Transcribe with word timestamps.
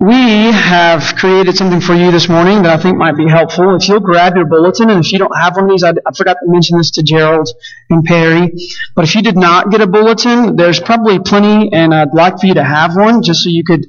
we 0.00 0.52
have 0.52 1.16
created 1.16 1.56
something 1.56 1.80
for 1.80 1.92
you 1.92 2.12
this 2.12 2.28
morning 2.28 2.62
that 2.62 2.78
I 2.78 2.80
think 2.80 2.96
might 2.96 3.16
be 3.16 3.28
helpful. 3.28 3.74
If 3.74 3.88
you'll 3.88 3.98
grab 3.98 4.36
your 4.36 4.46
bulletin, 4.46 4.90
and 4.90 5.04
if 5.04 5.12
you 5.12 5.18
don't 5.18 5.36
have 5.36 5.56
one 5.56 5.64
of 5.64 5.70
these, 5.70 5.82
I, 5.82 5.90
I, 5.90 6.12
forgot 6.16 6.34
to 6.34 6.46
mention 6.46 6.78
this 6.78 6.92
to 6.92 7.02
Gerald 7.02 7.48
and 7.90 8.04
Perry, 8.04 8.52
but 8.94 9.04
if 9.04 9.16
you 9.16 9.22
did 9.22 9.36
not 9.36 9.72
get 9.72 9.80
a 9.80 9.88
bulletin, 9.88 10.54
there's 10.54 10.78
probably 10.78 11.18
plenty, 11.18 11.72
and 11.72 11.92
I'd 11.92 12.14
like 12.14 12.38
for 12.38 12.46
you 12.46 12.54
to 12.54 12.64
have 12.64 12.94
one 12.94 13.22
just 13.22 13.42
so 13.42 13.50
you 13.50 13.64
could 13.64 13.86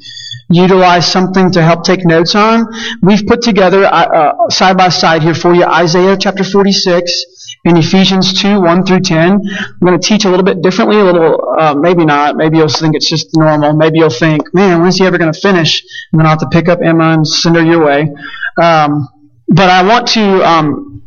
utilize 0.50 1.06
something 1.06 1.52
to 1.52 1.62
help 1.62 1.84
take 1.84 2.04
notes 2.04 2.34
on. 2.34 2.66
We've 3.04 3.26
put 3.26 3.44
together 3.44 3.86
uh, 3.86 3.89
uh 3.89 4.50
side 4.50 4.78
by 4.78 4.89
side 4.89 5.21
here 5.21 5.36
for 5.36 5.54
you 5.54 5.64
Isaiah 5.64 6.18
chapter 6.18 6.44
46 6.44 7.49
in 7.66 7.78
Ephesians 7.78 8.41
2, 8.41 8.62
1 8.62 8.86
through 8.86 9.02
10. 9.02 9.32
I'm 9.32 9.80
going 9.86 10.00
to 10.00 10.07
teach 10.07 10.25
a 10.25 10.30
little 10.30 10.46
bit 10.46 10.62
differently, 10.62 11.00
a 11.00 11.04
little, 11.04 11.55
uh, 11.60 11.75
maybe 11.75 12.05
not. 12.05 12.36
Maybe 12.36 12.57
you'll 12.57 12.70
think 12.70 12.96
it's 12.96 13.10
just 13.10 13.30
normal. 13.36 13.74
Maybe 13.74 14.00
you'll 14.00 14.10
think, 14.10 14.54
man, 14.54 14.82
when's 14.82 14.98
he 14.98 15.05
ever 15.05 15.18
going 15.18 15.32
to 15.32 15.39
finish? 15.39 15.84
And 16.11 16.20
then 16.20 16.25
I'll 16.25 16.32
have 16.32 16.39
to 16.39 16.50
pick 16.51 16.70
up 16.70 16.79
Emma 16.84 17.14
and 17.14 17.28
send 17.28 17.56
her 17.57 17.64
your 17.64 17.86
way. 17.86 18.10
Um, 18.61 19.10
but 19.48 19.70
I 19.70 19.84
want 19.84 20.07
to 20.10 20.48
um, 20.48 21.04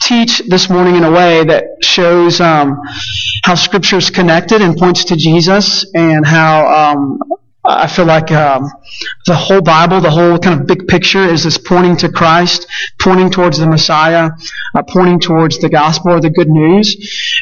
teach 0.00 0.38
this 0.48 0.68
morning 0.68 0.96
in 0.96 1.04
a 1.04 1.10
way 1.10 1.44
that 1.44 1.64
shows 1.82 2.40
um, 2.40 2.80
how 3.44 3.54
Scripture 3.54 3.96
is 3.96 4.10
connected 4.10 4.60
and 4.60 4.76
points 4.76 5.04
to 5.06 5.16
Jesus 5.16 5.90
and 5.94 6.26
how 6.26 6.66
um, 6.66 7.18
I 7.68 7.86
feel 7.86 8.04
like 8.04 8.30
um, 8.30 8.70
the 9.26 9.34
whole 9.34 9.60
Bible, 9.60 10.00
the 10.00 10.10
whole 10.10 10.38
kind 10.38 10.60
of 10.60 10.66
big 10.66 10.86
picture 10.86 11.24
is 11.24 11.44
this 11.44 11.58
pointing 11.58 11.96
to 11.98 12.08
Christ, 12.10 12.66
pointing 12.98 13.30
towards 13.30 13.58
the 13.58 13.66
Messiah, 13.66 14.30
uh, 14.74 14.82
pointing 14.82 15.20
towards 15.20 15.58
the 15.58 15.68
gospel 15.68 16.12
or 16.12 16.20
the 16.20 16.30
good 16.30 16.48
news. 16.48 16.96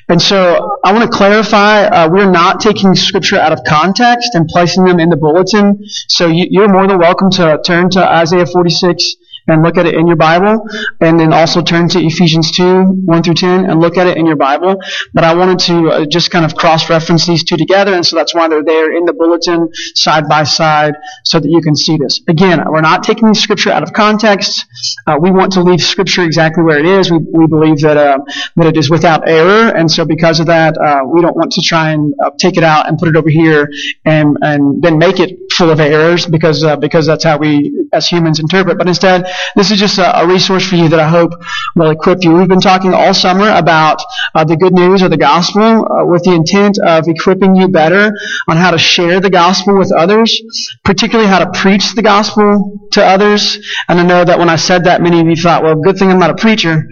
And 0.09 0.21
so 0.21 0.79
I 0.85 0.93
want 0.93 1.11
to 1.11 1.17
clarify, 1.17 1.85
uh, 1.85 2.09
we're 2.11 2.31
not 2.31 2.61
taking 2.61 2.95
scripture 2.95 3.37
out 3.37 3.53
of 3.53 3.61
context 3.67 4.31
and 4.35 4.49
placing 4.49 4.85
them 4.85 4.99
in 5.01 5.11
the 5.11 5.17
bulletin. 5.17 5.85
So 6.09 6.27
you, 6.27 6.47
you're 6.51 6.69
more 6.69 6.87
than 6.87 6.99
welcome 6.99 7.31
to 7.33 7.61
turn 7.65 7.91
to 7.91 8.01
Isaiah 8.05 8.47
46 8.47 9.17
and 9.47 9.63
look 9.63 9.77
at 9.77 9.87
it 9.87 9.95
in 9.95 10.07
your 10.07 10.17
Bible, 10.17 10.67
and 11.01 11.19
then 11.19 11.33
also 11.33 11.63
turn 11.63 11.89
to 11.91 11.99
Ephesians 12.01 12.51
2, 12.53 12.85
1 12.85 13.23
through 13.23 13.35
10, 13.35 13.71
and 13.71 13.81
look 13.81 13.97
at 13.97 14.07
it 14.07 14.17
in 14.17 14.27
your 14.27 14.37
Bible. 14.37 14.77
But 15.13 15.25
I 15.25 15.35
wanted 15.35 15.59
to 15.61 15.89
uh, 15.91 16.05
just 16.07 16.31
kind 16.31 16.45
of 16.45 16.55
cross-reference 16.55 17.27
these 17.27 17.45
two 17.45 17.57
together, 17.57 17.95
and 17.95 18.05
so 18.05 18.17
that's 18.17 18.35
why 18.35 18.49
they're 18.49 18.65
there 18.65 18.97
in 18.97 19.05
the 19.05 19.13
bulletin, 19.13 19.69
side 19.95 20.29
by 20.29 20.45
side, 20.45 20.95
so 21.25 21.41
that 21.41 21.49
you 21.49 21.61
can 21.61 21.77
see 21.77 21.97
this. 21.97 22.21
Again, 22.29 22.63
we're 22.67 22.81
not 22.81 23.03
taking 23.03 23.29
the 23.29 23.35
scripture 23.35 23.71
out 23.71 23.83
of 23.83 23.93
context. 23.93 24.65
Uh, 25.07 25.19
we 25.21 25.31
want 25.31 25.53
to 25.53 25.63
leave 25.63 25.81
scripture 25.81 26.23
exactly 26.23 26.63
where 26.63 26.79
it 26.79 26.87
is. 26.87 27.11
We, 27.11 27.19
we 27.19 27.47
believe 27.47 27.81
that, 27.81 27.97
uh, 27.97 28.19
that 28.57 28.67
it 28.67 28.77
is 28.77 28.91
without 28.91 29.29
error, 29.29 29.69
and 29.69 29.91
so 29.91 30.05
because 30.05 30.41
of 30.41 30.47
that, 30.47 30.77
uh, 30.79 31.03
we 31.07 31.21
don't 31.21 31.37
want 31.37 31.53
to 31.53 31.63
try 31.63 31.91
and 31.91 32.15
uh, 32.25 32.31
take 32.39 32.57
it 32.57 32.65
out 32.65 32.89
and 32.89 32.99
put 32.99 33.09
it 33.09 33.17
over 33.17 33.29
here 33.29 33.69
and, 34.05 34.37
and 34.41 34.83
then 34.83 34.99
make 34.99 35.21
it 35.21 35.39
full 35.55 35.71
of 35.71 35.81
errors 35.81 36.27
because, 36.27 36.63
uh, 36.65 36.77
because 36.77 37.07
that's 37.07 37.25
how 37.25 37.39
we 37.39 37.89
as 37.93 38.09
humans 38.09 38.41
interpret. 38.41 38.79
But 38.79 38.89
instead, 38.89 39.27
this 39.57 39.71
is 39.71 39.79
just 39.79 39.99
a, 39.99 40.23
a, 40.23 40.27
resource 40.27 40.69
for 40.69 40.77
you 40.77 40.89
that 40.89 41.01
I 41.01 41.09
hope 41.09 41.33
will 41.77 41.91
equip 41.91 42.25
you. 42.25 42.33
We've 42.33 42.49
been 42.49 42.61
talking 42.61 42.93
all 42.93 43.15
summer 43.15 43.51
about 43.51 44.03
uh, 44.35 44.45
the 44.45 44.57
good 44.57 44.73
news 44.73 45.03
or 45.03 45.09
the 45.09 45.17
gospel 45.17 45.63
uh, 45.63 46.05
with 46.07 46.25
the 46.25 46.33
intent 46.33 46.79
of 46.79 47.07
equipping 47.07 47.55
you 47.55 47.69
better 47.69 48.13
on 48.49 48.57
how 48.57 48.71
to 48.71 48.79
share 48.79 49.21
the 49.21 49.31
gospel 49.31 49.79
with 49.79 49.93
others, 49.93 50.41
particularly 50.85 51.29
how 51.29 51.39
to 51.39 51.51
preach 51.59 51.95
the 51.95 52.03
gospel 52.03 52.89
to 52.93 53.05
others. 53.05 53.59
And 53.89 54.01
I 54.01 54.05
know 54.05 54.25
that 54.25 54.39
when 54.39 54.49
I 54.49 54.57
said 54.57 54.85
that, 54.85 55.03
many 55.03 55.21
of 55.21 55.27
you 55.27 55.37
thought, 55.37 55.63
well, 55.63 55.77
good 55.77 55.99
thing 55.99 56.11
I'm 56.11 56.19
not 56.19 56.31
a 56.31 56.37
preacher, 56.37 56.89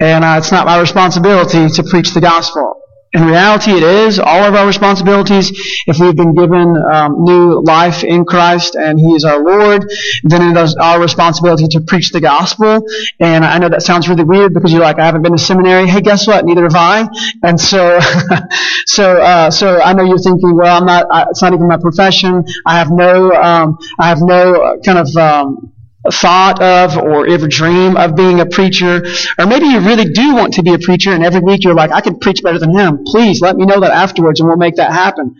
and 0.00 0.24
uh, 0.24 0.36
it's 0.38 0.52
not 0.52 0.66
my 0.66 0.80
responsibility 0.80 1.68
to 1.68 1.82
preach 1.82 2.12
the 2.14 2.20
gospel. 2.20 2.85
In 3.16 3.24
reality, 3.24 3.70
it 3.70 3.82
is 3.82 4.18
all 4.18 4.44
of 4.44 4.54
our 4.54 4.66
responsibilities. 4.66 5.50
If 5.86 5.98
we've 5.98 6.14
been 6.14 6.34
given 6.34 6.76
um, 6.92 7.24
new 7.24 7.62
life 7.62 8.04
in 8.04 8.26
Christ 8.26 8.74
and 8.74 8.98
He 9.00 9.14
is 9.14 9.24
our 9.24 9.42
Lord, 9.42 9.90
then 10.22 10.54
it 10.54 10.62
is 10.62 10.74
our 10.74 11.00
responsibility 11.00 11.66
to 11.68 11.80
preach 11.80 12.10
the 12.10 12.20
gospel. 12.20 12.86
And 13.18 13.42
I 13.42 13.56
know 13.56 13.70
that 13.70 13.80
sounds 13.80 14.06
really 14.06 14.24
weird 14.24 14.52
because 14.52 14.70
you're 14.70 14.82
like, 14.82 14.98
I 14.98 15.06
haven't 15.06 15.22
been 15.22 15.32
to 15.32 15.38
seminary. 15.38 15.86
Hey, 15.86 16.02
guess 16.02 16.26
what? 16.26 16.44
Neither 16.44 16.64
have 16.64 16.74
I. 16.74 17.08
And 17.42 17.58
so, 17.58 17.98
so, 18.84 19.16
uh, 19.16 19.50
so 19.50 19.80
I 19.80 19.94
know 19.94 20.02
you're 20.04 20.18
thinking, 20.18 20.54
well, 20.54 20.76
I'm 20.76 20.84
not. 20.84 21.06
I, 21.10 21.24
it's 21.30 21.40
not 21.40 21.54
even 21.54 21.68
my 21.68 21.78
profession. 21.78 22.44
I 22.66 22.76
have 22.76 22.90
no. 22.90 23.32
Um, 23.32 23.78
I 23.98 24.08
have 24.08 24.18
no 24.20 24.78
kind 24.84 24.98
of. 24.98 25.16
Um, 25.16 25.72
thought 26.12 26.60
of 26.62 26.96
or 26.96 27.26
ever 27.26 27.46
dream 27.48 27.96
of 27.96 28.16
being 28.16 28.40
a 28.40 28.46
preacher. 28.46 29.04
Or 29.38 29.46
maybe 29.46 29.66
you 29.66 29.80
really 29.80 30.06
do 30.06 30.34
want 30.34 30.54
to 30.54 30.62
be 30.62 30.74
a 30.74 30.78
preacher 30.78 31.12
and 31.12 31.24
every 31.24 31.40
week 31.40 31.64
you're 31.64 31.74
like, 31.74 31.92
I 31.92 32.00
can 32.00 32.18
preach 32.18 32.42
better 32.42 32.58
than 32.58 32.76
him. 32.76 33.04
Please 33.04 33.40
let 33.40 33.56
me 33.56 33.66
know 33.66 33.80
that 33.80 33.92
afterwards 33.92 34.40
and 34.40 34.48
we'll 34.48 34.58
make 34.58 34.76
that 34.76 34.92
happen. 34.92 35.36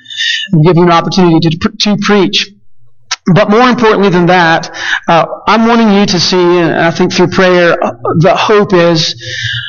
And 0.53 0.65
give 0.65 0.77
you 0.77 0.85
an 0.85 0.93
opportunity 0.93 1.49
to, 1.49 1.71
to 1.81 1.97
preach. 1.99 2.51
But 3.35 3.51
more 3.51 3.69
importantly 3.69 4.09
than 4.09 4.27
that, 4.27 4.71
uh, 5.09 5.27
I'm 5.49 5.67
wanting 5.67 5.93
you 5.93 6.07
to 6.07 6.21
see, 6.21 6.37
and 6.37 6.77
I 6.77 6.93
think 6.93 7.13
through 7.13 7.29
prayer, 7.29 7.73
uh, 7.73 7.93
the 8.19 8.37
hope 8.37 8.73
is, 8.73 9.21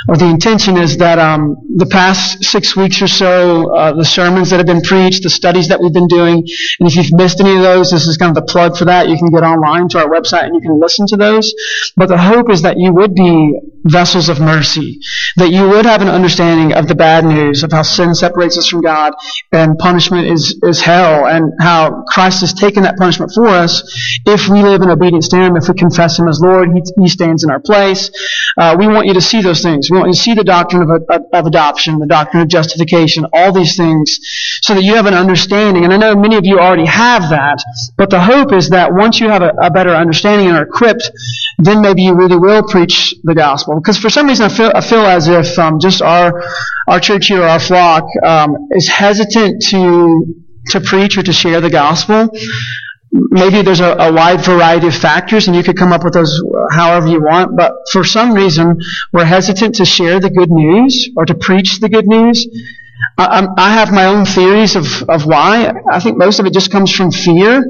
or 0.08 0.16
the 0.16 0.30
intention 0.30 0.78
is 0.78 0.98
that 0.98 1.18
um, 1.18 1.58
the 1.76 1.88
past 1.88 2.44
six 2.44 2.76
weeks 2.76 3.02
or 3.02 3.08
so, 3.08 3.76
uh, 3.76 3.94
the 3.94 4.06
sermons 4.06 4.52
that 4.52 4.58
have 4.58 4.68
been 4.68 4.82
preached, 4.82 5.24
the 5.24 5.32
studies 5.32 5.70
that 5.70 5.82
we've 5.82 5.94
been 5.94 6.08
doing, 6.08 6.46
and 6.80 6.88
if 6.88 6.96
you've 6.96 7.12
missed 7.14 7.42
any 7.42 7.56
of 7.56 7.64
those, 7.64 7.90
this 7.90 8.06
is 8.06 8.16
kind 8.16 8.30
of 8.30 8.36
the 8.36 8.52
plug 8.52 8.78
for 8.78 8.86
that. 8.86 9.10
You 9.10 9.18
can 9.18 9.32
get 9.32 9.42
online 9.42 9.90
to 9.90 10.00
our 10.00 10.10
website 10.10 10.44
and 10.44 10.54
you 10.54 10.62
can 10.62 10.80
listen 10.80 11.08
to 11.08 11.18
those. 11.18 11.52
But 11.96 12.10
the 12.10 12.18
hope 12.18 12.52
is 12.52 12.62
that 12.62 12.78
you 12.78 12.94
would 12.94 13.16
be 13.16 13.60
vessels 13.86 14.30
of 14.30 14.40
mercy, 14.40 15.00
that 15.38 15.50
you 15.50 15.68
would 15.68 15.86
have 15.86 16.02
an 16.02 16.10
understanding 16.10 16.74
of 16.74 16.88
the 16.88 16.96
bad 16.96 17.26
news 17.26 17.64
of 17.64 17.72
how 17.72 17.82
sin 17.82 18.14
separates 18.14 18.58
us 18.58 18.68
from 18.68 18.82
God 18.82 19.14
and 19.52 19.78
punishment 19.80 20.28
is, 20.28 20.60
is 20.62 20.82
hell 20.82 21.26
and 21.26 21.54
how 21.60 22.04
Christ 22.08 22.42
has 22.42 22.54
taken 22.54 22.84
that 22.84 22.98
punishment 22.98 23.32
for 23.34 23.47
us 23.48 23.84
if 24.26 24.48
we 24.48 24.62
live 24.62 24.82
in 24.82 24.90
obedience 24.90 25.28
to 25.30 25.38
Him, 25.38 25.56
if 25.56 25.68
we 25.68 25.76
confess 25.76 26.20
Him 26.20 26.28
as 26.28 26.40
Lord, 26.42 26.70
He, 26.74 26.82
he 27.02 27.08
stands 27.08 27.44
in 27.44 27.50
our 27.50 27.60
place. 27.60 28.10
Uh, 28.58 28.76
we 28.78 28.88
want 28.88 29.08
you 29.08 29.14
to 29.14 29.22
see 29.22 29.42
those 29.42 29.62
things. 29.62 29.90
We 29.90 29.98
want 29.98 30.10
you 30.10 30.14
to 30.14 30.20
see 30.20 30.34
the 30.34 30.44
doctrine 30.44 30.84
of, 30.84 30.90
of, 31.10 31.22
of 31.34 31.46
adoption, 31.46 32.00
the 32.00 32.08
doctrine 32.08 32.42
of 32.44 32.50
justification, 32.50 33.26
all 33.34 33.52
these 33.52 33.76
things 33.78 34.20
so 34.64 34.74
that 34.74 34.84
you 34.84 34.96
have 34.96 35.06
an 35.06 35.14
understanding. 35.14 35.84
And 35.84 35.94
I 35.94 35.98
know 35.98 36.16
many 36.16 36.36
of 36.36 36.46
you 36.46 36.60
already 36.60 36.86
have 36.86 37.30
that, 37.30 37.64
but 37.98 38.10
the 38.10 38.20
hope 38.20 38.52
is 38.54 38.70
that 38.70 38.94
once 38.94 39.20
you 39.20 39.30
have 39.30 39.42
a, 39.42 39.52
a 39.62 39.72
better 39.72 39.92
understanding 39.92 40.48
and 40.48 40.58
are 40.58 40.64
equipped, 40.64 41.10
then 41.58 41.82
maybe 41.82 42.04
you 42.04 42.14
really 42.16 42.38
will 42.38 42.64
preach 42.64 43.16
the 43.24 43.36
gospel. 43.36 43.80
Because 43.80 43.98
for 43.98 44.10
some 44.10 44.28
reason 44.28 44.46
I 44.46 44.50
feel, 44.50 44.72
I 44.74 44.82
feel 44.82 45.06
as 45.06 45.28
if 45.28 45.58
um, 45.58 45.80
just 45.80 46.02
our, 46.02 46.44
our 46.88 47.00
church 47.00 47.28
here, 47.28 47.44
our 47.44 47.60
flock, 47.60 48.04
um, 48.26 48.70
is 48.72 48.88
hesitant 48.90 49.62
to, 49.70 50.36
to 50.70 50.82
preach 50.82 51.18
or 51.18 51.24
to 51.24 51.34
share 51.34 51.62
the 51.62 51.70
gospel. 51.70 52.30
Maybe 53.12 53.62
there's 53.62 53.80
a, 53.80 53.96
a, 53.96 54.12
wide 54.12 54.44
variety 54.44 54.88
of 54.88 54.96
factors, 54.96 55.48
and 55.48 55.56
you 55.56 55.64
could 55.64 55.78
come 55.78 55.94
up 55.94 56.04
with 56.04 56.14
those 56.14 56.42
however 56.72 57.08
you 57.08 57.22
want. 57.22 57.56
But 57.56 57.74
for 57.92 58.04
some 58.04 58.34
reason, 58.34 58.80
we're 59.14 59.26
hesitant 59.26 59.76
to 59.76 59.86
share 59.86 60.20
the 60.20 60.30
good 60.30 60.52
news 60.52 61.10
or 61.16 61.26
to 61.26 61.34
preach 61.34 61.80
the 61.80 61.90
good 61.90 62.06
news. 62.06 62.46
I, 63.18 63.48
I 63.58 63.74
have 63.74 63.92
my 63.92 64.06
own 64.06 64.26
theories 64.26 64.76
of, 64.76 65.04
of 65.10 65.26
why. 65.26 65.72
I 65.90 66.00
think 66.00 66.18
most 66.18 66.40
of 66.40 66.46
it 66.46 66.54
just 66.54 66.72
comes 66.72 66.92
from 66.94 67.12
fear. 67.12 67.64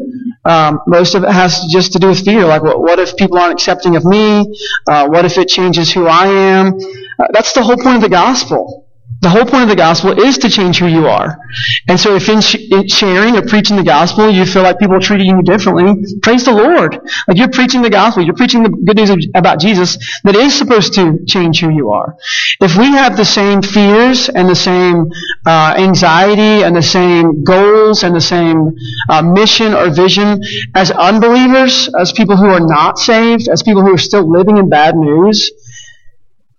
Um, 0.44 0.80
most 0.88 1.14
of 1.14 1.24
it 1.24 1.30
has 1.30 1.66
just 1.72 1.94
to 1.94 2.00
do 2.00 2.08
with 2.08 2.24
fear. 2.24 2.46
Like, 2.46 2.64
what, 2.64 2.80
what 2.80 3.00
if 3.00 3.16
people 3.18 3.38
aren't 3.38 3.54
accepting 3.54 3.96
of 3.96 4.06
me? 4.06 4.46
Uh, 4.88 5.08
what 5.08 5.26
if 5.26 5.38
it 5.38 5.50
changes 5.50 5.92
who 5.92 6.08
I 6.08 6.28
am? 6.28 6.74
Uh, 7.20 7.26
that's 7.32 7.54
the 7.54 7.64
whole 7.64 7.78
point 7.78 7.98
of 7.98 8.02
the 8.02 8.10
gospel. 8.10 8.87
The 9.20 9.30
whole 9.30 9.46
point 9.46 9.64
of 9.64 9.70
the 9.70 9.76
gospel 9.76 10.12
is 10.22 10.38
to 10.40 10.50
change 10.50 10.78
who 10.78 10.86
you 10.86 11.08
are. 11.08 11.40
And 11.88 12.00
so 12.00 12.16
if 12.16 12.30
in, 12.30 12.40
sh- 12.40 12.70
in, 12.70 12.88
sharing 12.88 13.36
or 13.36 13.42
preaching 13.42 13.76
the 13.76 13.84
gospel, 13.84 14.30
you 14.30 14.46
feel 14.46 14.62
like 14.62 14.78
people 14.78 14.96
are 14.96 15.00
treating 15.00 15.26
you 15.26 15.42
differently, 15.42 16.06
praise 16.22 16.46
the 16.46 16.52
Lord. 16.52 17.00
Like 17.28 17.38
you're 17.38 17.50
preaching 17.50 17.82
the 17.82 17.90
gospel, 17.90 18.24
you're 18.24 18.36
preaching 18.36 18.62
the 18.62 18.70
good 18.70 18.96
news 18.96 19.10
about 19.34 19.60
Jesus 19.60 19.98
that 20.24 20.36
is 20.36 20.54
supposed 20.54 20.94
to 20.94 21.18
change 21.26 21.62
who 21.62 21.72
you 21.72 21.90
are. 21.90 22.16
If 22.62 22.78
we 22.78 22.92
have 22.92 23.18
the 23.18 23.26
same 23.26 23.64
fears 23.64 24.30
and 24.30 24.48
the 24.48 24.56
same 24.56 25.10
uh, 25.48 25.74
anxiety 25.78 26.64
and 26.64 26.76
the 26.76 26.84
same 26.84 27.44
goals 27.44 28.04
and 28.04 28.16
the 28.16 28.22
same 28.22 28.76
uh, 29.10 29.24
mission 29.24 29.74
or 29.74 29.90
vision 29.90 30.42
as 30.76 30.92
unbelievers, 30.92 31.90
as 32.00 32.12
people 32.12 32.38
who 32.38 32.46
are 32.46 32.60
not 32.60 33.00
saved, 33.00 33.48
as 33.48 33.64
people 33.64 33.82
who 33.82 33.94
are 33.94 33.98
still 33.98 34.30
living 34.30 34.58
in 34.58 34.70
bad 34.70 34.96
news, 34.96 35.52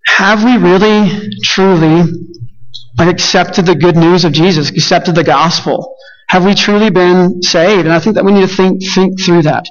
have 0.06 0.43
we 0.43 0.56
really, 0.56 1.31
truly 1.44 2.02
accepted 3.06 3.66
the 3.66 3.76
good 3.76 3.96
news 3.96 4.24
of 4.24 4.32
Jesus, 4.32 4.70
accepted 4.70 5.14
the 5.14 5.22
gospel? 5.22 5.96
Have 6.28 6.44
we 6.44 6.54
truly 6.54 6.90
been 6.90 7.42
saved? 7.42 7.86
And 7.86 7.92
I 7.92 8.00
think 8.00 8.16
that 8.16 8.24
we 8.24 8.32
need 8.32 8.48
to 8.48 8.54
think, 8.54 8.82
think 8.94 9.20
through 9.20 9.42
that. 9.42 9.64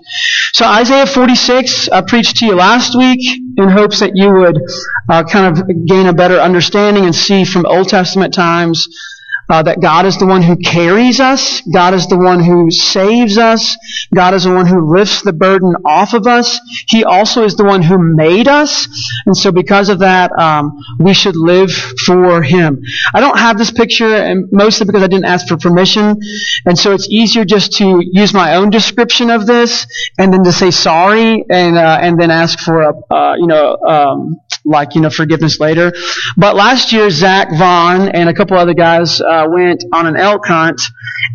So 0.53 0.65
Isaiah 0.65 1.05
46, 1.05 1.89
I 1.89 2.01
preached 2.01 2.37
to 2.37 2.45
you 2.45 2.55
last 2.55 2.97
week 2.97 3.19
in 3.57 3.69
hopes 3.69 3.99
that 3.99 4.13
you 4.15 4.31
would 4.31 4.57
uh, 5.07 5.23
kind 5.23 5.45
of 5.55 5.67
gain 5.85 6.07
a 6.07 6.13
better 6.13 6.39
understanding 6.39 7.05
and 7.05 7.13
see 7.13 7.45
from 7.45 7.65
Old 7.65 7.89
Testament 7.89 8.33
times 8.33 8.87
uh, 9.49 9.63
that 9.63 9.79
God 9.81 10.05
is 10.05 10.17
the 10.17 10.25
one 10.25 10.41
who 10.41 10.57
carries 10.57 11.19
us, 11.19 11.61
God 11.61 11.93
is 11.93 12.07
the 12.07 12.17
one 12.17 12.43
who 12.43 12.69
saves 12.71 13.37
us, 13.37 13.77
God 14.13 14.33
is 14.33 14.43
the 14.43 14.53
one 14.53 14.65
who 14.65 14.93
lifts 14.93 15.21
the 15.21 15.33
burden 15.33 15.73
off 15.85 16.13
of 16.13 16.27
us. 16.27 16.59
He 16.87 17.03
also 17.03 17.43
is 17.43 17.55
the 17.55 17.63
one 17.63 17.81
who 17.81 17.97
made 17.97 18.47
us, 18.47 18.87
and 19.25 19.35
so 19.35 19.51
because 19.51 19.89
of 19.89 19.99
that, 19.99 20.31
um, 20.37 20.77
we 20.99 21.13
should 21.13 21.35
live 21.35 21.71
for 21.71 22.41
Him. 22.41 22.81
I 23.13 23.19
don't 23.19 23.37
have 23.37 23.57
this 23.57 23.71
picture, 23.71 24.15
and 24.15 24.49
mostly 24.51 24.85
because 24.85 25.03
I 25.03 25.07
didn't 25.07 25.25
ask 25.25 25.47
for 25.47 25.57
permission, 25.57 26.19
and 26.65 26.77
so 26.77 26.93
it's 26.93 27.07
easier 27.09 27.45
just 27.45 27.73
to 27.77 28.01
use 28.01 28.33
my 28.33 28.55
own 28.55 28.69
description 28.69 29.29
of 29.29 29.45
this, 29.45 29.85
and 30.17 30.33
then 30.33 30.43
to 30.43 30.51
say 30.51 30.71
sorry, 30.71 31.45
and 31.49 31.77
uh, 31.77 31.99
and 32.01 32.19
then 32.19 32.31
ask 32.31 32.59
for 32.59 32.81
a 32.81 32.93
uh, 33.13 33.35
you 33.35 33.47
know 33.47 33.77
um, 33.77 34.39
like 34.65 34.95
you 34.95 35.01
know 35.01 35.09
forgiveness 35.09 35.59
later. 35.59 35.93
But 36.35 36.55
last 36.55 36.91
year, 36.91 37.09
Zach 37.09 37.49
Vaughn 37.57 38.09
and 38.09 38.29
a 38.29 38.33
couple 38.33 38.57
other 38.57 38.73
guys 38.73 39.21
uh, 39.21 39.36
went 39.45 39.83
on 39.93 40.07
an 40.07 40.15
elk 40.15 40.47
hunt, 40.47 40.81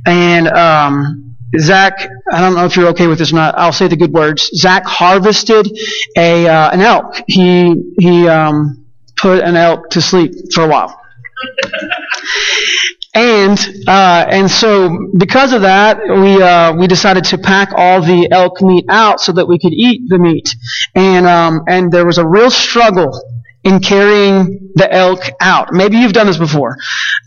and 0.07 0.49
um, 0.49 1.37
Zach, 1.59 2.09
I 2.33 2.41
don't 2.41 2.55
know 2.55 2.65
if 2.65 2.77
you're 2.77 2.89
okay 2.89 3.07
with 3.07 3.19
this 3.19 3.33
or 3.33 3.37
not. 3.37 3.59
I'll 3.59 3.73
say 3.73 3.87
the 3.87 3.97
good 3.97 4.13
words. 4.13 4.51
Zach 4.55 4.85
harvested 4.87 5.69
a 6.17 6.49
uh, 6.49 6.71
an 6.71 6.81
elk. 6.81 7.23
He 7.27 7.95
he 7.99 8.27
um, 8.27 8.87
put 9.17 9.43
an 9.43 9.57
elk 9.57 9.91
to 9.91 10.01
sleep 10.01 10.33
for 10.53 10.65
a 10.65 10.69
while. 10.69 10.99
And 13.15 13.59
uh, 13.87 14.27
and 14.31 14.51
so 14.51 15.11
because 15.15 15.53
of 15.53 15.63
that, 15.63 15.99
we 16.09 16.43
uh, 16.43 16.75
we 16.75 16.87
decided 16.87 17.25
to 17.25 17.39
pack 17.39 17.73
all 17.77 18.01
the 18.01 18.29
elk 18.31 18.63
meat 18.63 18.87
out 18.89 19.21
so 19.21 19.33
that 19.33 19.47
we 19.47 19.59
could 19.59 19.75
eat 19.75 20.09
the 20.09 20.19
meat. 20.19 20.49
And 20.95 21.27
um, 21.27 21.61
and 21.69 21.93
there 21.93 22.07
was 22.07 22.17
a 22.17 22.27
real 22.27 22.51
struggle 22.51 23.13
in 23.65 23.81
carrying 23.81 24.73
the 24.75 24.93
elk 24.93 25.21
out. 25.41 25.73
Maybe 25.73 25.99
you've 25.99 26.13
done 26.13 26.27
this 26.27 26.39
before. 26.39 26.77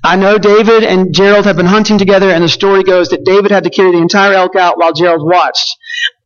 I 0.04 0.16
know 0.16 0.38
David 0.38 0.84
and 0.84 1.14
Gerald 1.14 1.46
have 1.46 1.56
been 1.56 1.66
hunting 1.66 1.98
together, 1.98 2.30
and 2.30 2.44
the 2.44 2.50
story 2.50 2.84
goes 2.84 3.10
that 3.10 3.24
David 3.24 3.52
had 3.52 3.64
to 3.64 3.70
carry 3.70 3.92
the 3.92 4.00
entire 4.00 4.34
elk 4.34 4.56
out 4.56 4.78
while 4.78 4.94
Gerald 4.94 5.26
watched. 5.26 5.78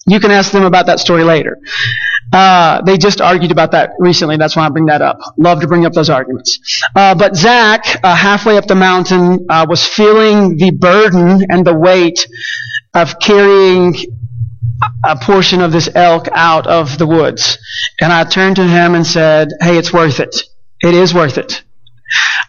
You 0.07 0.19
can 0.19 0.31
ask 0.31 0.51
them 0.51 0.63
about 0.63 0.87
that 0.87 0.99
story 0.99 1.23
later. 1.23 1.59
Uh, 2.33 2.81
they 2.81 2.97
just 2.97 3.21
argued 3.21 3.51
about 3.51 3.71
that 3.71 3.91
recently. 3.99 4.37
That's 4.37 4.55
why 4.55 4.65
I 4.65 4.69
bring 4.69 4.87
that 4.87 5.01
up. 5.01 5.19
Love 5.37 5.61
to 5.61 5.67
bring 5.67 5.85
up 5.85 5.93
those 5.93 6.09
arguments. 6.09 6.59
Uh, 6.95 7.13
but 7.15 7.35
Zach, 7.35 7.83
uh, 8.03 8.15
halfway 8.15 8.57
up 8.57 8.65
the 8.65 8.75
mountain, 8.75 9.45
uh, 9.49 9.65
was 9.69 9.85
feeling 9.85 10.57
the 10.57 10.71
burden 10.71 11.45
and 11.49 11.65
the 11.65 11.73
weight 11.73 12.27
of 12.93 13.19
carrying 13.19 13.95
a 15.03 15.15
portion 15.15 15.61
of 15.61 15.71
this 15.71 15.89
elk 15.95 16.27
out 16.31 16.67
of 16.67 16.97
the 16.97 17.07
woods. 17.07 17.57
And 18.01 18.11
I 18.11 18.23
turned 18.23 18.57
to 18.57 18.67
him 18.67 18.95
and 18.95 19.05
said, 19.05 19.49
Hey, 19.61 19.77
it's 19.77 19.93
worth 19.93 20.19
it. 20.19 20.43
It 20.81 20.93
is 20.93 21.13
worth 21.13 21.37
it. 21.37 21.63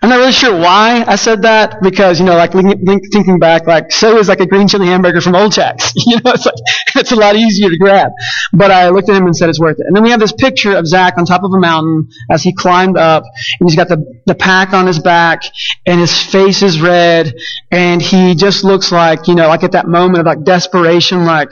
I'm 0.02 0.08
not 0.08 0.16
really 0.16 0.32
sure 0.32 0.58
why 0.58 1.04
I 1.06 1.16
said 1.16 1.42
that 1.42 1.82
because 1.82 2.18
you 2.18 2.24
know, 2.24 2.34
like 2.34 2.52
thinking 2.52 3.38
back, 3.38 3.66
like 3.66 3.92
so 3.92 4.16
is 4.16 4.28
like 4.28 4.40
a 4.40 4.46
green 4.46 4.66
chili 4.66 4.86
hamburger 4.86 5.20
from 5.20 5.34
Old 5.34 5.52
Jack's. 5.52 5.92
You 6.06 6.16
know, 6.16 6.32
it's 6.32 6.46
like 6.46 6.54
it's 6.96 7.12
a 7.12 7.16
lot 7.16 7.36
easier 7.36 7.68
to 7.68 7.76
grab. 7.76 8.10
But 8.52 8.70
I 8.70 8.88
looked 8.88 9.10
at 9.10 9.16
him 9.16 9.26
and 9.26 9.36
said 9.36 9.50
it's 9.50 9.60
worth 9.60 9.78
it. 9.78 9.86
And 9.86 9.94
then 9.94 10.02
we 10.02 10.10
have 10.10 10.18
this 10.18 10.32
picture 10.32 10.74
of 10.74 10.86
Zach 10.86 11.18
on 11.18 11.26
top 11.26 11.44
of 11.44 11.52
a 11.52 11.60
mountain 11.60 12.08
as 12.30 12.42
he 12.42 12.54
climbed 12.54 12.96
up, 12.96 13.22
and 13.60 13.68
he's 13.68 13.76
got 13.76 13.88
the 13.88 14.20
the 14.26 14.34
pack 14.34 14.72
on 14.72 14.86
his 14.86 14.98
back, 14.98 15.42
and 15.84 16.00
his 16.00 16.18
face 16.18 16.62
is 16.62 16.80
red, 16.80 17.34
and 17.70 18.00
he 18.00 18.34
just 18.34 18.64
looks 18.64 18.90
like 18.90 19.28
you 19.28 19.34
know, 19.34 19.48
like 19.48 19.62
at 19.62 19.72
that 19.72 19.86
moment 19.86 20.20
of 20.20 20.26
like 20.26 20.42
desperation, 20.42 21.26
like 21.26 21.50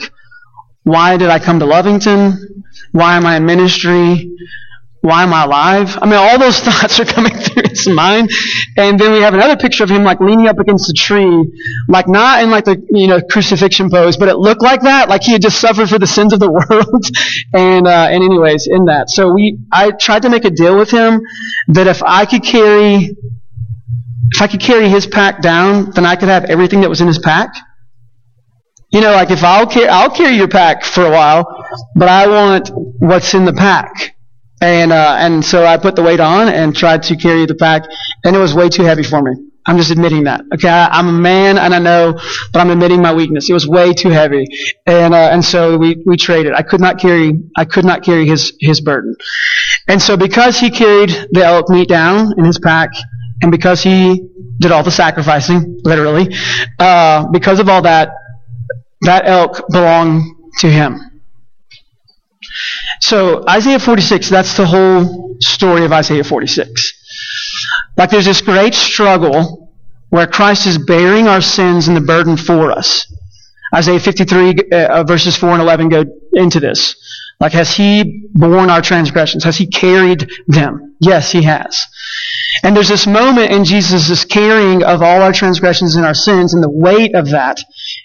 why 0.89 1.17
did 1.17 1.31
I 1.31 1.39
come 1.39 1.61
to 1.61 1.67
Lovington? 1.67 2.65
Why 2.93 3.17
am 3.17 3.27
I 3.27 3.37
in 3.37 3.47
ministry? 3.47 4.31
why 5.01 5.23
am 5.23 5.33
I 5.33 5.45
alive? 5.45 5.97
I 6.01 6.07
mean, 6.07 6.17
all 6.17 6.39
those 6.39 6.61
thoughts 6.67 6.99
are 6.99 7.05
coming 7.05 7.33
through 7.35 7.63
his 7.69 7.89
mind. 7.89 8.31
And 8.77 8.99
then 8.99 9.13
we 9.13 9.21
have 9.21 9.35
another 9.35 9.57
picture 9.57 9.85
of 9.85 9.91
him 9.91 10.05
like 10.05 10.21
leaning 10.21 10.49
up 10.49 10.59
against 10.59 10.91
a 10.91 10.93
tree, 10.93 11.51
like 11.89 12.09
not 12.09 12.43
in 12.43 12.51
like 12.51 12.65
the, 12.65 12.85
you 12.91 13.07
know, 13.07 13.21
crucifixion 13.21 13.91
pose, 13.91 14.17
but 14.17 14.29
it 14.29 14.37
looked 14.37 14.63
like 14.63 14.83
that, 14.83 15.09
like 15.09 15.23
he 15.23 15.33
had 15.33 15.43
just 15.43 15.61
suffered 15.61 15.89
for 15.89 15.99
the 15.99 16.07
sins 16.07 16.33
of 16.33 16.41
the 16.41 16.51
world. 16.71 17.07
and, 17.55 17.87
uh, 17.87 18.09
and 18.11 18.23
anyways, 18.23 18.67
in 18.67 18.87
that. 18.87 19.09
So 19.09 19.33
we, 19.33 19.59
I 19.73 19.93
tried 19.93 20.23
to 20.23 20.31
make 20.31 20.45
a 20.45 20.51
deal 20.51 20.77
with 20.77 20.91
him 20.91 21.21
that 21.69 21.87
if 21.87 22.03
I 22.03 22.27
could 22.27 22.43
carry, 22.43 23.17
if 24.31 24.43
I 24.43 24.47
could 24.47 24.61
carry 24.61 24.89
his 24.89 25.07
pack 25.07 25.41
down, 25.41 25.91
then 25.93 26.05
I 26.05 26.17
could 26.17 26.29
have 26.29 26.45
everything 26.45 26.83
that 26.83 26.91
was 26.91 27.01
in 27.01 27.07
his 27.07 27.19
pack. 27.19 27.55
You 28.91 29.03
know, 29.03 29.13
like 29.13 29.31
if 29.31 29.45
I'll 29.45 29.67
carry, 29.67 29.89
I'll 29.89 30.11
carry 30.11 30.37
your 30.37 30.49
pack 30.49 30.83
for 30.83 31.05
a 31.05 31.11
while, 31.11 31.45
but 31.95 32.09
I 32.09 32.27
want 32.27 32.71
what's 32.73 33.35
in 33.35 33.45
the 33.45 33.53
pack. 33.53 34.17
And 34.61 34.93
uh, 34.93 35.17
and 35.19 35.45
so 35.45 35.65
I 35.67 35.77
put 35.77 35.95
the 35.95 36.03
weight 36.03 36.21
on 36.21 36.49
and 36.49 36.75
tried 36.75 37.03
to 37.05 37.17
carry 37.17 37.47
the 37.47 37.55
pack, 37.55 37.83
and 38.25 38.35
it 38.35 38.39
was 38.39 38.55
way 38.55 38.69
too 38.69 38.83
heavy 38.83 39.03
for 39.05 39.23
me. 39.23 39.33
I'm 39.67 39.77
just 39.77 39.91
admitting 39.91 40.25
that. 40.25 40.41
Okay, 40.55 40.69
I, 40.69 40.99
am 40.99 41.09
a 41.09 41.13
man 41.13 41.59
and 41.59 41.75
I 41.75 41.79
know, 41.79 42.15
but 42.55 42.61
I'm 42.61 42.71
admitting 42.71 43.03
my 43.03 43.13
weakness. 43.13 43.51
It 43.51 43.53
was 43.53 43.69
way 43.69 43.93
too 43.93 44.09
heavy, 44.09 44.47
and 44.87 45.13
uh, 45.13 45.29
and 45.31 45.45
so 45.45 45.77
we 45.77 46.03
we 46.07 46.17
traded. 46.17 46.55
I 46.55 46.63
could 46.63 46.81
not 46.81 46.99
carry 46.99 47.39
I 47.57 47.67
could 47.67 47.85
not 47.85 48.03
carry 48.03 48.27
his 48.27 48.55
his 48.59 48.81
burden, 48.81 49.15
and 49.87 50.01
so 50.01 50.17
because 50.17 50.59
he 50.59 50.71
carried 50.71 51.11
the 51.33 51.45
elk 51.45 51.69
meat 51.69 51.89
down 51.89 52.33
in 52.39 52.47
his 52.47 52.59
pack, 52.59 52.89
and 53.43 53.53
because 53.53 53.83
he 53.83 54.27
did 54.59 54.73
all 54.73 54.83
the 54.83 54.91
sacrificing, 54.91 55.79
literally, 55.85 56.35
uh, 56.79 57.29
because 57.29 57.61
of 57.61 57.69
all 57.69 57.83
that, 57.83 58.09
that 59.03 59.27
elk 59.27 59.63
belonged 59.71 60.25
to 60.59 60.71
him. 60.71 61.23
So 63.01 63.45
Isaiah 63.49 63.79
46, 63.79 64.29
that's 64.29 64.57
the 64.57 64.67
whole 64.67 65.37
story 65.41 65.85
of 65.85 65.93
Isaiah 65.93 66.25
46. 66.25 66.93
Like 67.97 68.11
there's 68.11 68.25
this 68.25 68.41
great 68.41 68.75
struggle 68.75 69.73
where 70.11 70.27
Christ 70.27 70.67
is 70.67 70.79
bearing 70.79 71.29
our 71.29 71.41
sins 71.41 71.89
and 71.89 71.97
the 71.97 72.01
burden 72.01 72.37
for 72.37 72.73
us. 72.73 73.13
Isaiah 73.75 74.01
53 74.01 74.71
uh, 74.73 75.05
verses 75.05 75.37
4 75.37 75.51
and 75.51 75.63
11 75.63 75.89
go 75.91 76.05
into 76.33 76.59
this. 76.61 76.97
Like 77.41 77.53
has 77.53 77.77
he 77.77 78.27
borne 78.33 78.71
our 78.71 78.83
transgressions? 78.83 79.45
Has 79.45 79.59
he 79.59 79.67
carried 79.67 80.31
them? 80.47 80.97
Yes, 81.01 81.31
he 81.31 81.43
has. 81.43 81.79
And 82.65 82.75
there's 82.75 82.89
this 82.89 83.07
moment 83.07 83.53
in 83.53 83.65
Jesus' 83.65 84.25
carrying 84.25 84.83
of 84.83 85.03
all 85.03 85.23
our 85.23 85.33
transgressions 85.33 85.95
and 85.95 86.05
our 86.05 86.15
sins 86.15 86.55
and 86.55 86.63
the 86.63 86.71
weight 86.71 87.15
of 87.15 87.31
that. 87.31 87.61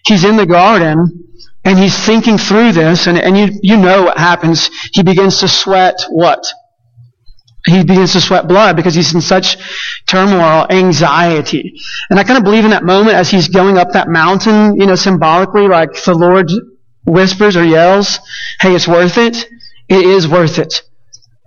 He's 0.05 0.23
in 0.23 0.35
the 0.35 0.45
garden 0.45 1.23
and 1.65 1.79
he's 1.79 1.97
thinking 1.97 2.37
through 2.37 2.73
this, 2.73 3.07
and, 3.07 3.17
and 3.17 3.37
you, 3.37 3.47
you 3.61 3.77
know 3.77 4.03
what 4.03 4.17
happens. 4.17 4.69
He 4.91 5.01
begins 5.01 5.39
to 5.39 5.47
sweat 5.47 6.03
what? 6.09 6.45
He 7.65 7.85
begins 7.85 8.11
to 8.13 8.19
sweat 8.21 8.49
blood 8.49 8.75
because 8.75 8.93
he's 8.93 9.13
in 9.13 9.21
such 9.21 9.55
turmoil, 10.05 10.67
anxiety. 10.69 11.79
And 12.09 12.19
I 12.19 12.25
kind 12.25 12.37
of 12.37 12.43
believe 12.43 12.65
in 12.65 12.71
that 12.71 12.83
moment 12.83 13.15
as 13.15 13.29
he's 13.29 13.47
going 13.47 13.77
up 13.77 13.91
that 13.93 14.09
mountain, 14.09 14.75
you 14.75 14.85
know, 14.85 14.95
symbolically, 14.95 15.69
like 15.69 15.93
the 16.03 16.13
Lord 16.13 16.51
whispers 17.05 17.55
or 17.55 17.63
yells, 17.63 18.19
hey, 18.59 18.75
it's 18.75 18.87
worth 18.87 19.17
it. 19.17 19.37
It 19.87 20.05
is 20.05 20.27
worth 20.27 20.59
it. 20.59 20.81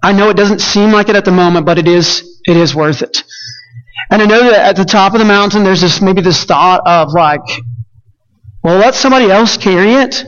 I 0.03 0.13
know 0.13 0.31
it 0.31 0.37
doesn't 0.37 0.61
seem 0.61 0.93
like 0.93 1.11
it 1.11 1.17
at 1.17 1.27
the 1.27 1.33
moment, 1.33 1.67
but 1.67 1.79
it 1.79 1.89
is, 1.89 2.41
it 2.47 2.57
is 2.57 2.75
worth 2.75 3.03
it. 3.03 3.23
And 4.11 4.23
I 4.23 4.27
know 4.27 4.51
that 4.51 4.69
at 4.69 4.77
the 4.77 4.85
top 4.85 5.13
of 5.13 5.19
the 5.19 5.25
mountain, 5.27 5.65
there's 5.65 5.81
this, 5.83 6.01
maybe 6.01 6.23
this 6.23 6.45
thought 6.45 6.81
of 6.87 7.13
like, 7.13 7.41
well, 8.67 8.79
let 8.79 8.97
somebody 8.97 9.31
else 9.31 9.57
carry 9.57 9.93
it. 9.93 10.25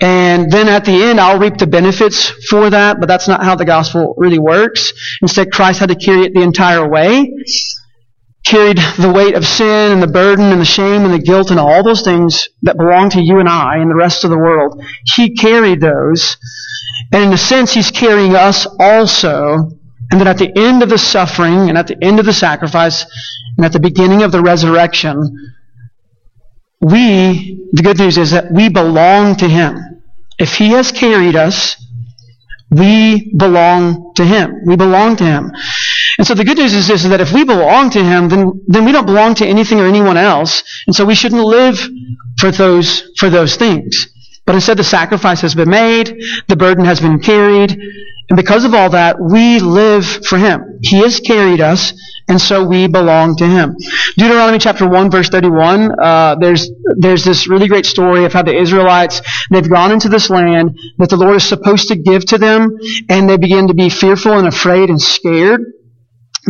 And 0.00 0.48
then 0.48 0.68
at 0.68 0.84
the 0.84 0.92
end, 0.92 1.18
I'll 1.18 1.40
reap 1.40 1.56
the 1.56 1.66
benefits 1.66 2.28
for 2.46 2.70
that, 2.70 3.00
but 3.00 3.08
that's 3.08 3.26
not 3.26 3.42
how 3.42 3.56
the 3.56 3.64
gospel 3.64 4.14
really 4.16 4.38
works. 4.38 4.92
Instead, 5.22 5.50
Christ 5.50 5.80
had 5.80 5.88
to 5.88 5.96
carry 5.96 6.20
it 6.20 6.34
the 6.34 6.42
entire 6.42 6.88
way. 6.88 7.34
Carried 8.44 8.78
the 9.00 9.12
weight 9.12 9.34
of 9.34 9.44
sin 9.44 9.90
and 9.90 10.00
the 10.00 10.06
burden 10.06 10.52
and 10.52 10.60
the 10.60 10.64
shame 10.64 11.04
and 11.04 11.12
the 11.12 11.18
guilt 11.18 11.50
and 11.50 11.58
all 11.58 11.82
those 11.82 12.02
things 12.02 12.48
that 12.62 12.76
belong 12.76 13.10
to 13.10 13.20
you 13.20 13.40
and 13.40 13.48
I 13.48 13.78
and 13.78 13.90
the 13.90 13.96
rest 13.96 14.22
of 14.22 14.30
the 14.30 14.38
world. 14.38 14.80
He 15.16 15.34
carried 15.34 15.80
those. 15.80 16.36
And 17.12 17.24
in 17.24 17.32
a 17.32 17.36
sense, 17.36 17.74
He's 17.74 17.90
carrying 17.90 18.36
us 18.36 18.68
also. 18.78 19.72
And 20.12 20.20
that 20.20 20.28
at 20.28 20.38
the 20.38 20.56
end 20.56 20.84
of 20.84 20.90
the 20.90 20.96
suffering 20.96 21.68
and 21.68 21.76
at 21.76 21.88
the 21.88 21.98
end 22.00 22.20
of 22.20 22.24
the 22.24 22.32
sacrifice 22.32 23.04
and 23.56 23.66
at 23.66 23.72
the 23.72 23.80
beginning 23.80 24.22
of 24.22 24.30
the 24.30 24.42
resurrection, 24.42 25.56
we, 26.80 27.68
the 27.72 27.82
good 27.82 27.98
news 27.98 28.18
is 28.18 28.30
that 28.30 28.52
we 28.52 28.68
belong 28.68 29.36
to 29.36 29.48
Him. 29.48 30.02
If 30.38 30.54
He 30.54 30.68
has 30.70 30.92
carried 30.92 31.36
us, 31.36 31.76
we 32.70 33.32
belong 33.36 34.12
to 34.16 34.24
Him. 34.24 34.62
We 34.66 34.76
belong 34.76 35.16
to 35.16 35.24
Him. 35.24 35.50
And 36.18 36.26
so 36.26 36.34
the 36.34 36.44
good 36.44 36.58
news 36.58 36.74
is 36.74 36.88
this, 36.88 37.04
is 37.04 37.10
that 37.10 37.20
if 37.20 37.32
we 37.32 37.44
belong 37.44 37.90
to 37.90 38.02
Him, 38.02 38.28
then, 38.28 38.60
then 38.66 38.84
we 38.84 38.92
don't 38.92 39.06
belong 39.06 39.34
to 39.36 39.46
anything 39.46 39.80
or 39.80 39.86
anyone 39.86 40.16
else. 40.16 40.62
And 40.86 40.94
so 40.94 41.04
we 41.04 41.14
shouldn't 41.14 41.42
live 41.42 41.78
for 42.38 42.50
those, 42.50 43.10
for 43.18 43.30
those 43.30 43.56
things. 43.56 44.08
But 44.46 44.54
instead 44.54 44.78
the 44.78 44.84
sacrifice 44.84 45.40
has 45.42 45.54
been 45.54 45.70
made, 45.70 46.22
the 46.48 46.56
burden 46.56 46.84
has 46.84 47.00
been 47.00 47.20
carried, 47.20 47.78
and 48.28 48.36
because 48.36 48.64
of 48.64 48.74
all 48.74 48.90
that, 48.90 49.20
we 49.20 49.58
live 49.58 50.04
for 50.26 50.38
Him. 50.38 50.78
He 50.82 50.98
has 50.98 51.20
carried 51.20 51.60
us, 51.60 51.92
and 52.28 52.40
so 52.40 52.64
we 52.64 52.86
belong 52.86 53.36
to 53.36 53.46
him. 53.46 53.74
Deuteronomy 54.16 54.58
chapter 54.58 54.88
1 54.88 55.10
verse 55.10 55.28
31, 55.28 55.90
uh, 56.00 56.36
there's, 56.36 56.70
there's 56.96 57.24
this 57.24 57.48
really 57.48 57.68
great 57.68 57.86
story 57.86 58.24
of 58.24 58.32
how 58.32 58.42
the 58.42 58.56
Israelites, 58.56 59.22
they've 59.50 59.68
gone 59.68 59.92
into 59.92 60.08
this 60.08 60.30
land 60.30 60.78
that 60.98 61.10
the 61.10 61.16
Lord 61.16 61.36
is 61.36 61.44
supposed 61.44 61.88
to 61.88 61.96
give 61.96 62.24
to 62.26 62.38
them, 62.38 62.78
and 63.08 63.28
they 63.28 63.36
begin 63.36 63.68
to 63.68 63.74
be 63.74 63.88
fearful 63.88 64.32
and 64.32 64.46
afraid 64.46 64.90
and 64.90 65.00
scared. 65.00 65.62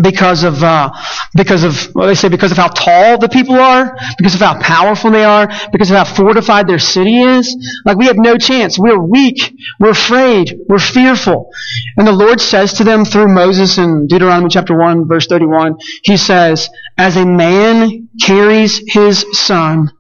Because 0.03 0.45
of 0.45 0.63
uh, 0.63 0.91
because 1.35 1.65
of 1.65 1.95
well, 1.95 2.07
they 2.07 2.15
say 2.15 2.29
because 2.29 2.53
of 2.53 2.57
how 2.57 2.69
tall 2.69 3.19
the 3.19 3.29
people 3.29 3.57
are, 3.57 3.97
because 4.17 4.35
of 4.35 4.41
how 4.41 4.61
powerful 4.61 5.11
they 5.11 5.25
are, 5.25 5.49
because 5.73 5.91
of 5.91 5.97
how 5.97 6.05
fortified 6.05 6.69
their 6.69 6.79
city 6.79 7.21
is. 7.21 7.57
Like 7.85 7.97
we 7.97 8.07
have 8.07 8.17
no 8.17 8.37
chance. 8.37 8.79
We're 8.79 9.01
weak. 9.01 9.55
We're 9.81 9.91
afraid. 9.91 10.59
We're 10.69 10.79
fearful. 10.79 11.51
And 11.97 12.07
the 12.07 12.13
Lord 12.13 12.41
says 12.41 12.75
to 12.75 12.85
them 12.85 13.05
through 13.05 13.29
Moses 13.29 13.79
in 13.79 14.07
Deuteronomy 14.07 14.49
chapter 14.51 14.79
one 14.79 15.09
verse 15.09 15.27
thirty 15.27 15.47
one. 15.47 15.77
He 16.03 16.17
says, 16.17 16.69
"As 16.97 17.17
a 17.17 17.27
man 17.27 18.09
carries 18.21 18.81
his 18.87 19.25
son, 19.33 19.91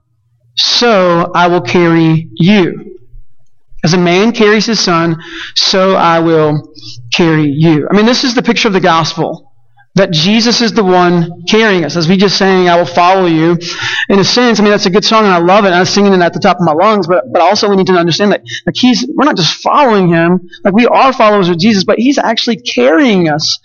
so 0.57 1.33
I 1.35 1.49
will 1.49 1.62
carry 1.62 2.28
you." 2.35 2.85
As 3.85 3.95
a 3.95 3.99
man 3.99 4.33
carries 4.33 4.67
his 4.67 4.81
son, 4.81 5.23
so 5.55 5.95
I 5.95 6.19
will 6.19 6.75
carry 7.12 7.47
you. 7.47 7.87
I 7.88 7.97
mean, 7.97 8.07
this 8.07 8.25
is 8.25 8.35
the 8.35 8.43
picture 8.43 8.67
of 8.67 8.75
the 8.75 8.81
gospel 8.81 9.48
that 9.99 10.11
Jesus 10.11 10.61
is 10.61 10.73
the 10.73 10.83
one 10.83 11.45
carrying 11.47 11.85
us. 11.85 11.97
As 11.97 12.09
we 12.09 12.17
just 12.17 12.37
sang, 12.37 12.69
I 12.69 12.76
will 12.76 12.87
follow 12.87 13.26
you. 13.26 13.59
In 14.09 14.19
a 14.19 14.25
sense, 14.25 14.59
I 14.59 14.62
mean, 14.62 14.73
that's 14.73 14.87
a 14.87 14.90
good 14.90 15.05
song 15.05 15.25
and 15.25 15.33
I 15.33 15.38
love 15.38 15.64
it. 15.64 15.73
I 15.73 15.81
was 15.81 15.90
singing 15.90 16.12
it 16.12 16.21
at 16.21 16.33
the 16.33 16.40
top 16.40 16.57
of 16.57 16.62
my 16.62 16.73
lungs, 16.73 17.07
but, 17.07 17.25
but 17.33 17.43
also 17.43 17.69
we 17.69 17.76
need 17.76 17.87
to 17.88 17.93
understand 17.93 18.33
that, 18.33 18.43
like 18.67 18.76
he's, 18.76 19.07
we're 19.14 19.25
not 19.25 19.37
just 19.37 19.62
following 19.62 20.09
him, 20.09 20.49
like 20.64 20.75
we 20.75 20.87
are 20.87 21.12
followers 21.12 21.49
of 21.49 21.59
Jesus, 21.59 21.85
but 21.85 21.99
he's 21.99 22.19
actually 22.19 22.57
carrying 22.57 23.28
us. 23.28 23.59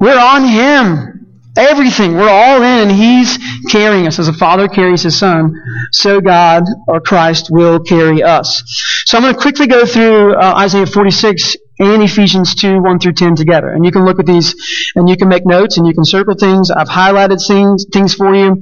We're 0.00 0.18
on 0.18 0.44
him. 0.48 1.16
Everything. 1.56 2.14
We're 2.14 2.30
all 2.30 2.62
in 2.62 2.88
and 2.88 2.92
he's 2.92 3.38
carrying 3.70 4.06
us. 4.06 4.18
As 4.18 4.28
a 4.28 4.32
father 4.32 4.68
carries 4.68 5.02
his 5.02 5.18
son, 5.18 5.52
so 5.90 6.20
God 6.20 6.62
or 6.86 7.00
Christ 7.00 7.48
will 7.50 7.80
carry 7.80 8.22
us. 8.22 8.62
So 9.06 9.18
I'm 9.18 9.24
going 9.24 9.34
to 9.34 9.40
quickly 9.40 9.66
go 9.66 9.84
through 9.84 10.36
uh, 10.36 10.54
Isaiah 10.58 10.86
46 10.86 11.56
and 11.80 12.02
Ephesians 12.02 12.54
2, 12.54 12.82
1 12.82 12.98
through 12.98 13.14
10 13.14 13.36
together. 13.36 13.70
And 13.70 13.84
you 13.84 13.90
can 13.90 14.04
look 14.04 14.20
at 14.20 14.26
these 14.26 14.54
and 14.94 15.08
you 15.08 15.16
can 15.16 15.28
make 15.28 15.46
notes 15.46 15.78
and 15.78 15.86
you 15.86 15.94
can 15.94 16.04
circle 16.04 16.34
things. 16.34 16.70
I've 16.70 16.88
highlighted 16.88 17.44
things, 17.46 17.86
things 17.90 18.14
for 18.14 18.34
you 18.34 18.60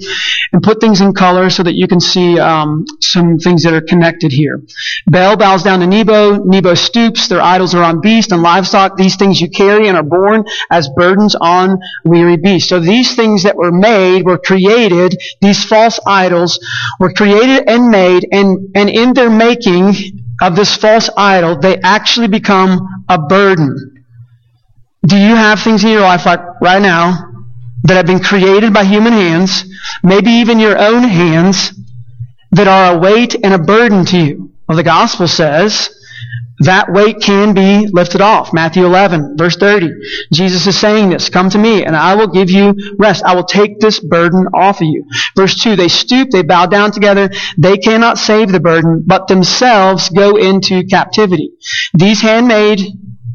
and 0.52 0.62
put 0.62 0.80
things 0.80 1.00
in 1.00 1.12
color 1.12 1.50
so 1.50 1.62
that 1.62 1.74
you 1.74 1.88
can 1.88 2.00
see 2.00 2.38
um, 2.38 2.84
some 3.00 3.38
things 3.38 3.64
that 3.64 3.74
are 3.74 3.80
connected 3.80 4.32
here. 4.32 4.62
Baal 5.10 5.36
bows 5.36 5.64
down 5.64 5.80
to 5.80 5.86
Nebo. 5.86 6.44
Nebo 6.44 6.74
stoops. 6.74 7.28
Their 7.28 7.40
idols 7.40 7.74
are 7.74 7.82
on 7.82 8.00
beast 8.00 8.30
and 8.32 8.42
livestock. 8.42 8.96
These 8.96 9.16
things 9.16 9.40
you 9.40 9.50
carry 9.50 9.88
and 9.88 9.96
are 9.96 10.02
borne 10.04 10.44
as 10.70 10.88
burdens 10.96 11.34
on 11.34 11.78
weary 12.04 12.36
beasts. 12.36 12.68
So 12.68 12.78
these 12.78 13.16
things 13.16 13.42
that 13.42 13.56
were 13.56 13.72
made 13.72 14.24
were 14.24 14.38
created. 14.38 15.20
These 15.40 15.64
false 15.64 15.98
idols 16.06 16.64
were 17.00 17.12
created 17.12 17.68
and 17.68 17.90
made 17.90 18.28
and, 18.30 18.70
and 18.76 18.88
in 18.88 19.12
their 19.12 19.30
making 19.30 20.27
of 20.40 20.56
this 20.56 20.76
false 20.76 21.10
idol, 21.16 21.58
they 21.58 21.78
actually 21.78 22.28
become 22.28 23.04
a 23.08 23.18
burden. 23.18 24.04
Do 25.06 25.16
you 25.16 25.34
have 25.34 25.60
things 25.60 25.84
in 25.84 25.90
your 25.90 26.00
life 26.00 26.26
like 26.26 26.40
right 26.60 26.82
now 26.82 27.32
that 27.84 27.96
have 27.96 28.06
been 28.06 28.22
created 28.22 28.72
by 28.72 28.84
human 28.84 29.12
hands, 29.12 29.64
maybe 30.02 30.30
even 30.30 30.58
your 30.58 30.78
own 30.78 31.04
hands, 31.04 31.72
that 32.52 32.68
are 32.68 32.94
a 32.94 32.98
weight 32.98 33.34
and 33.42 33.54
a 33.54 33.58
burden 33.58 34.04
to 34.06 34.18
you? 34.18 34.52
Well, 34.68 34.76
the 34.76 34.82
gospel 34.82 35.28
says 35.28 35.97
that 36.60 36.92
weight 36.92 37.20
can 37.20 37.54
be 37.54 37.86
lifted 37.92 38.20
off. 38.20 38.52
Matthew 38.52 38.84
11, 38.84 39.36
verse 39.36 39.56
30. 39.56 39.90
Jesus 40.32 40.66
is 40.66 40.78
saying 40.78 41.10
this, 41.10 41.28
come 41.28 41.50
to 41.50 41.58
me 41.58 41.84
and 41.84 41.96
I 41.96 42.14
will 42.14 42.28
give 42.28 42.50
you 42.50 42.74
rest. 42.98 43.24
I 43.24 43.34
will 43.34 43.44
take 43.44 43.80
this 43.80 44.00
burden 44.00 44.46
off 44.54 44.80
of 44.80 44.86
you. 44.86 45.04
Verse 45.36 45.60
2, 45.62 45.76
they 45.76 45.88
stoop, 45.88 46.30
they 46.30 46.42
bow 46.42 46.66
down 46.66 46.90
together. 46.92 47.30
They 47.56 47.76
cannot 47.76 48.18
save 48.18 48.50
the 48.50 48.60
burden, 48.60 49.04
but 49.06 49.28
themselves 49.28 50.08
go 50.08 50.36
into 50.36 50.84
captivity. 50.84 51.52
These 51.94 52.20
handmade 52.20 52.80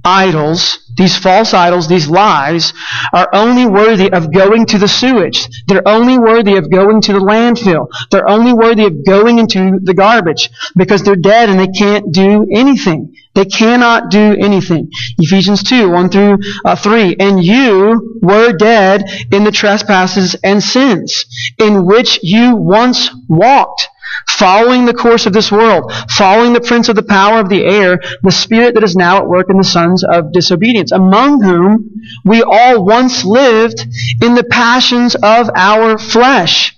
idols, 0.03 0.79
these 0.95 1.17
false 1.17 1.53
idols, 1.53 1.87
these 1.87 2.07
lies, 2.07 2.73
are 3.13 3.29
only 3.33 3.65
worthy 3.65 4.11
of 4.11 4.33
going 4.33 4.65
to 4.67 4.77
the 4.77 4.87
sewage. 4.87 5.47
They're 5.67 5.87
only 5.87 6.17
worthy 6.17 6.57
of 6.57 6.69
going 6.69 7.01
to 7.01 7.13
the 7.13 7.19
landfill. 7.19 7.87
They're 8.11 8.29
only 8.29 8.53
worthy 8.53 8.85
of 8.85 9.05
going 9.05 9.39
into 9.39 9.79
the 9.81 9.93
garbage 9.93 10.49
because 10.75 11.03
they're 11.03 11.15
dead 11.15 11.49
and 11.49 11.59
they 11.59 11.67
can't 11.67 12.11
do 12.13 12.45
anything. 12.51 13.15
They 13.33 13.45
cannot 13.45 14.11
do 14.11 14.35
anything. 14.39 14.89
Ephesians 15.17 15.63
2, 15.63 15.89
1 15.89 16.09
through 16.09 16.37
uh, 16.65 16.75
3. 16.75 17.15
And 17.19 17.43
you 17.43 18.19
were 18.21 18.53
dead 18.53 19.09
in 19.31 19.43
the 19.43 19.51
trespasses 19.51 20.35
and 20.43 20.61
sins 20.61 21.25
in 21.57 21.85
which 21.85 22.19
you 22.21 22.55
once 22.55 23.09
walked 23.27 23.89
following 24.29 24.85
the 24.85 24.93
course 24.93 25.25
of 25.25 25.33
this 25.33 25.51
world, 25.51 25.91
following 26.09 26.53
the 26.53 26.61
prince 26.61 26.89
of 26.89 26.95
the 26.95 27.03
power 27.03 27.39
of 27.39 27.49
the 27.49 27.63
air, 27.63 27.99
the 28.23 28.31
spirit 28.31 28.73
that 28.75 28.83
is 28.83 28.95
now 28.95 29.17
at 29.17 29.27
work 29.27 29.49
in 29.49 29.57
the 29.57 29.63
sons 29.63 30.03
of 30.03 30.31
disobedience, 30.31 30.91
among 30.91 31.41
whom 31.41 31.89
we 32.25 32.41
all 32.41 32.85
once 32.85 33.23
lived 33.23 33.85
in 34.21 34.35
the 34.35 34.43
passions 34.43 35.15
of 35.15 35.49
our 35.55 35.97
flesh, 35.97 36.77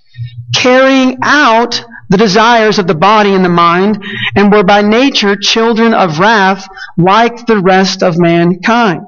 carrying 0.54 1.18
out 1.22 1.82
the 2.08 2.16
desires 2.16 2.78
of 2.78 2.86
the 2.86 2.94
body 2.94 3.34
and 3.34 3.44
the 3.44 3.48
mind, 3.48 4.02
and 4.36 4.52
were 4.52 4.62
by 4.62 4.80
nature 4.80 5.36
children 5.36 5.92
of 5.92 6.20
wrath 6.20 6.66
like 6.96 7.46
the 7.46 7.58
rest 7.58 8.02
of 8.02 8.18
mankind. 8.18 9.00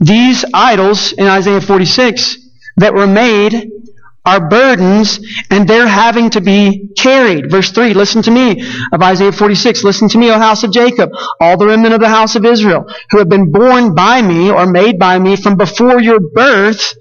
These 0.00 0.44
idols 0.52 1.12
in 1.12 1.26
Isaiah 1.26 1.60
46 1.60 2.36
that 2.78 2.94
were 2.94 3.06
made 3.06 3.70
are 4.24 4.48
burdens 4.48 5.20
and 5.50 5.66
they're 5.66 5.88
having 5.88 6.30
to 6.30 6.40
be 6.40 6.88
carried. 6.96 7.50
Verse 7.50 7.70
3, 7.72 7.94
listen 7.94 8.22
to 8.22 8.30
me 8.30 8.64
of 8.92 9.02
Isaiah 9.02 9.32
46. 9.32 9.82
Listen 9.84 10.08
to 10.10 10.18
me, 10.18 10.30
O 10.30 10.38
house 10.38 10.62
of 10.62 10.72
Jacob, 10.72 11.10
all 11.40 11.56
the 11.56 11.66
remnant 11.66 11.94
of 11.94 12.00
the 12.00 12.08
house 12.08 12.36
of 12.36 12.44
Israel, 12.44 12.84
who 13.10 13.18
have 13.18 13.28
been 13.28 13.50
borne 13.50 13.94
by 13.94 14.22
me 14.22 14.50
or 14.50 14.66
made 14.66 14.98
by 14.98 15.18
me 15.18 15.36
from 15.36 15.56
before 15.56 16.00
your 16.00 16.20
birth, 16.20 16.94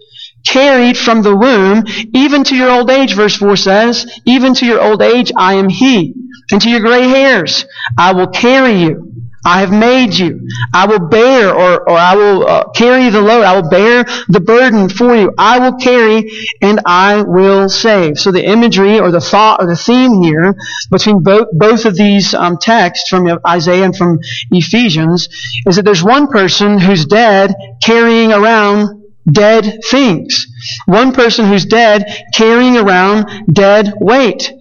carried 0.46 0.98
from 0.98 1.22
the 1.22 1.36
womb, 1.36 1.84
even 2.16 2.44
to 2.44 2.56
your 2.56 2.72
old 2.72 2.90
age, 2.90 3.14
verse 3.16 3.36
4 3.36 3.56
says, 3.56 4.20
even 4.26 4.56
to 4.56 4.66
your 4.66 4.82
old 4.82 5.02
age 5.02 5.32
I 5.38 5.56
am 5.56 5.70
he, 5.70 6.16
and 6.52 6.60
to 6.62 6.70
your 6.70 6.80
gray 6.80 7.08
hairs 7.08 7.66
I 7.98 8.14
will 8.14 8.28
carry 8.28 8.82
you. 8.82 9.11
I 9.44 9.62
have 9.62 9.72
made 9.72 10.14
you. 10.14 10.48
I 10.74 10.86
will 10.86 11.08
bear 11.08 11.54
or, 11.54 11.90
or 11.90 11.98
I 11.98 12.16
will 12.16 12.48
uh, 12.48 12.70
carry 12.72 13.10
the 13.10 13.22
load. 13.22 13.44
I 13.44 13.60
will 13.60 13.70
bear 13.70 14.04
the 14.28 14.40
burden 14.40 14.90
for 14.90 15.16
you. 15.16 15.34
I 15.38 15.60
will 15.60 15.78
carry 15.78 16.30
and 16.62 16.82
I 16.86 17.24
will 17.24 17.70
save. 17.70 18.20
So 18.20 18.32
the 18.32 18.46
imagery 18.46 19.00
or 19.00 19.12
the 19.12 19.22
thought 19.22 19.62
or 19.62 19.68
the 19.68 19.76
theme 19.76 20.22
here 20.22 20.56
between 20.92 21.24
both, 21.24 21.48
both 21.54 21.86
of 21.86 21.96
these 21.96 22.34
um, 22.34 22.58
texts 22.58 23.10
from 23.10 23.28
Isaiah 23.48 23.86
and 23.86 23.96
from 23.96 24.20
Ephesians 24.52 25.28
is 25.66 25.76
that 25.76 25.86
there's 25.86 26.04
one 26.04 26.28
person 26.28 26.78
who's 26.78 27.06
dead 27.06 27.56
carrying 27.82 28.32
around 28.32 29.02
dead 29.32 29.80
things. 29.86 30.48
One 30.86 31.14
person 31.14 31.46
who's 31.46 31.66
dead 31.66 32.26
carrying 32.34 32.78
around 32.78 33.54
dead 33.54 33.94
weight 34.00 34.52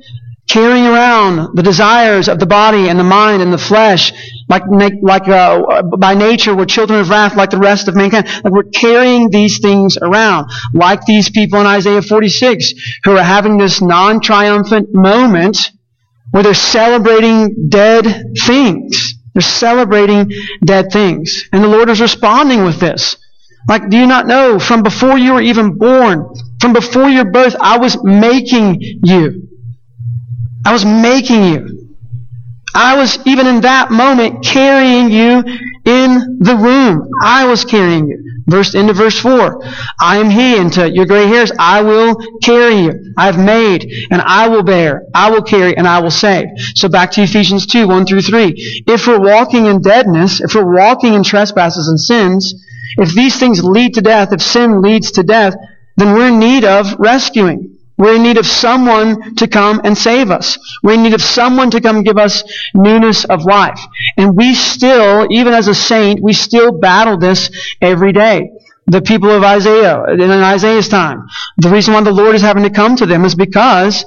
carrying 0.50 0.84
around 0.84 1.54
the 1.54 1.62
desires 1.62 2.28
of 2.28 2.40
the 2.40 2.46
body 2.46 2.88
and 2.88 2.98
the 2.98 3.04
mind 3.04 3.40
and 3.40 3.52
the 3.52 3.58
flesh, 3.58 4.12
like, 4.50 4.64
like 5.00 5.28
uh, 5.28 5.82
by 5.82 6.14
nature 6.14 6.54
we're 6.56 6.64
children 6.64 7.00
of 7.00 7.08
wrath 7.08 7.36
like 7.36 7.50
the 7.50 7.58
rest 7.58 7.86
of 7.86 7.94
mankind. 7.94 8.26
Like 8.42 8.52
we're 8.52 8.64
carrying 8.64 9.30
these 9.30 9.60
things 9.60 9.96
around, 9.96 10.50
like 10.74 11.06
these 11.06 11.30
people 11.30 11.60
in 11.60 11.66
Isaiah 11.66 12.02
46 12.02 12.72
who 13.04 13.16
are 13.16 13.22
having 13.22 13.58
this 13.58 13.80
non-triumphant 13.80 14.88
moment 14.92 15.70
where 16.32 16.42
they're 16.42 16.54
celebrating 16.54 17.68
dead 17.68 18.34
things. 18.40 19.14
They're 19.34 19.42
celebrating 19.42 20.30
dead 20.64 20.90
things. 20.92 21.44
And 21.52 21.62
the 21.62 21.68
Lord 21.68 21.88
is 21.88 22.00
responding 22.00 22.64
with 22.64 22.80
this. 22.80 23.16
Like, 23.68 23.88
do 23.88 23.96
you 23.96 24.06
not 24.06 24.26
know 24.26 24.58
from 24.58 24.82
before 24.82 25.16
you 25.16 25.34
were 25.34 25.40
even 25.40 25.78
born, 25.78 26.26
from 26.60 26.72
before 26.72 27.08
your 27.08 27.30
birth, 27.30 27.54
I 27.60 27.78
was 27.78 28.02
making 28.02 28.80
you. 28.80 29.48
I 30.64 30.72
was 30.72 30.84
making 30.84 31.44
you. 31.44 31.89
I 32.74 32.96
was, 32.96 33.18
even 33.26 33.46
in 33.46 33.62
that 33.62 33.90
moment, 33.90 34.44
carrying 34.44 35.10
you 35.10 35.42
in 35.84 36.38
the 36.40 36.56
womb. 36.56 37.08
I 37.20 37.46
was 37.46 37.64
carrying 37.64 38.06
you. 38.06 38.42
Verse, 38.46 38.74
into 38.74 38.92
verse 38.92 39.18
4. 39.18 39.62
I 40.00 40.18
am 40.18 40.30
He, 40.30 40.56
and 40.56 40.72
to 40.72 40.90
your 40.90 41.06
gray 41.06 41.26
hairs, 41.26 41.52
I 41.58 41.82
will 41.82 42.16
carry 42.42 42.76
you. 42.76 43.12
I 43.16 43.26
have 43.26 43.38
made, 43.38 43.90
and 44.10 44.20
I 44.20 44.48
will 44.48 44.62
bear. 44.62 45.02
I 45.14 45.30
will 45.30 45.42
carry, 45.42 45.76
and 45.76 45.86
I 45.86 46.00
will 46.00 46.10
save. 46.10 46.46
So 46.74 46.88
back 46.88 47.12
to 47.12 47.22
Ephesians 47.22 47.66
2, 47.66 47.86
1 47.86 48.06
through 48.06 48.22
3. 48.22 48.84
If 48.86 49.06
we're 49.06 49.20
walking 49.20 49.66
in 49.66 49.82
deadness, 49.82 50.40
if 50.40 50.54
we're 50.54 50.74
walking 50.74 51.14
in 51.14 51.22
trespasses 51.22 51.88
and 51.88 52.00
sins, 52.00 52.54
if 52.96 53.14
these 53.14 53.38
things 53.38 53.62
lead 53.62 53.94
to 53.94 54.00
death, 54.00 54.32
if 54.32 54.42
sin 54.42 54.82
leads 54.82 55.12
to 55.12 55.22
death, 55.22 55.54
then 55.96 56.14
we're 56.14 56.28
in 56.28 56.38
need 56.38 56.64
of 56.64 56.98
rescuing. 56.98 57.78
We're 58.00 58.16
in 58.16 58.22
need 58.22 58.38
of 58.38 58.46
someone 58.46 59.34
to 59.36 59.46
come 59.46 59.82
and 59.84 59.96
save 59.96 60.30
us. 60.30 60.58
We're 60.82 60.94
in 60.94 61.02
need 61.02 61.12
of 61.12 61.20
someone 61.20 61.70
to 61.72 61.82
come 61.82 62.02
give 62.02 62.16
us 62.16 62.42
newness 62.74 63.26
of 63.26 63.44
life. 63.44 63.78
And 64.16 64.34
we 64.34 64.54
still, 64.54 65.26
even 65.30 65.52
as 65.52 65.68
a 65.68 65.74
saint, 65.74 66.22
we 66.22 66.32
still 66.32 66.72
battle 66.72 67.18
this 67.18 67.50
every 67.82 68.14
day. 68.14 68.52
The 68.86 69.02
people 69.02 69.30
of 69.30 69.44
Isaiah, 69.44 70.02
in 70.14 70.30
Isaiah's 70.30 70.88
time, 70.88 71.26
the 71.58 71.68
reason 71.68 71.92
why 71.92 72.02
the 72.02 72.10
Lord 72.10 72.34
is 72.34 72.40
having 72.40 72.62
to 72.62 72.70
come 72.70 72.96
to 72.96 73.04
them 73.04 73.26
is 73.26 73.34
because 73.34 74.02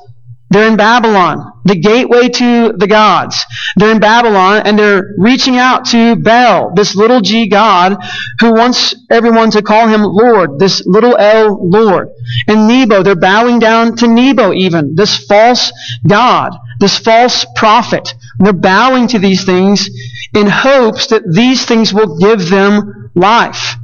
They're 0.54 0.68
in 0.68 0.78
Babylon, 0.78 1.52
the 1.66 1.76
gateway 1.76 2.30
to 2.30 2.74
the 2.78 2.86
gods. 2.86 3.44
They're 3.76 3.92
in 3.92 4.00
Babylon 4.00 4.62
and 4.66 4.78
they're 4.78 5.16
reaching 5.18 5.58
out 5.58 5.86
to 5.86 6.16
Bel, 6.16 6.74
this 6.76 6.96
little 6.96 7.22
g 7.22 7.50
god 7.50 7.98
who 8.40 8.54
wants 8.54 8.94
everyone 9.10 9.50
to 9.52 9.64
call 9.64 9.88
him 9.88 10.04
Lord, 10.04 10.60
this 10.60 10.86
little 10.86 11.18
L 11.18 11.58
Lord. 11.68 12.10
And 12.48 12.68
Nebo, 12.68 13.02
they're 13.02 13.16
bowing 13.16 13.58
down 13.58 13.96
to 13.98 14.08
Nebo 14.08 14.54
even, 14.54 14.94
this 14.94 15.26
false 15.26 15.72
god, 16.06 16.54
this 16.80 17.00
false 17.00 17.48
prophet. 17.56 18.14
They're 18.38 18.54
bowing 18.54 19.08
to 19.08 19.18
these 19.18 19.46
things 19.46 19.90
in 20.36 20.46
hopes 20.48 21.08
that 21.08 21.24
these 21.34 21.66
things 21.66 21.92
will 21.92 22.20
give 22.20 22.48
them 22.48 23.12
life. 23.16 23.76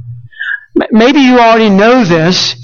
Maybe 0.92 1.18
you 1.18 1.40
already 1.40 1.68
know 1.68 2.04
this, 2.04 2.54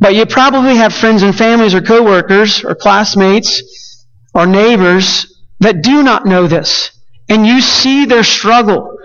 but 0.00 0.14
you 0.14 0.26
probably 0.26 0.76
have 0.76 0.94
friends 0.94 1.22
and 1.22 1.36
families 1.36 1.74
or 1.74 1.80
coworkers 1.80 2.64
or 2.64 2.74
classmates 2.74 4.04
or 4.34 4.46
neighbors 4.46 5.42
that 5.60 5.82
do 5.82 6.02
not 6.02 6.26
know 6.26 6.46
this. 6.46 6.90
And 7.28 7.46
you 7.46 7.60
see 7.60 8.06
their 8.06 8.22
struggle. 8.22 8.96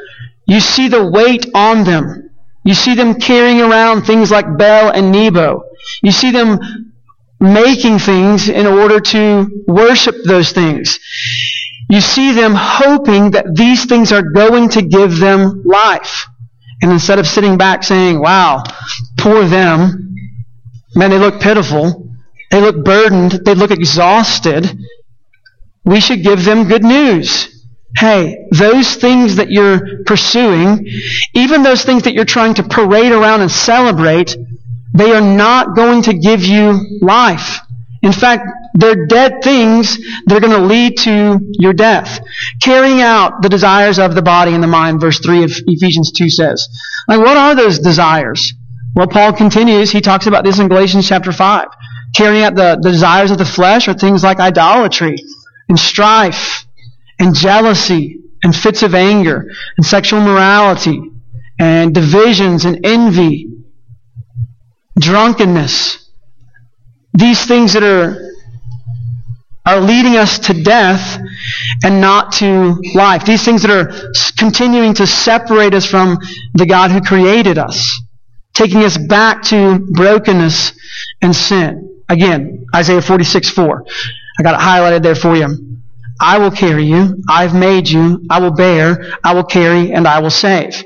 You 0.45 0.59
see 0.59 0.88
the 0.88 1.05
weight 1.09 1.47
on 1.55 1.83
them. 1.83 2.29
You 2.63 2.73
see 2.73 2.95
them 2.95 3.19
carrying 3.19 3.62
around 3.62 4.03
things 4.03 4.31
like 4.31 4.57
Bel 4.57 4.89
and 4.89 5.12
Nebo. 5.12 5.63
You 6.01 6.12
see 6.12 6.31
them 6.31 6.59
making 7.39 8.00
things 8.00 8.47
in 8.47 8.65
order 8.65 9.00
to 9.00 9.63
worship 9.67 10.15
those 10.25 10.51
things. 10.51 11.00
You 11.89 12.00
see 12.00 12.31
them 12.31 12.53
hoping 12.55 13.31
that 13.31 13.55
these 13.55 13.85
things 13.85 14.12
are 14.13 14.21
going 14.21 14.69
to 14.69 14.81
give 14.81 15.19
them 15.19 15.63
life. 15.65 16.25
And 16.81 16.91
instead 16.91 17.19
of 17.19 17.27
sitting 17.27 17.57
back 17.57 17.83
saying, 17.83 18.19
wow, 18.19 18.63
poor 19.17 19.45
them, 19.45 20.12
Man, 20.95 21.09
they 21.09 21.17
look 21.17 21.41
pitiful. 21.41 22.09
They 22.51 22.62
look 22.62 22.83
burdened. 22.85 23.31
They 23.45 23.55
look 23.55 23.71
exhausted. 23.71 24.77
We 25.83 26.00
should 26.00 26.23
give 26.23 26.45
them 26.45 26.67
good 26.67 26.83
news. 26.83 27.50
Hey, 27.95 28.47
those 28.51 28.95
things 28.95 29.35
that 29.35 29.50
you're 29.50 30.03
pursuing, 30.05 30.88
even 31.33 31.63
those 31.63 31.83
things 31.83 32.03
that 32.03 32.13
you're 32.13 32.25
trying 32.25 32.55
to 32.55 32.63
parade 32.63 33.12
around 33.12 33.41
and 33.41 33.51
celebrate, 33.51 34.35
they 34.93 35.12
are 35.12 35.21
not 35.21 35.75
going 35.75 36.03
to 36.03 36.13
give 36.13 36.43
you 36.43 37.00
life. 37.01 37.59
In 38.01 38.12
fact, 38.12 38.45
they're 38.73 39.05
dead 39.05 39.43
things 39.43 39.97
that 40.25 40.35
are 40.35 40.39
going 40.39 40.59
to 40.59 40.65
lead 40.65 40.97
to 41.00 41.39
your 41.59 41.73
death. 41.73 42.19
Carrying 42.62 43.01
out 43.01 43.41
the 43.41 43.50
desires 43.50 43.97
of 44.00 44.15
the 44.15 44.21
body 44.21 44.53
and 44.53 44.63
the 44.63 44.67
mind, 44.67 45.00
verse 45.00 45.19
3 45.19 45.43
of 45.43 45.51
Ephesians 45.67 46.12
2 46.12 46.29
says. 46.29 46.67
Like, 47.07 47.19
what 47.19 47.38
are 47.38 47.55
those 47.55 47.79
desires? 47.79 48.53
Well, 48.95 49.07
Paul 49.07 49.33
continues, 49.33 49.91
he 49.91 50.01
talks 50.01 50.27
about 50.27 50.43
this 50.43 50.59
in 50.59 50.67
Galatians 50.67 51.07
chapter 51.07 51.31
5. 51.31 51.67
Carrying 52.15 52.43
out 52.43 52.55
the, 52.55 52.79
desires 52.81 53.31
of 53.31 53.39
the 53.39 53.45
flesh 53.45 53.88
are 53.88 53.95
things 53.95 54.23
like 54.23 54.39
idolatry 54.39 55.15
and 55.67 55.79
strife 55.79 56.65
and 57.19 57.33
jealousy 57.33 58.19
and 58.43 58.55
fits 58.55 58.83
of 58.83 58.93
anger 58.93 59.50
and 59.77 59.85
sexual 59.85 60.21
morality 60.21 61.01
and 61.59 61.93
divisions 61.93 62.65
and 62.65 62.85
envy, 62.85 63.50
drunkenness. 65.00 66.09
These 67.13 67.45
things 67.45 67.73
that 67.73 67.83
are 67.83 68.29
are 69.65 69.79
leading 69.79 70.17
us 70.17 70.39
to 70.39 70.62
death 70.62 71.17
and 71.85 72.01
not 72.01 72.33
to 72.33 72.75
life. 72.93 73.25
These 73.25 73.45
things 73.45 73.62
that 73.62 73.71
are 73.71 74.12
continuing 74.38 74.93
to 74.95 75.07
separate 75.07 75.73
us 75.73 75.85
from 75.85 76.17
the 76.53 76.65
God 76.65 76.91
who 76.91 77.00
created 77.00 77.57
us 77.57 78.01
taking 78.53 78.83
us 78.83 78.98
back 78.98 79.43
to 79.43 79.79
brokenness 79.93 80.74
and 81.22 81.36
sin. 81.36 82.03
Again, 82.10 82.65
Isaiah 82.75 83.01
46, 83.01 83.50
4. 83.50 83.86
I 84.39 84.43
got 84.43 84.55
it 84.55 84.63
highlighted 84.63 85.03
there 85.03 85.15
for 85.15 85.36
you. 85.36 85.79
I 86.19 86.38
will 86.38 86.51
carry 86.51 86.86
you. 86.86 87.22
I've 87.27 87.55
made 87.55 87.89
you. 87.89 88.25
I 88.29 88.39
will 88.39 88.53
bear. 88.53 89.13
I 89.24 89.33
will 89.33 89.43
carry 89.43 89.91
and 89.91 90.07
I 90.07 90.19
will 90.19 90.29
save. 90.29 90.83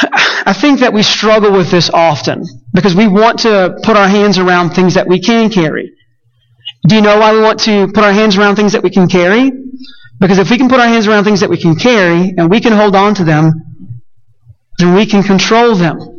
I 0.00 0.52
think 0.52 0.80
that 0.80 0.92
we 0.92 1.02
struggle 1.02 1.52
with 1.52 1.70
this 1.70 1.90
often 1.90 2.44
because 2.72 2.94
we 2.94 3.08
want 3.08 3.40
to 3.40 3.78
put 3.82 3.96
our 3.96 4.06
hands 4.06 4.38
around 4.38 4.70
things 4.70 4.94
that 4.94 5.08
we 5.08 5.20
can 5.20 5.50
carry. 5.50 5.92
Do 6.86 6.94
you 6.94 7.02
know 7.02 7.18
why 7.18 7.32
we 7.32 7.40
want 7.40 7.60
to 7.60 7.88
put 7.88 8.04
our 8.04 8.12
hands 8.12 8.36
around 8.36 8.56
things 8.56 8.72
that 8.72 8.82
we 8.82 8.90
can 8.90 9.08
carry? 9.08 9.50
Because 10.20 10.38
if 10.38 10.50
we 10.50 10.58
can 10.58 10.68
put 10.68 10.78
our 10.78 10.86
hands 10.86 11.06
around 11.06 11.24
things 11.24 11.40
that 11.40 11.50
we 11.50 11.58
can 11.58 11.74
carry 11.74 12.34
and 12.36 12.48
we 12.48 12.60
can 12.60 12.72
hold 12.72 12.94
on 12.94 13.14
to 13.16 13.24
them, 13.24 13.52
then 14.78 14.94
we 14.94 15.06
can 15.06 15.22
control 15.22 15.74
them. 15.74 16.17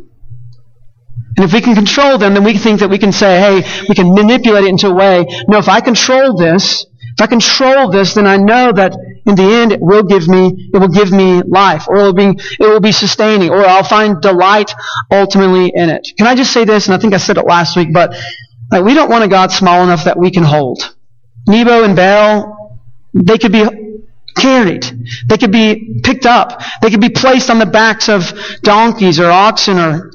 And 1.40 1.48
if 1.48 1.54
we 1.54 1.62
can 1.62 1.74
control 1.74 2.18
them, 2.18 2.34
then 2.34 2.44
we 2.44 2.58
think 2.58 2.80
that 2.80 2.90
we 2.90 2.98
can 2.98 3.12
say, 3.12 3.40
hey, 3.40 3.84
we 3.88 3.94
can 3.94 4.12
manipulate 4.12 4.64
it 4.64 4.68
into 4.68 4.88
a 4.88 4.94
way. 4.94 5.24
No, 5.48 5.56
if 5.56 5.70
I 5.70 5.80
control 5.80 6.36
this, 6.36 6.84
if 7.16 7.18
I 7.18 7.26
control 7.28 7.90
this, 7.90 8.12
then 8.12 8.26
I 8.26 8.36
know 8.36 8.72
that 8.72 8.92
in 9.24 9.36
the 9.36 9.44
end 9.44 9.72
it 9.72 9.80
will 9.80 10.02
give 10.02 10.28
me, 10.28 10.68
it 10.74 10.78
will 10.78 10.88
give 10.88 11.10
me 11.10 11.40
life, 11.40 11.88
or 11.88 11.96
it 11.96 12.02
will 12.02 12.12
be, 12.12 12.26
it 12.26 12.60
will 12.60 12.80
be 12.80 12.92
sustaining, 12.92 13.48
or 13.48 13.64
I'll 13.64 13.82
find 13.82 14.20
delight 14.20 14.70
ultimately 15.10 15.72
in 15.74 15.88
it. 15.88 16.08
Can 16.18 16.26
I 16.26 16.34
just 16.34 16.52
say 16.52 16.66
this? 16.66 16.88
And 16.88 16.94
I 16.94 16.98
think 16.98 17.14
I 17.14 17.16
said 17.16 17.38
it 17.38 17.46
last 17.46 17.74
week, 17.74 17.88
but 17.90 18.14
like, 18.70 18.84
we 18.84 18.92
don't 18.92 19.08
want 19.08 19.24
a 19.24 19.28
God 19.28 19.50
small 19.50 19.82
enough 19.82 20.04
that 20.04 20.18
we 20.18 20.30
can 20.30 20.42
hold. 20.42 20.94
Nebo 21.48 21.84
and 21.84 21.96
Bel, 21.96 22.78
they 23.14 23.38
could 23.38 23.52
be 23.52 23.64
carried. 24.36 24.84
They 25.26 25.38
could 25.38 25.52
be 25.52 26.02
picked 26.04 26.26
up. 26.26 26.62
They 26.82 26.90
could 26.90 27.00
be 27.00 27.08
placed 27.08 27.48
on 27.48 27.58
the 27.58 27.64
backs 27.64 28.10
of 28.10 28.30
donkeys 28.62 29.18
or 29.18 29.30
oxen 29.30 29.78
or 29.78 30.10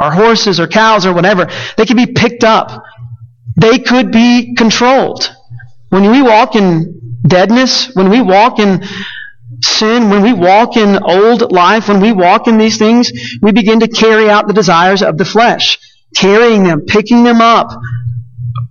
or 0.00 0.10
horses 0.10 0.58
or 0.58 0.66
cows 0.66 1.04
or 1.04 1.12
whatever. 1.12 1.46
They 1.76 1.84
could 1.84 1.96
be 1.96 2.06
picked 2.06 2.44
up. 2.44 2.82
They 3.56 3.78
could 3.78 4.10
be 4.10 4.54
controlled. 4.54 5.30
When 5.90 6.10
we 6.10 6.22
walk 6.22 6.56
in 6.56 7.20
deadness, 7.26 7.94
when 7.94 8.08
we 8.08 8.22
walk 8.22 8.58
in 8.58 8.82
sin, 9.62 10.08
when 10.08 10.22
we 10.22 10.32
walk 10.32 10.76
in 10.76 11.02
old 11.02 11.52
life, 11.52 11.88
when 11.88 12.00
we 12.00 12.12
walk 12.12 12.48
in 12.48 12.56
these 12.56 12.78
things, 12.78 13.12
we 13.42 13.52
begin 13.52 13.80
to 13.80 13.88
carry 13.88 14.30
out 14.30 14.46
the 14.46 14.54
desires 14.54 15.02
of 15.02 15.18
the 15.18 15.24
flesh, 15.24 15.78
carrying 16.16 16.64
them, 16.64 16.82
picking 16.86 17.24
them 17.24 17.40
up, 17.40 17.68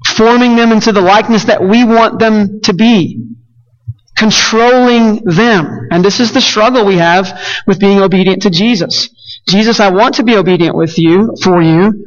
forming 0.07 0.55
them 0.55 0.71
into 0.71 0.91
the 0.91 1.01
likeness 1.01 1.45
that 1.45 1.61
we 1.61 1.83
want 1.83 2.19
them 2.19 2.61
to 2.61 2.73
be, 2.73 3.23
controlling 4.17 5.23
them. 5.25 5.87
And 5.91 6.03
this 6.03 6.19
is 6.19 6.31
the 6.31 6.41
struggle 6.41 6.85
we 6.85 6.97
have 6.97 7.39
with 7.67 7.79
being 7.79 7.99
obedient 7.99 8.43
to 8.43 8.49
Jesus. 8.49 9.09
Jesus, 9.49 9.79
I 9.79 9.89
want 9.89 10.15
to 10.15 10.23
be 10.23 10.35
obedient 10.35 10.75
with 10.75 10.97
you, 10.97 11.35
for 11.41 11.61
you. 11.61 12.05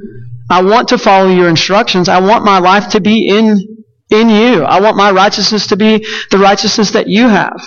I 0.51 0.63
want 0.63 0.89
to 0.89 0.99
follow 0.99 1.29
your 1.29 1.49
instructions. 1.49 2.09
I 2.09 2.21
want 2.21 2.45
my 2.45 2.59
life 2.59 2.91
to 2.91 3.01
be 3.01 3.29
in, 3.29 3.85
in 4.11 4.29
you. 4.29 4.63
I 4.63 4.81
want 4.81 4.97
my 4.97 5.11
righteousness 5.11 5.69
to 5.69 5.77
be 5.77 6.07
the 6.31 6.39
righteousness 6.39 6.93
that 6.93 7.09
you 7.09 7.29
have. 7.29 7.61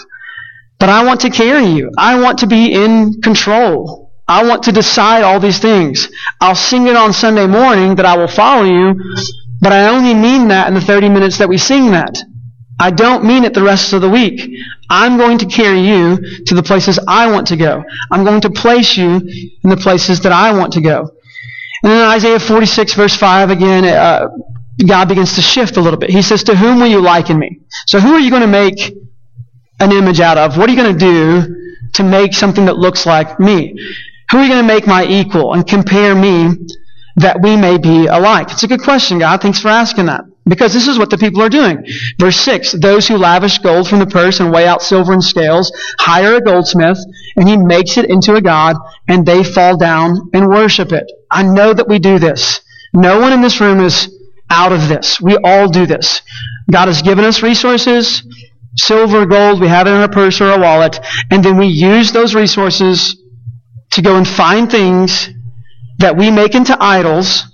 But 0.80 0.90
I 0.90 1.06
want 1.06 1.22
to 1.22 1.30
carry 1.30 1.66
you. 1.66 1.92
I 1.98 2.20
want 2.20 2.40
to 2.40 2.48
be 2.48 2.74
in 2.74 3.22
control. 3.22 4.12
I 4.28 4.46
want 4.46 4.64
to 4.64 4.72
decide 4.72 5.24
all 5.24 5.40
these 5.40 5.60
things. 5.60 6.10
I'll 6.42 6.56
sing 6.56 6.88
it 6.88 6.96
on 6.96 7.14
Sunday 7.14 7.48
morning 7.48 7.96
that 7.96 8.06
I 8.06 8.18
will 8.18 8.28
follow 8.28 8.64
you, 8.64 8.96
but 9.62 9.72
I 9.72 9.90
only 9.90 10.14
mean 10.14 10.50
that 10.50 10.68
in 10.68 10.74
the 10.74 10.82
30 10.82 11.10
minutes 11.10 11.38
that 11.38 11.50
we 11.50 11.58
sing 11.58 11.92
that. 11.92 12.18
I 12.80 12.92
don't 12.92 13.24
mean 13.24 13.46
it 13.46 13.54
the 13.54 13.64
rest 13.64 13.94
of 13.94 14.02
the 14.02 14.10
week. 14.10 14.52
I'm 14.90 15.18
going 15.18 15.38
to 15.40 15.46
carry 15.46 15.80
you 15.80 16.18
to 16.46 16.56
the 16.56 16.64
places 16.64 17.00
I 17.08 17.32
want 17.32 17.48
to 17.48 17.56
go. 17.56 17.84
I'm 18.12 18.26
going 18.26 18.42
to 18.42 18.50
place 18.50 18.98
you 18.98 19.22
in 19.64 19.70
the 19.70 19.78
places 19.78 20.20
that 20.22 20.32
I 20.32 20.58
want 20.58 20.74
to 20.74 20.82
go. 20.82 21.10
And 21.84 21.92
in 21.92 22.00
Isaiah 22.00 22.40
46 22.40 22.94
verse 22.94 23.16
5 23.16 23.50
again, 23.50 23.86
uh, 23.86 24.28
God 24.86 25.08
begins 25.08 25.36
to 25.36 25.42
shift 25.42 25.78
a 25.78 25.82
little 25.82 26.00
bit. 26.00 26.10
He 26.10 26.22
says, 26.22 26.44
to 26.44 26.56
whom 26.56 26.80
will 26.80 26.88
you 26.88 27.00
liken 27.00 27.40
me? 27.40 27.62
So 27.88 28.00
who 28.00 28.14
are 28.14 28.20
you 28.20 28.30
going 28.30 28.42
to 28.42 28.48
make 28.48 28.94
an 29.80 29.92
image 29.92 30.20
out 30.20 30.38
of? 30.38 30.58
What 30.58 30.70
are 30.70 30.74
you 30.74 30.82
going 30.82 30.98
to 30.98 31.00
do 31.00 31.82
to 31.94 32.04
make 32.04 32.34
something 32.34 32.66
that 32.66 32.78
looks 32.78 33.06
like 33.06 33.40
me? 33.40 33.74
Who 34.32 34.38
are 34.38 34.44
you 34.44 34.50
going 34.50 34.68
to 34.68 34.68
make 34.68 34.86
my 34.86 35.06
equal 35.06 35.54
and 35.54 35.66
compare 35.66 36.14
me 36.14 36.50
that 37.18 37.42
we 37.42 37.56
may 37.56 37.78
be 37.78 38.08
alike? 38.08 38.52
It's 38.52 38.64
a 38.64 38.68
good 38.68 38.82
question, 38.82 39.20
God. 39.20 39.42
Thanks 39.42 39.62
for 39.62 39.70
asking 39.70 40.08
that. 40.08 40.26
Because 40.48 40.74
this 40.74 40.88
is 40.88 41.00
what 41.00 41.10
the 41.10 41.18
people 41.18 41.42
are 41.42 41.50
doing. 41.50 41.86
Verse 42.20 42.38
6, 42.38 42.74
those 42.74 43.08
who 43.08 43.18
lavish 43.18 43.58
gold 43.60 43.90
from 43.90 44.00
the 44.00 44.06
purse 44.06 44.40
and 44.40 44.52
weigh 44.52 44.68
out 44.68 44.84
silver 44.84 45.14
in 45.14 45.22
scales 45.22 45.72
hire 46.00 46.36
a 46.36 46.42
goldsmith 46.42 47.00
and 47.36 47.50
he 47.50 47.58
makes 47.58 47.98
it 47.98 48.10
into 48.10 48.36
a 48.36 48.42
god 48.42 48.76
and 49.08 49.26
they 49.26 49.44
fall 49.44 49.76
down 49.76 50.30
and 50.34 50.48
worship 50.48 50.92
it. 50.92 51.12
I 51.32 51.44
know 51.44 51.74
that 51.74 51.88
we 51.88 51.98
do 51.98 52.20
this. 52.20 52.62
No 52.94 53.20
one 53.20 53.34
in 53.34 53.42
this 53.42 53.60
room 53.60 53.80
is 53.80 54.16
out 54.50 54.72
of 54.72 54.88
this. 54.88 55.20
We 55.20 55.36
all 55.44 55.68
do 55.68 55.88
this. 55.88 56.22
God 56.72 56.88
has 56.88 57.02
given 57.02 57.26
us 57.26 57.42
resources, 57.42 58.24
silver, 58.78 59.26
gold, 59.26 59.60
we 59.60 59.68
have 59.68 59.88
it 59.88 59.92
in 59.92 59.96
our 59.98 60.10
purse 60.10 60.40
or 60.42 60.52
a 60.52 60.60
wallet, 60.60 61.00
and 61.32 61.44
then 61.44 61.58
we 61.58 61.68
use 61.68 62.12
those 62.12 62.36
resources 62.36 63.20
to 63.92 64.02
go 64.02 64.16
and 64.16 64.28
find 64.28 64.70
things 64.70 65.30
that 65.98 66.18
we 66.18 66.30
make 66.30 66.54
into 66.54 66.78
idols 66.80 67.46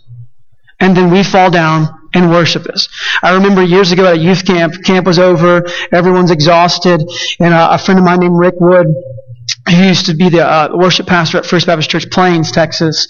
and 0.79 0.97
then 0.97 1.11
we 1.11 1.23
fall 1.23 1.51
down 1.51 2.00
and 2.13 2.29
worship 2.29 2.67
us. 2.67 2.89
I 3.21 3.33
remember 3.33 3.63
years 3.63 3.91
ago 3.91 4.05
at 4.05 4.15
a 4.15 4.19
youth 4.19 4.45
camp, 4.45 4.83
camp 4.83 5.05
was 5.05 5.19
over, 5.19 5.65
everyone's 5.91 6.31
exhausted, 6.31 7.01
and 7.39 7.53
a, 7.53 7.75
a 7.75 7.77
friend 7.77 7.99
of 7.99 8.05
mine 8.05 8.19
named 8.19 8.37
Rick 8.37 8.55
Wood 8.59 8.87
who 9.69 9.75
used 9.75 10.07
to 10.07 10.15
be 10.15 10.29
the 10.29 10.45
uh, 10.45 10.69
worship 10.73 11.07
pastor 11.07 11.37
at 11.37 11.45
First 11.45 11.67
Baptist 11.67 11.89
Church 11.89 12.09
Plains, 12.09 12.51
Texas. 12.51 13.07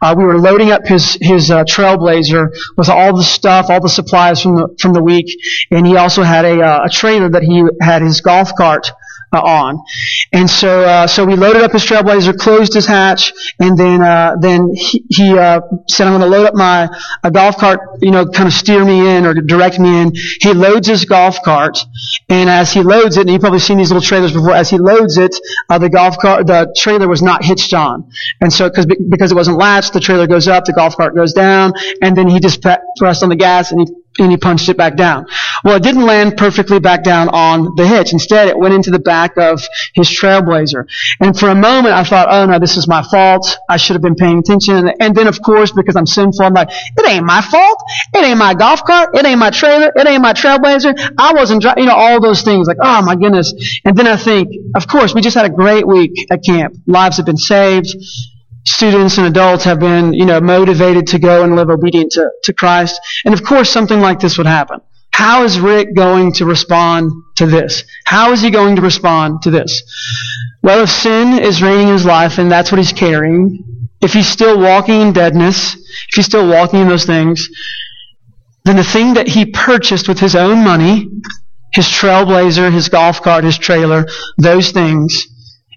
Uh, 0.00 0.14
we 0.16 0.24
were 0.24 0.38
loading 0.38 0.70
up 0.70 0.86
his 0.86 1.16
his 1.20 1.50
uh, 1.50 1.64
Trailblazer 1.64 2.48
with 2.76 2.88
all 2.88 3.16
the 3.16 3.22
stuff, 3.22 3.66
all 3.68 3.80
the 3.80 3.88
supplies 3.88 4.42
from 4.42 4.56
the 4.56 4.76
from 4.80 4.92
the 4.92 5.02
week, 5.02 5.26
and 5.70 5.86
he 5.86 5.96
also 5.96 6.22
had 6.22 6.44
a, 6.44 6.60
uh, 6.60 6.84
a 6.86 6.88
trailer 6.90 7.28
that 7.28 7.42
he 7.42 7.62
had 7.80 8.02
his 8.02 8.20
golf 8.20 8.54
cart 8.56 8.90
uh, 9.32 9.40
on. 9.40 9.82
And 10.32 10.48
so, 10.48 10.82
uh, 10.82 11.06
so 11.06 11.24
we 11.24 11.36
loaded 11.36 11.62
up 11.62 11.72
his 11.72 11.84
Trailblazer, 11.84 12.38
closed 12.38 12.74
his 12.74 12.86
hatch, 12.86 13.32
and 13.58 13.76
then, 13.76 14.02
uh, 14.02 14.36
then 14.40 14.70
he, 14.74 15.04
he 15.08 15.38
uh, 15.38 15.60
said, 15.88 16.06
"I'm 16.06 16.18
going 16.18 16.30
to 16.30 16.36
load 16.36 16.46
up 16.46 16.54
my 16.54 16.88
a 17.22 17.30
golf 17.30 17.56
cart, 17.56 17.80
you 18.00 18.10
know, 18.10 18.26
kind 18.26 18.46
of 18.46 18.52
steer 18.52 18.84
me 18.84 19.16
in 19.16 19.26
or 19.26 19.34
direct 19.34 19.78
me 19.78 20.02
in." 20.02 20.12
He 20.14 20.52
loads 20.52 20.86
his 20.86 21.04
golf 21.04 21.42
cart, 21.42 21.78
and 22.28 22.48
as 22.50 22.72
he 22.72 22.82
loads 22.82 23.16
it, 23.16 23.22
and 23.22 23.30
you've 23.30 23.40
probably 23.40 23.60
seen 23.60 23.78
these 23.78 23.90
little 23.90 24.02
trailers 24.06 24.32
before. 24.32 24.52
As 24.52 24.70
he 24.70 24.78
loads 24.78 25.16
it, 25.18 25.34
uh, 25.68 25.78
the 25.78 25.88
golf 25.88 26.18
cart, 26.18 26.46
the 26.46 26.74
trailer 26.76 27.08
was 27.08 27.22
not 27.22 27.44
hitched 27.44 27.74
on, 27.74 28.10
and 28.40 28.52
so 28.52 28.68
because 28.68 28.86
because 28.86 29.32
it 29.32 29.34
wasn't 29.34 29.58
latched, 29.58 29.92
the 29.92 30.00
trailer 30.00 30.26
goes 30.26 30.48
up, 30.48 30.64
the 30.64 30.72
golf 30.72 30.96
cart 30.96 31.14
goes 31.14 31.32
down, 31.32 31.72
and 32.02 32.16
then 32.16 32.28
he 32.28 32.40
just 32.40 32.62
pressed 32.98 33.22
on 33.22 33.28
the 33.28 33.36
gas 33.36 33.72
and 33.72 33.80
he 33.80 34.01
and 34.18 34.30
he 34.30 34.36
punched 34.36 34.68
it 34.68 34.76
back 34.76 34.96
down. 34.96 35.26
Well, 35.64 35.76
it 35.76 35.82
didn't 35.82 36.04
land 36.04 36.36
perfectly 36.36 36.80
back 36.80 37.02
down 37.04 37.28
on 37.28 37.74
the 37.76 37.86
hitch. 37.86 38.12
Instead, 38.12 38.48
it 38.48 38.58
went 38.58 38.74
into 38.74 38.90
the 38.90 38.98
back 38.98 39.36
of 39.36 39.62
his 39.94 40.08
Trailblazer. 40.08 40.84
And 41.20 41.38
for 41.38 41.48
a 41.48 41.54
moment, 41.54 41.94
I 41.94 42.04
thought, 42.04 42.28
oh 42.30 42.46
no, 42.46 42.58
this 42.58 42.76
is 42.76 42.86
my 42.86 43.02
fault. 43.02 43.56
I 43.68 43.76
should 43.76 43.94
have 43.94 44.02
been 44.02 44.14
paying 44.14 44.38
attention. 44.38 44.90
And 45.00 45.14
then, 45.14 45.26
of 45.26 45.40
course, 45.42 45.72
because 45.72 45.96
I'm 45.96 46.06
sinful, 46.06 46.44
I'm 46.44 46.52
like, 46.52 46.68
it 46.70 47.08
ain't 47.08 47.24
my 47.24 47.40
fault. 47.40 47.82
It 48.14 48.24
ain't 48.24 48.38
my 48.38 48.54
golf 48.54 48.84
cart. 48.84 49.16
It 49.16 49.24
ain't 49.24 49.38
my 49.38 49.50
trailer. 49.50 49.90
It 49.94 50.06
ain't 50.06 50.22
my 50.22 50.32
Trailblazer. 50.32 51.14
I 51.18 51.32
wasn't, 51.32 51.62
driving, 51.62 51.84
you 51.84 51.88
know, 51.88 51.96
all 51.96 52.20
those 52.20 52.42
things. 52.42 52.66
Like, 52.66 52.78
oh 52.82 53.02
my 53.02 53.16
goodness. 53.16 53.52
And 53.84 53.96
then 53.96 54.06
I 54.06 54.16
think, 54.16 54.48
of 54.74 54.86
course, 54.86 55.14
we 55.14 55.20
just 55.20 55.36
had 55.36 55.46
a 55.46 55.50
great 55.50 55.86
week 55.86 56.26
at 56.30 56.44
camp. 56.44 56.76
Lives 56.86 57.16
have 57.16 57.26
been 57.26 57.36
saved 57.36 57.94
students 58.66 59.18
and 59.18 59.26
adults 59.26 59.64
have 59.64 59.80
been, 59.80 60.12
you 60.12 60.24
know, 60.24 60.40
motivated 60.40 61.06
to 61.08 61.18
go 61.18 61.44
and 61.44 61.56
live 61.56 61.70
obedient 61.70 62.12
to, 62.12 62.30
to 62.44 62.52
Christ. 62.52 63.00
And 63.24 63.34
of 63.34 63.42
course, 63.42 63.70
something 63.70 64.00
like 64.00 64.20
this 64.20 64.38
would 64.38 64.46
happen. 64.46 64.80
How 65.12 65.44
is 65.44 65.60
Rick 65.60 65.94
going 65.94 66.32
to 66.34 66.44
respond 66.44 67.10
to 67.36 67.46
this? 67.46 67.84
How 68.06 68.32
is 68.32 68.40
he 68.40 68.50
going 68.50 68.76
to 68.76 68.82
respond 68.82 69.42
to 69.42 69.50
this? 69.50 69.82
Well, 70.62 70.82
if 70.84 70.90
sin 70.90 71.38
is 71.38 71.62
reigning 71.62 71.88
in 71.88 71.92
his 71.92 72.04
life 72.04 72.38
and 72.38 72.50
that's 72.50 72.72
what 72.72 72.78
he's 72.78 72.92
carrying, 72.92 73.88
if 74.00 74.12
he's 74.12 74.28
still 74.28 74.58
walking 74.58 75.00
in 75.00 75.12
deadness, 75.12 75.74
if 75.74 76.14
he's 76.14 76.26
still 76.26 76.48
walking 76.48 76.80
in 76.80 76.88
those 76.88 77.04
things, 77.04 77.48
then 78.64 78.76
the 78.76 78.84
thing 78.84 79.14
that 79.14 79.28
he 79.28 79.46
purchased 79.46 80.08
with 80.08 80.18
his 80.18 80.34
own 80.34 80.64
money, 80.64 81.08
his 81.72 81.86
trailblazer, 81.86 82.72
his 82.72 82.88
golf 82.88 83.22
cart, 83.22 83.44
his 83.44 83.58
trailer, 83.58 84.06
those 84.38 84.72
things, 84.72 85.26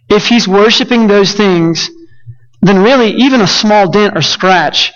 if 0.09 0.27
he's 0.27 0.47
worshiping 0.47 1.07
those 1.07 1.33
things, 1.33 1.89
then 2.61 2.83
really 2.83 3.11
even 3.11 3.41
a 3.41 3.47
small 3.47 3.89
dent 3.89 4.17
or 4.17 4.21
scratch, 4.21 4.91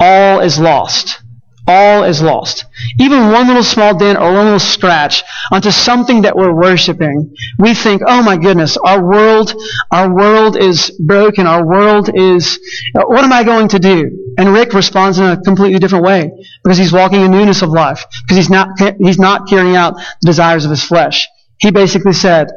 all 0.00 0.40
is 0.40 0.58
lost. 0.58 1.18
All 1.66 2.02
is 2.02 2.20
lost. 2.20 2.64
Even 2.98 3.30
one 3.30 3.46
little 3.46 3.62
small 3.62 3.96
dent 3.96 4.18
or 4.18 4.32
one 4.32 4.46
little 4.46 4.58
scratch 4.58 5.22
onto 5.52 5.70
something 5.70 6.22
that 6.22 6.34
we're 6.34 6.52
worshiping, 6.52 7.36
we 7.56 7.72
think, 7.72 8.02
oh 8.04 8.20
my 8.20 8.36
goodness, 8.36 8.76
our 8.76 9.00
world, 9.00 9.54
our 9.92 10.12
world 10.12 10.56
is 10.56 10.90
broken. 11.06 11.46
Our 11.46 11.64
world 11.64 12.10
is, 12.12 12.58
uh, 12.96 13.04
what 13.06 13.22
am 13.22 13.32
I 13.32 13.44
going 13.44 13.68
to 13.68 13.78
do? 13.78 14.34
And 14.38 14.52
Rick 14.52 14.72
responds 14.72 15.20
in 15.20 15.24
a 15.24 15.40
completely 15.40 15.78
different 15.78 16.04
way 16.04 16.32
because 16.64 16.78
he's 16.78 16.92
walking 16.92 17.20
in 17.20 17.30
newness 17.30 17.62
of 17.62 17.70
life 17.70 18.06
because 18.22 18.38
he's 18.38 18.50
not, 18.50 18.68
he's 18.98 19.20
not 19.20 19.48
carrying 19.48 19.76
out 19.76 19.94
the 19.96 20.26
desires 20.26 20.64
of 20.64 20.70
his 20.72 20.82
flesh. 20.82 21.28
He 21.60 21.70
basically 21.70 22.12
said, 22.12 22.48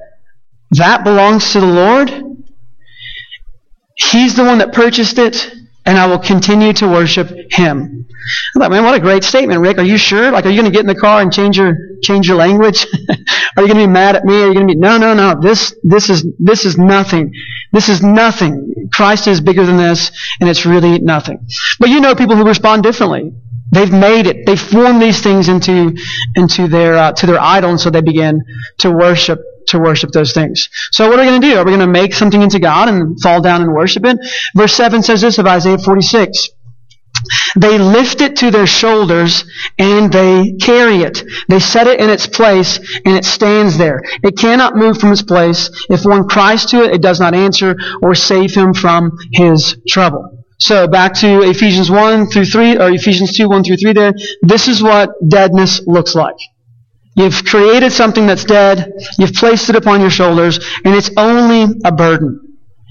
that 0.71 1.03
belongs 1.03 1.53
to 1.53 1.59
the 1.59 1.67
Lord 1.67 2.34
He's 3.95 4.35
the 4.35 4.43
one 4.43 4.59
that 4.59 4.73
purchased 4.73 5.17
it, 5.17 5.51
and 5.85 5.97
I 5.97 6.07
will 6.07 6.19
continue 6.19 6.73
to 6.73 6.87
worship 6.87 7.29
Him. 7.51 8.05
I 8.55 8.59
thought, 8.59 8.71
man, 8.71 8.83
what 8.83 8.95
a 8.95 8.99
great 8.99 9.23
statement, 9.23 9.61
Rick. 9.61 9.77
Are 9.77 9.83
you 9.83 9.97
sure? 9.97 10.31
Like, 10.31 10.45
are 10.45 10.49
you 10.49 10.61
going 10.61 10.71
to 10.71 10.75
get 10.75 10.81
in 10.81 10.87
the 10.87 10.99
car 10.99 11.21
and 11.21 11.31
change 11.31 11.57
your 11.57 11.77
change 12.01 12.27
your 12.27 12.37
language? 12.37 12.85
are 13.57 13.63
you 13.63 13.67
going 13.67 13.79
to 13.79 13.87
be 13.87 13.87
mad 13.87 14.15
at 14.15 14.25
me? 14.25 14.41
Are 14.43 14.47
you 14.47 14.53
going 14.53 14.67
to 14.67 14.73
be 14.73 14.79
no, 14.79 14.97
no, 14.97 15.13
no? 15.13 15.39
This 15.39 15.75
this 15.83 16.09
is 16.09 16.25
this 16.39 16.65
is 16.65 16.77
nothing. 16.77 17.31
This 17.71 17.87
is 17.87 18.01
nothing. 18.01 18.89
Christ 18.91 19.27
is 19.27 19.41
bigger 19.41 19.65
than 19.65 19.77
this, 19.77 20.11
and 20.39 20.49
it's 20.49 20.65
really 20.65 20.99
nothing. 20.99 21.47
But 21.79 21.89
you 21.89 22.01
know 22.01 22.15
people 22.15 22.35
who 22.35 22.45
respond 22.45 22.83
differently. 22.83 23.31
They've 23.71 23.91
made 23.91 24.27
it. 24.27 24.45
They've 24.45 24.59
formed 24.59 25.01
these 25.01 25.21
things 25.21 25.49
into 25.49 25.95
into 26.35 26.67
their 26.67 26.95
uh, 26.95 27.11
to 27.13 27.25
their 27.25 27.39
idol, 27.39 27.71
and 27.71 27.79
so 27.79 27.89
they 27.89 28.01
begin 28.01 28.41
to 28.79 28.91
worship 28.91 29.39
to 29.67 29.79
worship 29.79 30.11
those 30.11 30.33
things. 30.33 30.69
So 30.91 31.07
what 31.09 31.19
are 31.19 31.23
we 31.23 31.29
going 31.29 31.41
to 31.41 31.47
do? 31.47 31.57
Are 31.57 31.65
we 31.65 31.71
going 31.71 31.79
to 31.79 31.87
make 31.87 32.13
something 32.13 32.41
into 32.41 32.59
God 32.59 32.89
and 32.89 33.19
fall 33.21 33.41
down 33.41 33.61
and 33.61 33.73
worship 33.73 34.05
it? 34.05 34.17
Verse 34.55 34.73
7 34.73 35.03
says 35.03 35.21
this 35.21 35.37
of 35.37 35.47
Isaiah 35.47 35.77
46. 35.77 36.49
They 37.55 37.77
lift 37.77 38.21
it 38.21 38.35
to 38.37 38.51
their 38.51 38.67
shoulders 38.67 39.45
and 39.79 40.11
they 40.11 40.53
carry 40.61 40.97
it. 40.97 41.23
They 41.47 41.59
set 41.59 41.87
it 41.87 41.99
in 41.99 42.09
its 42.09 42.27
place 42.27 42.77
and 43.05 43.15
it 43.15 43.25
stands 43.25 43.77
there. 43.77 44.01
It 44.23 44.37
cannot 44.37 44.75
move 44.75 44.99
from 44.99 45.11
its 45.11 45.23
place. 45.23 45.69
If 45.89 46.05
one 46.05 46.27
cries 46.27 46.65
to 46.67 46.83
it, 46.83 46.93
it 46.93 47.01
does 47.01 47.19
not 47.19 47.33
answer 47.33 47.75
or 48.01 48.13
save 48.15 48.53
him 48.53 48.73
from 48.73 49.17
his 49.31 49.77
trouble. 49.87 50.45
So 50.59 50.87
back 50.87 51.13
to 51.15 51.41
Ephesians 51.41 51.91
1 51.91 52.27
through 52.27 52.45
3, 52.45 52.77
or 52.77 52.89
Ephesians 52.89 53.35
2, 53.35 53.49
1 53.49 53.63
through 53.63 53.77
3 53.77 53.93
there. 53.93 54.13
This 54.41 54.67
is 54.67 54.81
what 54.81 55.09
deadness 55.27 55.81
looks 55.85 56.15
like. 56.15 56.37
You've 57.15 57.45
created 57.45 57.91
something 57.91 58.27
that's 58.27 58.43
dead. 58.43 58.93
You've 59.17 59.33
placed 59.33 59.69
it 59.69 59.75
upon 59.75 60.01
your 60.01 60.09
shoulders, 60.09 60.59
and 60.83 60.93
it's 60.93 61.09
only 61.17 61.79
a 61.85 61.91
burden. 61.91 62.45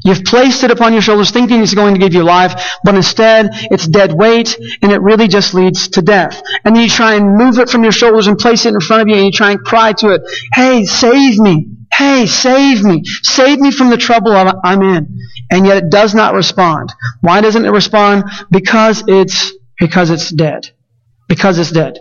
You've 0.04 0.24
placed 0.24 0.64
it 0.64 0.70
upon 0.70 0.92
your 0.92 1.00
shoulders 1.00 1.30
thinking 1.30 1.62
it's 1.62 1.72
going 1.72 1.94
to 1.94 2.00
give 2.00 2.12
you 2.12 2.24
life, 2.24 2.54
but 2.84 2.94
instead 2.94 3.48
it's 3.70 3.86
dead 3.86 4.12
weight, 4.12 4.58
and 4.82 4.92
it 4.92 5.00
really 5.00 5.28
just 5.28 5.54
leads 5.54 5.88
to 5.88 6.02
death. 6.02 6.42
And 6.64 6.76
then 6.76 6.82
you 6.82 6.90
try 6.90 7.14
and 7.14 7.36
move 7.36 7.58
it 7.58 7.70
from 7.70 7.82
your 7.82 7.92
shoulders 7.92 8.26
and 8.26 8.36
place 8.36 8.66
it 8.66 8.74
in 8.74 8.80
front 8.80 9.02
of 9.02 9.08
you, 9.08 9.14
and 9.14 9.26
you 9.26 9.32
try 9.32 9.52
and 9.52 9.60
cry 9.60 9.92
to 9.94 10.10
it, 10.10 10.22
Hey, 10.52 10.84
save 10.84 11.38
me! 11.38 11.68
Hey, 11.92 12.26
save 12.26 12.82
me! 12.82 13.02
Save 13.22 13.60
me 13.60 13.70
from 13.70 13.88
the 13.88 13.96
trouble 13.96 14.32
I'm 14.32 14.82
in. 14.82 15.18
And 15.50 15.66
yet 15.66 15.78
it 15.78 15.90
does 15.90 16.14
not 16.14 16.34
respond. 16.34 16.92
Why 17.20 17.40
doesn't 17.40 17.64
it 17.64 17.70
respond? 17.70 18.24
Because 18.50 19.04
it's, 19.06 19.52
because 19.78 20.10
it's 20.10 20.30
dead. 20.30 20.70
Because 21.28 21.58
it's 21.58 21.70
dead. 21.70 21.98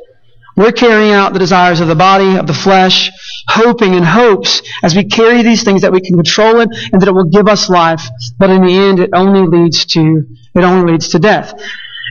We're 0.55 0.71
carrying 0.71 1.11
out 1.11 1.33
the 1.33 1.39
desires 1.39 1.79
of 1.79 1.87
the 1.87 1.95
body, 1.95 2.37
of 2.37 2.47
the 2.47 2.53
flesh, 2.53 3.09
hoping 3.47 3.95
and 3.95 4.05
hopes 4.05 4.61
as 4.83 4.95
we 4.95 5.05
carry 5.05 5.41
these 5.41 5.63
things 5.63 5.81
that 5.81 5.91
we 5.91 6.01
can 6.01 6.15
control 6.15 6.59
it 6.59 6.69
and 6.91 7.01
that 7.01 7.07
it 7.07 7.13
will 7.13 7.29
give 7.29 7.47
us 7.47 7.69
life. 7.69 8.07
But 8.37 8.49
in 8.49 8.65
the 8.65 8.73
end, 8.73 8.99
it 8.99 9.09
only 9.13 9.47
leads 9.47 9.85
to, 9.85 10.23
it 10.53 10.63
only 10.63 10.93
leads 10.93 11.09
to 11.09 11.19
death. 11.19 11.53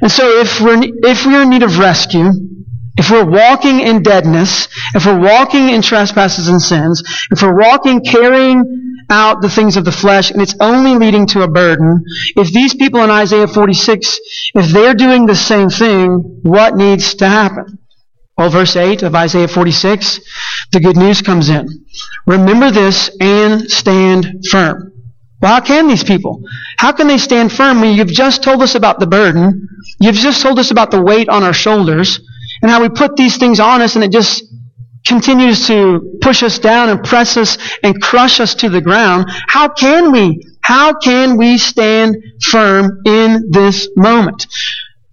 And 0.01 0.11
so 0.11 0.41
if 0.41 0.61
we're, 0.61 0.81
if 0.83 1.25
we're 1.25 1.43
in 1.43 1.51
need 1.51 1.63
of 1.63 1.79
rescue, 1.79 2.31
if 2.97 3.11
we're 3.11 3.25
walking 3.25 3.81
in 3.81 4.03
deadness, 4.03 4.69
if 4.95 5.07
we're 5.07 5.21
walking 5.21 5.71
in 5.71 5.81
trespasses 5.81 6.49
and 6.49 6.61
sins, 6.61 7.03
if 7.31 7.41
we're 7.43 7.59
walking 7.59 8.05
carrying 8.05 9.07
out 9.09 9.41
the 9.41 9.49
things 9.49 9.77
of 9.77 9.85
the 9.85 9.93
flesh 9.93 10.31
and 10.31 10.43
it's 10.43 10.55
only 10.61 10.97
leading 10.97 11.27
to 11.29 11.43
a 11.43 11.49
burden, 11.49 12.03
if 12.37 12.53
these 12.53 12.75
people 12.75 13.03
in 13.03 13.11
Isaiah 13.11 13.47
46, 13.47 14.21
if 14.55 14.67
they're 14.71 14.95
doing 14.95 15.27
the 15.27 15.37
same 15.37 15.71
thing, 15.71 16.41
what 16.43 16.77
needs 16.77 17.15
to 17.17 17.29
happen? 17.29 17.79
Well, 18.37 18.49
verse 18.49 18.77
8 18.77 19.03
of 19.03 19.15
Isaiah 19.15 19.49
46, 19.49 20.21
the 20.73 20.81
good 20.81 20.97
news 20.97 21.21
comes 21.21 21.49
in. 21.49 21.85
Remember 22.27 22.71
this 22.71 23.11
and 23.21 23.71
stand 23.71 24.47
firm. 24.51 24.93
Well, 25.41 25.55
how 25.55 25.61
can 25.61 25.89
these 25.89 26.05
people? 26.05 26.43
How 26.79 26.93
can 26.93 27.09
they 27.09 27.19
stand 27.19 27.53
firm 27.53 27.81
when 27.81 27.97
you've 27.97 28.09
just 28.09 28.43
told 28.43 28.63
us 28.63 28.75
about 28.75 29.01
the 29.01 29.07
burden? 29.07 29.69
You've 30.01 30.15
just 30.15 30.41
told 30.41 30.59
us 30.59 30.71
about 30.71 30.91
the 30.91 31.03
weight 31.03 31.29
on 31.29 31.43
our 31.43 31.53
shoulders 31.53 32.21
and 32.63 32.71
how 32.71 32.81
we 32.81 32.89
put 32.89 33.17
these 33.17 33.37
things 33.37 33.61
on 33.61 33.83
us 33.83 33.97
and 33.97 34.05
it 34.05 34.13
just 34.13 34.45
continues 35.07 35.67
to 35.67 36.19
push 36.21 36.43
us 36.43 36.59
down 36.59 36.89
and 36.89 37.03
press 37.03 37.37
us 37.37 37.59
and 37.83 38.01
crush 38.01 38.41
us 38.41 38.55
to 38.55 38.69
the 38.69 38.81
ground. 38.81 39.27
How 39.49 39.69
can 39.69 40.13
we? 40.13 40.47
How 40.61 40.95
can 40.95 41.37
we 41.37 41.59
stand 41.59 42.17
firm 42.41 43.01
in 43.05 43.51
this 43.51 43.89
moment? 43.97 44.47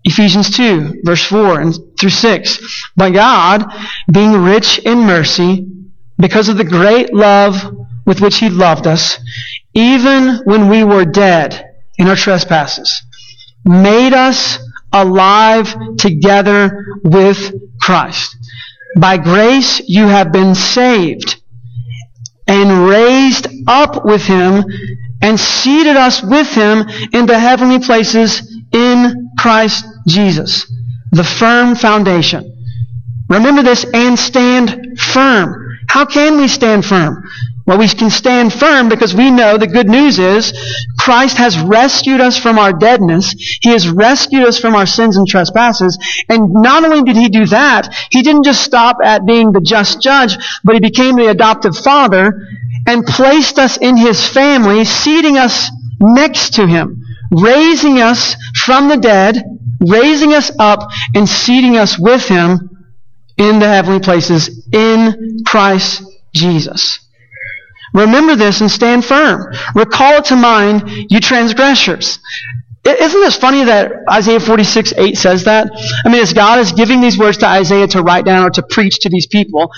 Ephesians 0.03 0.49
2, 0.55 1.01
verse 1.03 1.23
4 1.25 1.61
and 1.61 1.75
through 1.99 2.09
6. 2.09 2.91
By 2.95 3.11
God, 3.11 3.65
being 4.11 4.43
rich 4.43 4.79
in 4.79 4.99
mercy, 4.99 5.67
because 6.17 6.49
of 6.49 6.57
the 6.57 6.63
great 6.63 7.13
love 7.13 7.55
with 8.05 8.21
which 8.21 8.37
He 8.37 8.49
loved 8.49 8.87
us, 8.87 9.19
even 9.73 10.41
when 10.45 10.69
we 10.69 10.83
were 10.83 11.05
dead 11.05 11.65
in 11.97 12.07
our 12.07 12.15
trespasses, 12.15 13.01
made 13.65 14.13
us 14.13 14.59
alive 14.91 15.75
together 15.97 16.85
with 17.03 17.53
Christ. 17.79 18.35
By 18.97 19.17
grace 19.17 19.81
you 19.87 20.07
have 20.07 20.31
been 20.31 20.55
saved 20.55 21.41
and 22.47 22.87
raised 22.89 23.47
up 23.67 24.03
with 24.05 24.23
Him 24.23 24.63
and 25.21 25.39
seated 25.39 25.95
us 25.95 26.23
with 26.23 26.47
Him 26.47 26.85
in 27.13 27.25
the 27.25 27.37
heavenly 27.37 27.79
places 27.79 28.41
in 28.71 29.28
Christ 29.41 29.85
Jesus, 30.07 30.71
the 31.11 31.23
firm 31.23 31.75
foundation. 31.75 32.55
Remember 33.29 33.63
this 33.63 33.85
and 33.93 34.17
stand 34.17 34.99
firm. 34.99 35.77
How 35.87 36.05
can 36.05 36.37
we 36.37 36.47
stand 36.47 36.85
firm? 36.85 37.23
Well, 37.65 37.77
we 37.77 37.87
can 37.87 38.09
stand 38.09 38.51
firm 38.51 38.89
because 38.89 39.13
we 39.13 39.29
know 39.29 39.57
the 39.57 39.67
good 39.67 39.87
news 39.87 40.17
is 40.17 40.51
Christ 40.97 41.37
has 41.37 41.57
rescued 41.59 42.19
us 42.19 42.37
from 42.37 42.57
our 42.57 42.73
deadness. 42.73 43.33
He 43.61 43.69
has 43.69 43.87
rescued 43.87 44.43
us 44.43 44.59
from 44.59 44.73
our 44.75 44.87
sins 44.87 45.17
and 45.17 45.27
trespasses. 45.27 45.97
And 46.27 46.49
not 46.51 46.83
only 46.83 47.03
did 47.03 47.15
He 47.15 47.29
do 47.29 47.45
that, 47.45 47.95
He 48.09 48.23
didn't 48.23 48.43
just 48.43 48.63
stop 48.63 48.97
at 49.03 49.25
being 49.25 49.51
the 49.51 49.61
just 49.61 50.01
judge, 50.01 50.35
but 50.63 50.73
He 50.73 50.81
became 50.81 51.15
the 51.15 51.27
adoptive 51.27 51.77
father 51.77 52.41
and 52.87 53.05
placed 53.05 53.59
us 53.59 53.77
in 53.77 53.95
His 53.95 54.27
family, 54.27 54.83
seating 54.83 55.37
us 55.37 55.69
next 56.01 56.55
to 56.55 56.65
Him, 56.65 57.03
raising 57.31 57.99
us 57.99 58.35
from 58.63 58.89
the 58.89 58.97
dead, 58.97 59.41
raising 59.79 60.33
us 60.33 60.51
up, 60.59 60.89
and 61.15 61.27
seating 61.27 61.77
us 61.77 61.97
with 61.99 62.27
Him 62.27 62.69
in 63.37 63.59
the 63.59 63.67
heavenly 63.67 63.99
places 63.99 64.67
in 64.71 65.43
Christ 65.45 66.03
Jesus. 66.33 66.99
Remember 67.93 68.35
this 68.35 68.61
and 68.61 68.69
stand 68.69 69.03
firm. 69.03 69.51
Recall 69.73 70.17
it 70.17 70.25
to 70.25 70.35
mind, 70.35 70.83
you 71.09 71.19
transgressors. 71.19 72.19
Isn't 72.85 73.21
this 73.21 73.37
funny 73.37 73.65
that 73.65 73.91
Isaiah 74.09 74.39
46, 74.39 74.93
8 74.97 75.17
says 75.17 75.43
that? 75.45 75.69
I 76.05 76.09
mean, 76.09 76.21
as 76.21 76.33
God 76.33 76.59
is 76.59 76.71
giving 76.71 77.01
these 77.01 77.17
words 77.17 77.37
to 77.39 77.47
Isaiah 77.47 77.87
to 77.87 78.01
write 78.01 78.25
down 78.25 78.45
or 78.45 78.49
to 78.51 78.63
preach 78.63 78.99
to 79.01 79.09
these 79.09 79.27
people, 79.27 79.71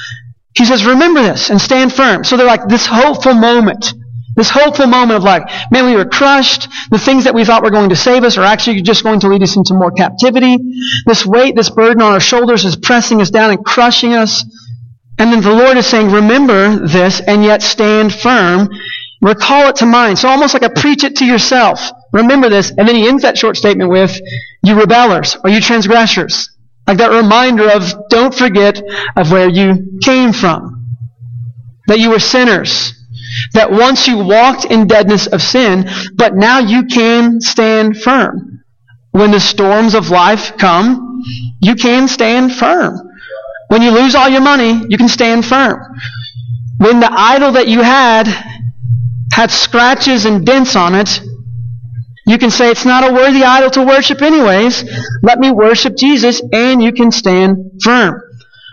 he 0.55 0.65
says, 0.65 0.85
remember 0.85 1.21
this 1.21 1.49
and 1.49 1.59
stand 1.59 1.93
firm. 1.93 2.23
So 2.23 2.37
they're 2.37 2.45
like 2.45 2.67
this 2.67 2.85
hopeful 2.85 3.33
moment. 3.33 3.93
This 4.35 4.49
hopeful 4.49 4.87
moment 4.87 5.17
of 5.17 5.23
like, 5.23 5.43
man, 5.71 5.85
we 5.85 5.95
were 5.95 6.05
crushed. 6.05 6.69
The 6.89 6.97
things 6.97 7.25
that 7.25 7.33
we 7.33 7.43
thought 7.43 7.63
were 7.63 7.71
going 7.71 7.89
to 7.89 7.95
save 7.95 8.23
us 8.23 8.37
are 8.37 8.45
actually 8.45 8.81
just 8.81 9.03
going 9.03 9.19
to 9.21 9.27
lead 9.27 9.43
us 9.43 9.57
into 9.57 9.73
more 9.73 9.91
captivity. 9.91 10.57
This 11.05 11.25
weight, 11.25 11.55
this 11.55 11.69
burden 11.69 12.01
on 12.01 12.13
our 12.13 12.19
shoulders 12.19 12.63
is 12.63 12.77
pressing 12.77 13.21
us 13.21 13.29
down 13.29 13.51
and 13.51 13.65
crushing 13.65 14.13
us. 14.13 14.43
And 15.19 15.31
then 15.31 15.41
the 15.41 15.51
Lord 15.53 15.77
is 15.77 15.85
saying, 15.85 16.11
remember 16.11 16.87
this 16.87 17.19
and 17.19 17.43
yet 17.43 17.61
stand 17.61 18.13
firm. 18.13 18.69
Recall 19.21 19.67
it 19.67 19.75
to 19.77 19.85
mind. 19.85 20.17
So 20.17 20.29
almost 20.29 20.53
like 20.53 20.63
a 20.63 20.69
preach 20.69 21.03
it 21.03 21.17
to 21.17 21.25
yourself. 21.25 21.91
Remember 22.11 22.49
this. 22.49 22.71
And 22.71 22.87
then 22.87 22.95
he 22.95 23.07
ends 23.07 23.23
that 23.23 23.37
short 23.37 23.57
statement 23.57 23.89
with, 23.89 24.19
you 24.63 24.79
rebellers 24.79 25.37
or 25.43 25.49
you 25.49 25.61
transgressors. 25.61 26.49
Like 26.87 26.97
that 26.97 27.11
reminder 27.11 27.69
of 27.69 28.09
don't 28.09 28.33
forget 28.33 28.81
of 29.15 29.31
where 29.31 29.47
you 29.47 29.99
came 30.01 30.33
from. 30.33 30.97
That 31.87 31.99
you 31.99 32.09
were 32.09 32.19
sinners. 32.19 32.93
That 33.53 33.71
once 33.71 34.07
you 34.07 34.17
walked 34.17 34.65
in 34.65 34.87
deadness 34.87 35.27
of 35.27 35.41
sin, 35.41 35.89
but 36.15 36.35
now 36.35 36.59
you 36.59 36.85
can 36.85 37.41
stand 37.41 37.97
firm. 37.97 38.63
When 39.11 39.31
the 39.31 39.39
storms 39.39 39.93
of 39.93 40.09
life 40.09 40.57
come, 40.57 41.21
you 41.61 41.75
can 41.75 42.07
stand 42.07 42.53
firm. 42.53 42.97
When 43.67 43.81
you 43.81 43.91
lose 43.91 44.15
all 44.15 44.29
your 44.29 44.41
money, 44.41 44.81
you 44.89 44.97
can 44.97 45.07
stand 45.07 45.45
firm. 45.45 45.79
When 46.77 46.99
the 46.99 47.11
idol 47.11 47.53
that 47.53 47.67
you 47.67 47.81
had 47.81 48.27
had 49.33 49.51
scratches 49.51 50.25
and 50.25 50.45
dents 50.45 50.75
on 50.75 50.95
it, 50.95 51.21
you 52.25 52.37
can 52.37 52.49
say 52.51 52.69
it's 52.69 52.85
not 52.85 53.09
a 53.09 53.13
worthy 53.13 53.43
idol 53.43 53.69
to 53.71 53.83
worship 53.85 54.21
anyways. 54.21 54.83
Let 55.23 55.39
me 55.39 55.51
worship 55.51 55.95
Jesus 55.97 56.41
and 56.51 56.81
you 56.81 56.91
can 56.91 57.11
stand 57.11 57.81
firm. 57.81 58.21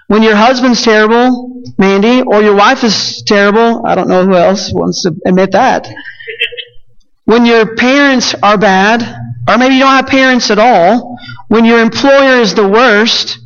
When 0.08 0.22
your 0.22 0.36
husband's 0.36 0.82
terrible, 0.82 1.62
Mandy, 1.76 2.22
or 2.22 2.40
your 2.42 2.54
wife 2.56 2.82
is 2.82 3.22
terrible, 3.26 3.86
I 3.86 3.94
don't 3.94 4.08
know 4.08 4.24
who 4.24 4.34
else 4.34 4.72
wants 4.72 5.02
to 5.02 5.14
admit 5.26 5.52
that. 5.52 5.86
When 7.26 7.44
your 7.44 7.76
parents 7.76 8.34
are 8.42 8.56
bad, 8.56 9.02
or 9.46 9.58
maybe 9.58 9.74
you 9.74 9.80
don't 9.80 9.94
have 9.94 10.06
parents 10.06 10.50
at 10.50 10.58
all, 10.58 11.18
when 11.48 11.66
your 11.66 11.80
employer 11.80 12.40
is 12.40 12.54
the 12.54 12.66
worst, 12.66 13.38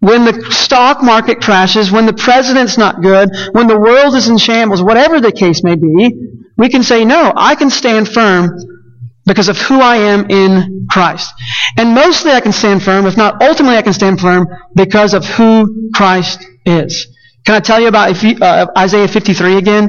when 0.00 0.26
the 0.26 0.50
stock 0.50 1.02
market 1.02 1.40
crashes, 1.40 1.90
when 1.90 2.04
the 2.04 2.12
president's 2.12 2.76
not 2.76 3.00
good, 3.00 3.30
when 3.52 3.66
the 3.66 3.80
world 3.80 4.14
is 4.14 4.28
in 4.28 4.36
shambles, 4.36 4.82
whatever 4.82 5.22
the 5.22 5.32
case 5.32 5.64
may 5.64 5.74
be, 5.74 6.12
we 6.58 6.68
can 6.68 6.82
say, 6.82 7.02
no, 7.06 7.32
I 7.34 7.54
can 7.54 7.70
stand 7.70 8.10
firm 8.10 8.58
because 9.26 9.48
of 9.48 9.58
who 9.58 9.80
I 9.80 9.96
am 9.96 10.30
in 10.30 10.86
Christ. 10.88 11.32
And 11.76 11.94
mostly 11.94 12.30
I 12.30 12.40
can 12.40 12.52
stand 12.52 12.82
firm, 12.82 13.06
if 13.06 13.16
not 13.16 13.42
ultimately 13.42 13.76
I 13.76 13.82
can 13.82 13.92
stand 13.92 14.20
firm 14.20 14.46
because 14.74 15.12
of 15.14 15.24
who 15.26 15.90
Christ 15.92 16.46
is. 16.64 17.08
Can 17.44 17.54
I 17.54 17.60
tell 17.60 17.80
you 17.80 17.88
about 17.88 18.24
uh, 18.24 18.66
Isaiah 18.78 19.08
53 19.08 19.56
again? 19.56 19.88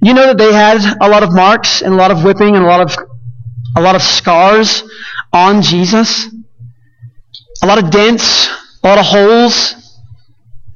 You 0.00 0.14
know 0.14 0.26
that 0.26 0.38
they 0.38 0.52
had 0.52 0.78
a 1.00 1.08
lot 1.08 1.22
of 1.22 1.34
marks 1.34 1.82
and 1.82 1.92
a 1.92 1.96
lot 1.96 2.10
of 2.10 2.24
whipping 2.24 2.54
and 2.54 2.64
a 2.64 2.68
lot 2.68 2.80
of, 2.80 2.96
a 3.76 3.80
lot 3.80 3.94
of 3.94 4.02
scars 4.02 4.82
on 5.32 5.60
Jesus? 5.60 6.28
A 7.62 7.66
lot 7.66 7.82
of 7.82 7.90
dents, 7.90 8.48
a 8.82 8.88
lot 8.88 8.98
of 8.98 9.04
holes. 9.04 9.74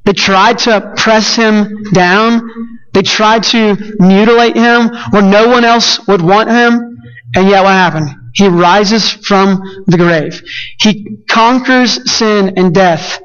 They 0.05 0.13
tried 0.13 0.59
to 0.59 0.93
press 0.97 1.35
him 1.35 1.83
down. 1.93 2.49
They 2.93 3.01
tried 3.01 3.43
to 3.45 3.75
mutilate 3.99 4.55
him 4.55 4.89
where 5.11 5.21
no 5.21 5.47
one 5.47 5.63
else 5.63 6.05
would 6.07 6.21
want 6.21 6.49
him. 6.49 6.99
And 7.35 7.49
yet 7.49 7.63
what 7.63 7.71
happened? 7.73 8.09
He 8.33 8.47
rises 8.47 9.11
from 9.11 9.61
the 9.87 9.97
grave. 9.97 10.41
He 10.79 11.17
conquers 11.27 12.11
sin 12.11 12.53
and 12.57 12.73
death. 12.73 13.21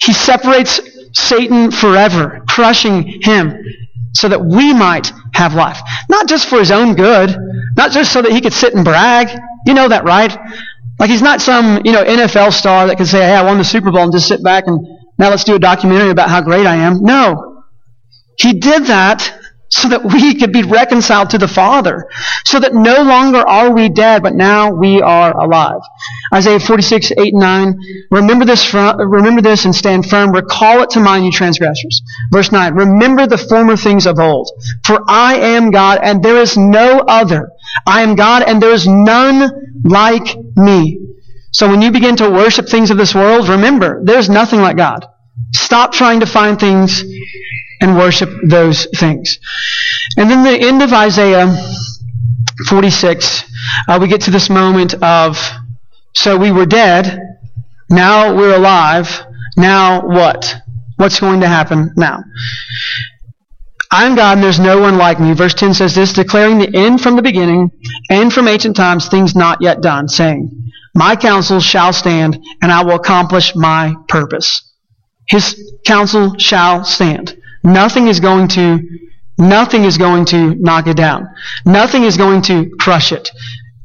He 0.00 0.12
separates 0.12 0.80
Satan 1.12 1.70
forever, 1.70 2.42
crushing 2.48 3.20
him 3.22 3.54
so 4.14 4.28
that 4.28 4.44
we 4.44 4.72
might 4.72 5.12
have 5.34 5.54
life. 5.54 5.80
Not 6.08 6.28
just 6.28 6.48
for 6.48 6.58
his 6.58 6.70
own 6.70 6.94
good, 6.94 7.36
not 7.76 7.92
just 7.92 8.12
so 8.12 8.22
that 8.22 8.32
he 8.32 8.40
could 8.40 8.52
sit 8.52 8.74
and 8.74 8.84
brag. 8.84 9.28
You 9.66 9.74
know 9.74 9.88
that, 9.88 10.04
right? 10.04 10.36
Like 10.98 11.10
he's 11.10 11.22
not 11.22 11.40
some, 11.40 11.82
you 11.84 11.92
know, 11.92 12.04
NFL 12.04 12.52
star 12.52 12.86
that 12.86 12.96
can 12.96 13.06
say, 13.06 13.20
hey, 13.20 13.34
I 13.34 13.42
won 13.44 13.58
the 13.58 13.64
Super 13.64 13.90
Bowl 13.90 14.02
and 14.02 14.12
just 14.12 14.28
sit 14.28 14.42
back 14.42 14.64
and 14.66 14.78
now 15.18 15.30
let's 15.30 15.44
do 15.44 15.54
a 15.54 15.58
documentary 15.58 16.10
about 16.10 16.28
how 16.28 16.40
great 16.42 16.66
I 16.66 16.76
am. 16.76 17.02
No. 17.02 17.64
He 18.38 18.54
did 18.54 18.86
that 18.86 19.38
so 19.72 19.88
that 19.88 20.04
we 20.04 20.34
could 20.34 20.52
be 20.52 20.62
reconciled 20.62 21.30
to 21.30 21.38
the 21.38 21.48
Father. 21.48 22.06
So 22.44 22.60
that 22.60 22.74
no 22.74 23.02
longer 23.02 23.38
are 23.38 23.72
we 23.72 23.88
dead, 23.88 24.22
but 24.22 24.34
now 24.34 24.70
we 24.70 25.00
are 25.00 25.34
alive. 25.34 25.80
Isaiah 26.32 26.60
46, 26.60 27.12
8 27.12 27.18
and 27.18 27.40
9. 27.40 27.78
Remember 28.10 28.44
this, 28.44 28.74
remember 28.74 29.40
this 29.40 29.64
and 29.64 29.74
stand 29.74 30.08
firm. 30.08 30.30
Recall 30.32 30.82
it 30.82 30.90
to 30.90 31.00
mind, 31.00 31.24
you 31.24 31.32
transgressors. 31.32 32.02
Verse 32.30 32.52
9. 32.52 32.74
Remember 32.74 33.26
the 33.26 33.38
former 33.38 33.76
things 33.76 34.06
of 34.06 34.18
old. 34.18 34.50
For 34.84 35.02
I 35.08 35.36
am 35.36 35.70
God 35.70 36.00
and 36.02 36.22
there 36.22 36.36
is 36.36 36.58
no 36.58 37.00
other. 37.00 37.50
I 37.86 38.02
am 38.02 38.14
God 38.14 38.42
and 38.42 38.62
there 38.62 38.74
is 38.74 38.86
none 38.86 39.50
like 39.84 40.36
me. 40.54 40.98
So 41.52 41.68
when 41.68 41.80
you 41.80 41.90
begin 41.90 42.16
to 42.16 42.30
worship 42.30 42.68
things 42.68 42.90
of 42.90 42.98
this 42.98 43.14
world, 43.14 43.48
remember, 43.48 44.02
there's 44.04 44.28
nothing 44.28 44.60
like 44.60 44.76
God. 44.76 45.06
Stop 45.54 45.92
trying 45.92 46.20
to 46.20 46.26
find 46.26 46.60
things 46.60 47.04
and 47.82 47.96
worship 47.96 48.30
those 48.48 48.86
things. 48.96 49.38
And 50.16 50.30
then 50.30 50.42
the 50.44 50.66
end 50.66 50.82
of 50.82 50.92
Isaiah 50.92 51.54
46, 52.68 53.44
uh, 53.88 53.98
we 54.00 54.08
get 54.08 54.22
to 54.22 54.30
this 54.30 54.48
moment 54.48 54.94
of, 55.02 55.38
so 56.14 56.38
we 56.38 56.52
were 56.52 56.66
dead, 56.66 57.20
now 57.90 58.34
we're 58.34 58.54
alive, 58.54 59.24
now 59.56 60.00
what? 60.06 60.54
What's 60.96 61.20
going 61.20 61.40
to 61.40 61.48
happen 61.48 61.90
now? 61.96 62.22
I'm 63.90 64.14
God 64.14 64.38
and 64.38 64.42
there's 64.42 64.58
no 64.58 64.80
one 64.80 64.96
like 64.96 65.20
me. 65.20 65.34
Verse 65.34 65.52
10 65.52 65.74
says 65.74 65.94
this, 65.94 66.14
declaring 66.14 66.58
the 66.58 66.74
end 66.74 67.02
from 67.02 67.16
the 67.16 67.22
beginning 67.22 67.70
and 68.08 68.32
from 68.32 68.48
ancient 68.48 68.74
times 68.74 69.08
things 69.08 69.34
not 69.34 69.58
yet 69.60 69.82
done, 69.82 70.08
saying, 70.08 70.50
My 70.94 71.14
counsel 71.14 71.60
shall 71.60 71.92
stand 71.92 72.38
and 72.62 72.72
I 72.72 72.84
will 72.84 72.94
accomplish 72.94 73.54
my 73.54 73.94
purpose. 74.08 74.72
His 75.28 75.78
counsel 75.84 76.38
shall 76.38 76.84
stand. 76.84 77.36
Nothing 77.62 78.08
is 78.08 78.20
going 78.20 78.48
to, 78.48 78.80
nothing 79.38 79.84
is 79.84 79.98
going 79.98 80.24
to 80.26 80.54
knock 80.54 80.86
it 80.86 80.96
down. 80.96 81.28
Nothing 81.64 82.04
is 82.04 82.16
going 82.16 82.42
to 82.42 82.70
crush 82.78 83.12
it. 83.12 83.30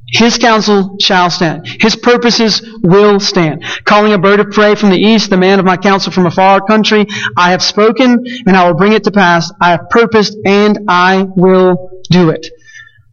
His 0.09 0.37
counsel 0.37 0.97
shall 1.01 1.29
stand. 1.29 1.67
His 1.81 1.95
purposes 1.95 2.61
will 2.81 3.19
stand. 3.19 3.65
Calling 3.83 4.13
a 4.13 4.17
bird 4.17 4.39
of 4.39 4.51
prey 4.51 4.75
from 4.75 4.89
the 4.89 4.97
east, 4.97 5.29
the 5.29 5.37
man 5.37 5.59
of 5.59 5.65
my 5.65 5.75
counsel 5.75 6.13
from 6.13 6.25
a 6.25 6.31
far 6.31 6.61
country, 6.61 7.05
I 7.35 7.51
have 7.51 7.61
spoken 7.61 8.23
and 8.45 8.55
I 8.55 8.65
will 8.67 8.77
bring 8.77 8.93
it 8.93 9.03
to 9.03 9.11
pass. 9.11 9.51
I 9.59 9.71
have 9.71 9.89
purposed 9.89 10.37
and 10.45 10.79
I 10.87 11.23
will 11.23 12.01
do 12.09 12.29
it. 12.29 12.47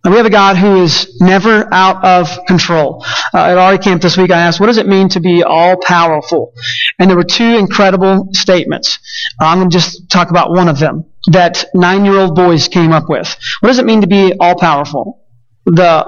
We 0.05 0.17
have 0.17 0.27
a 0.27 0.31
God 0.31 0.59
who 0.59 0.83
is 0.83 1.17
never 1.21 1.67
out 1.73 2.05
of 2.05 2.45
control. 2.47 3.03
Uh, 3.33 3.39
at 3.39 3.57
our 3.57 3.79
Camp 3.79 4.03
this 4.03 4.19
week, 4.19 4.31
I 4.31 4.39
asked, 4.41 4.61
what 4.61 4.67
does 4.67 4.77
it 4.77 4.87
mean 4.87 5.09
to 5.11 5.21
be 5.21 5.43
all 5.43 5.79
powerful? 5.79 6.53
And 6.99 7.09
there 7.09 7.17
were 7.17 7.25
two 7.25 7.57
incredible 7.57 8.29
statements. 8.33 8.99
I'm 9.41 9.59
going 9.59 9.71
to 9.71 9.75
just 9.75 10.11
talk 10.11 10.29
about 10.29 10.51
one 10.51 10.69
of 10.69 10.79
them 10.79 11.07
that 11.29 11.65
nine 11.75 12.05
year 12.05 12.19
old 12.19 12.35
boys 12.35 12.69
came 12.69 12.93
up 12.93 13.09
with. 13.09 13.35
What 13.61 13.69
does 13.69 13.79
it 13.79 13.87
mean 13.87 14.03
to 14.03 14.07
be 14.07 14.35
all 14.39 14.59
powerful? 14.59 15.23
The, 15.65 16.05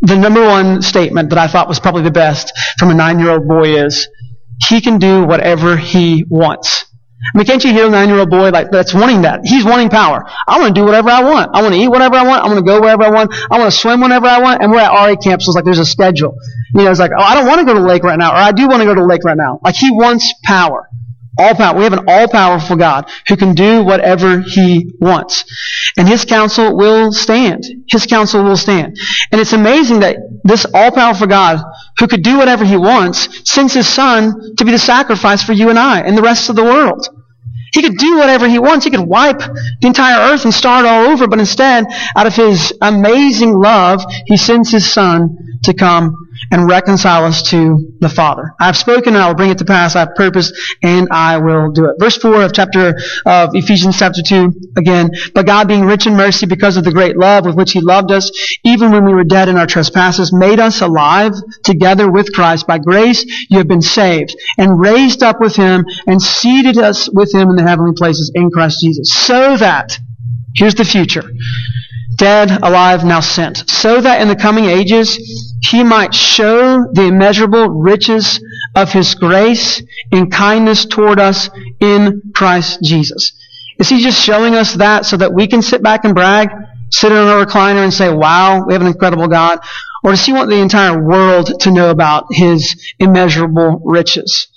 the 0.00 0.16
number 0.16 0.44
one 0.44 0.82
statement 0.82 1.30
that 1.30 1.38
I 1.38 1.46
thought 1.46 1.68
was 1.68 1.78
probably 1.78 2.02
the 2.02 2.10
best 2.10 2.52
from 2.80 2.90
a 2.90 2.94
nine 2.94 3.20
year 3.20 3.30
old 3.30 3.46
boy 3.46 3.76
is, 3.76 4.08
he 4.68 4.80
can 4.80 4.98
do 4.98 5.24
whatever 5.24 5.76
he 5.76 6.24
wants. 6.28 6.85
I 7.34 7.38
mean, 7.38 7.46
can't 7.46 7.62
you 7.64 7.72
hear 7.72 7.86
a 7.86 7.90
nine-year-old 7.90 8.30
boy 8.30 8.50
like 8.50 8.70
that's 8.70 8.94
wanting 8.94 9.22
that? 9.22 9.40
He's 9.44 9.64
wanting 9.64 9.88
power. 9.88 10.24
I 10.46 10.60
want 10.60 10.74
to 10.74 10.80
do 10.80 10.84
whatever 10.84 11.10
I 11.10 11.22
want. 11.22 11.50
I 11.54 11.62
want 11.62 11.74
to 11.74 11.80
eat 11.80 11.88
whatever 11.88 12.16
I 12.16 12.24
want. 12.24 12.44
I 12.44 12.46
want 12.46 12.58
to 12.58 12.64
go 12.64 12.80
wherever 12.80 13.02
I 13.02 13.10
want. 13.10 13.34
I 13.50 13.58
want 13.58 13.72
to 13.72 13.76
swim 13.76 14.00
whenever 14.00 14.26
I 14.26 14.40
want. 14.40 14.62
And 14.62 14.70
we're 14.70 14.80
at 14.80 14.90
RA 14.90 15.14
camp, 15.16 15.42
so 15.42 15.50
it's 15.50 15.56
like 15.56 15.64
there's 15.64 15.78
a 15.78 15.86
schedule. 15.86 16.36
You 16.74 16.84
know, 16.84 16.90
it's 16.90 17.00
like, 17.00 17.12
oh, 17.16 17.22
I 17.22 17.34
don't 17.34 17.46
want 17.46 17.60
to 17.60 17.66
go 17.66 17.74
to 17.74 17.80
the 17.80 17.86
lake 17.86 18.02
right 18.02 18.18
now, 18.18 18.32
or 18.32 18.36
I 18.36 18.52
do 18.52 18.68
want 18.68 18.80
to 18.80 18.86
go 18.86 18.94
to 18.94 19.00
the 19.00 19.06
lake 19.06 19.24
right 19.24 19.36
now. 19.36 19.60
Like 19.62 19.74
he 19.74 19.90
wants 19.90 20.32
power. 20.44 20.88
All 21.38 21.54
power. 21.54 21.76
We 21.76 21.84
have 21.84 21.92
an 21.92 22.04
all 22.08 22.28
powerful 22.28 22.76
God 22.76 23.10
who 23.28 23.36
can 23.36 23.54
do 23.54 23.84
whatever 23.84 24.40
he 24.40 24.94
wants. 25.00 25.44
And 25.98 26.08
his 26.08 26.24
counsel 26.24 26.74
will 26.76 27.12
stand. 27.12 27.64
His 27.88 28.06
counsel 28.06 28.42
will 28.42 28.56
stand. 28.56 28.96
And 29.30 29.40
it's 29.40 29.52
amazing 29.52 30.00
that 30.00 30.16
this 30.44 30.64
all 30.72 30.90
powerful 30.92 31.26
God 31.26 31.62
who 31.98 32.06
could 32.06 32.22
do 32.22 32.38
whatever 32.38 32.64
he 32.64 32.76
wants 32.76 33.50
sends 33.50 33.74
his 33.74 33.86
son 33.86 34.54
to 34.56 34.64
be 34.64 34.70
the 34.70 34.78
sacrifice 34.78 35.42
for 35.42 35.52
you 35.52 35.68
and 35.68 35.78
I 35.78 36.00
and 36.00 36.16
the 36.16 36.22
rest 36.22 36.48
of 36.48 36.56
the 36.56 36.64
world. 36.64 37.06
He 37.72 37.82
could 37.82 37.96
do 37.96 38.18
whatever 38.18 38.48
he 38.48 38.58
wants. 38.58 38.84
He 38.84 38.90
could 38.90 39.00
wipe 39.00 39.38
the 39.38 39.86
entire 39.86 40.32
earth 40.32 40.44
and 40.44 40.54
start 40.54 40.86
all 40.86 41.06
over, 41.06 41.26
but 41.26 41.38
instead, 41.38 41.86
out 42.16 42.26
of 42.26 42.34
his 42.34 42.72
amazing 42.80 43.54
love, 43.54 44.04
he 44.26 44.36
sends 44.36 44.70
his 44.70 44.90
son 44.90 45.36
to 45.64 45.74
come 45.74 46.25
and 46.50 46.68
reconcile 46.68 47.24
us 47.24 47.42
to 47.50 47.92
the 48.00 48.08
Father. 48.08 48.54
I 48.60 48.66
have 48.66 48.76
spoken 48.76 49.14
and 49.14 49.22
I 49.22 49.28
will 49.28 49.34
bring 49.34 49.50
it 49.50 49.58
to 49.58 49.64
pass. 49.64 49.96
I 49.96 50.00
have 50.00 50.14
purposed 50.14 50.54
and 50.82 51.08
I 51.10 51.38
will 51.38 51.70
do 51.72 51.86
it. 51.86 51.96
Verse 51.98 52.16
4 52.16 52.42
of 52.42 52.52
chapter 52.52 52.98
of 53.24 53.50
Ephesians 53.54 53.98
chapter 53.98 54.22
2 54.22 54.52
again. 54.76 55.10
But 55.34 55.46
God 55.46 55.68
being 55.68 55.84
rich 55.84 56.06
in 56.06 56.16
mercy 56.16 56.46
because 56.46 56.76
of 56.76 56.84
the 56.84 56.92
great 56.92 57.16
love 57.16 57.46
with 57.46 57.56
which 57.56 57.72
he 57.72 57.80
loved 57.80 58.10
us, 58.10 58.30
even 58.64 58.92
when 58.92 59.04
we 59.04 59.14
were 59.14 59.24
dead 59.24 59.48
in 59.48 59.56
our 59.56 59.66
trespasses, 59.66 60.32
made 60.32 60.60
us 60.60 60.80
alive 60.80 61.32
together 61.64 62.10
with 62.10 62.32
Christ. 62.32 62.66
By 62.66 62.78
grace 62.78 63.24
you 63.50 63.58
have 63.58 63.68
been 63.68 63.82
saved 63.82 64.34
and 64.58 64.78
raised 64.78 65.22
up 65.22 65.40
with 65.40 65.56
him 65.56 65.84
and 66.06 66.20
seated 66.20 66.78
us 66.78 67.08
with 67.12 67.34
him 67.34 67.50
in 67.50 67.56
the 67.56 67.62
heavenly 67.62 67.92
places 67.96 68.30
in 68.34 68.50
Christ 68.50 68.80
Jesus. 68.80 69.12
So 69.12 69.56
that, 69.56 69.98
here's 70.54 70.74
the 70.74 70.84
future 70.84 71.30
dead, 72.16 72.50
alive, 72.62 73.04
now 73.04 73.20
sent, 73.20 73.68
so 73.68 74.00
that 74.00 74.22
in 74.22 74.28
the 74.28 74.36
coming 74.36 74.64
ages 74.64 75.54
he 75.70 75.82
might 75.82 76.14
show 76.14 76.86
the 76.92 77.04
immeasurable 77.04 77.68
riches 77.68 78.40
of 78.74 78.92
his 78.92 79.14
grace 79.14 79.82
and 80.12 80.30
kindness 80.32 80.84
toward 80.86 81.18
us 81.18 81.50
in 81.80 82.22
Christ 82.34 82.80
Jesus. 82.82 83.32
Is 83.78 83.88
he 83.88 84.02
just 84.02 84.22
showing 84.22 84.54
us 84.54 84.74
that 84.74 85.06
so 85.06 85.16
that 85.16 85.34
we 85.34 85.46
can 85.46 85.62
sit 85.62 85.82
back 85.82 86.04
and 86.04 86.14
brag, 86.14 86.48
sit 86.90 87.12
in 87.12 87.18
a 87.18 87.44
recliner 87.44 87.84
and 87.84 87.92
say, 87.92 88.12
wow, 88.12 88.64
we 88.66 88.72
have 88.72 88.82
an 88.82 88.88
incredible 88.88 89.28
God? 89.28 89.58
Or 90.02 90.10
does 90.12 90.24
he 90.24 90.32
want 90.32 90.50
the 90.50 90.60
entire 90.60 91.02
world 91.02 91.60
to 91.60 91.70
know 91.70 91.90
about 91.90 92.26
his 92.30 92.94
immeasurable 92.98 93.82
riches? 93.84 94.48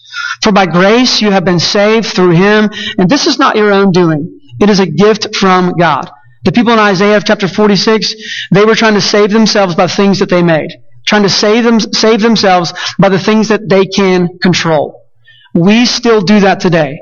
For 0.43 0.51
by 0.51 0.65
grace 0.65 1.21
you 1.21 1.31
have 1.31 1.45
been 1.45 1.59
saved 1.59 2.07
through 2.07 2.31
him, 2.31 2.69
and 2.97 3.09
this 3.09 3.27
is 3.27 3.39
not 3.39 3.55
your 3.55 3.71
own 3.71 3.91
doing. 3.91 4.39
It 4.59 4.69
is 4.69 4.79
a 4.79 4.85
gift 4.85 5.35
from 5.35 5.73
God. 5.77 6.09
The 6.43 6.51
people 6.51 6.73
in 6.73 6.79
Isaiah 6.79 7.21
chapter 7.25 7.47
46, 7.47 8.47
they 8.51 8.65
were 8.65 8.75
trying 8.75 8.93
to 8.93 9.01
save 9.01 9.31
themselves 9.31 9.75
by 9.75 9.87
things 9.87 10.19
that 10.19 10.29
they 10.29 10.43
made. 10.43 10.71
Trying 11.09 11.23
to 11.23 11.29
save 11.29 11.63
them, 11.63 11.79
save 11.79 12.21
themselves 12.21 12.71
by 12.99 13.09
the 13.09 13.17
things 13.17 13.47
that 13.47 13.67
they 13.67 13.87
can 13.87 14.37
control. 14.37 15.07
We 15.55 15.87
still 15.87 16.21
do 16.21 16.41
that 16.41 16.59
today. 16.59 16.99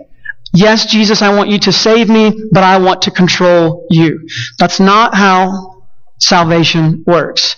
Yes, 0.53 0.85
Jesus, 0.85 1.21
I 1.21 1.35
want 1.35 1.49
you 1.49 1.59
to 1.59 1.73
save 1.73 2.07
me, 2.07 2.31
but 2.53 2.63
I 2.63 2.77
want 2.77 3.01
to 3.01 3.11
control 3.11 3.85
you. 3.89 4.25
That's 4.59 4.79
not 4.79 5.13
how 5.13 5.76
salvation 6.19 7.03
works. 7.05 7.55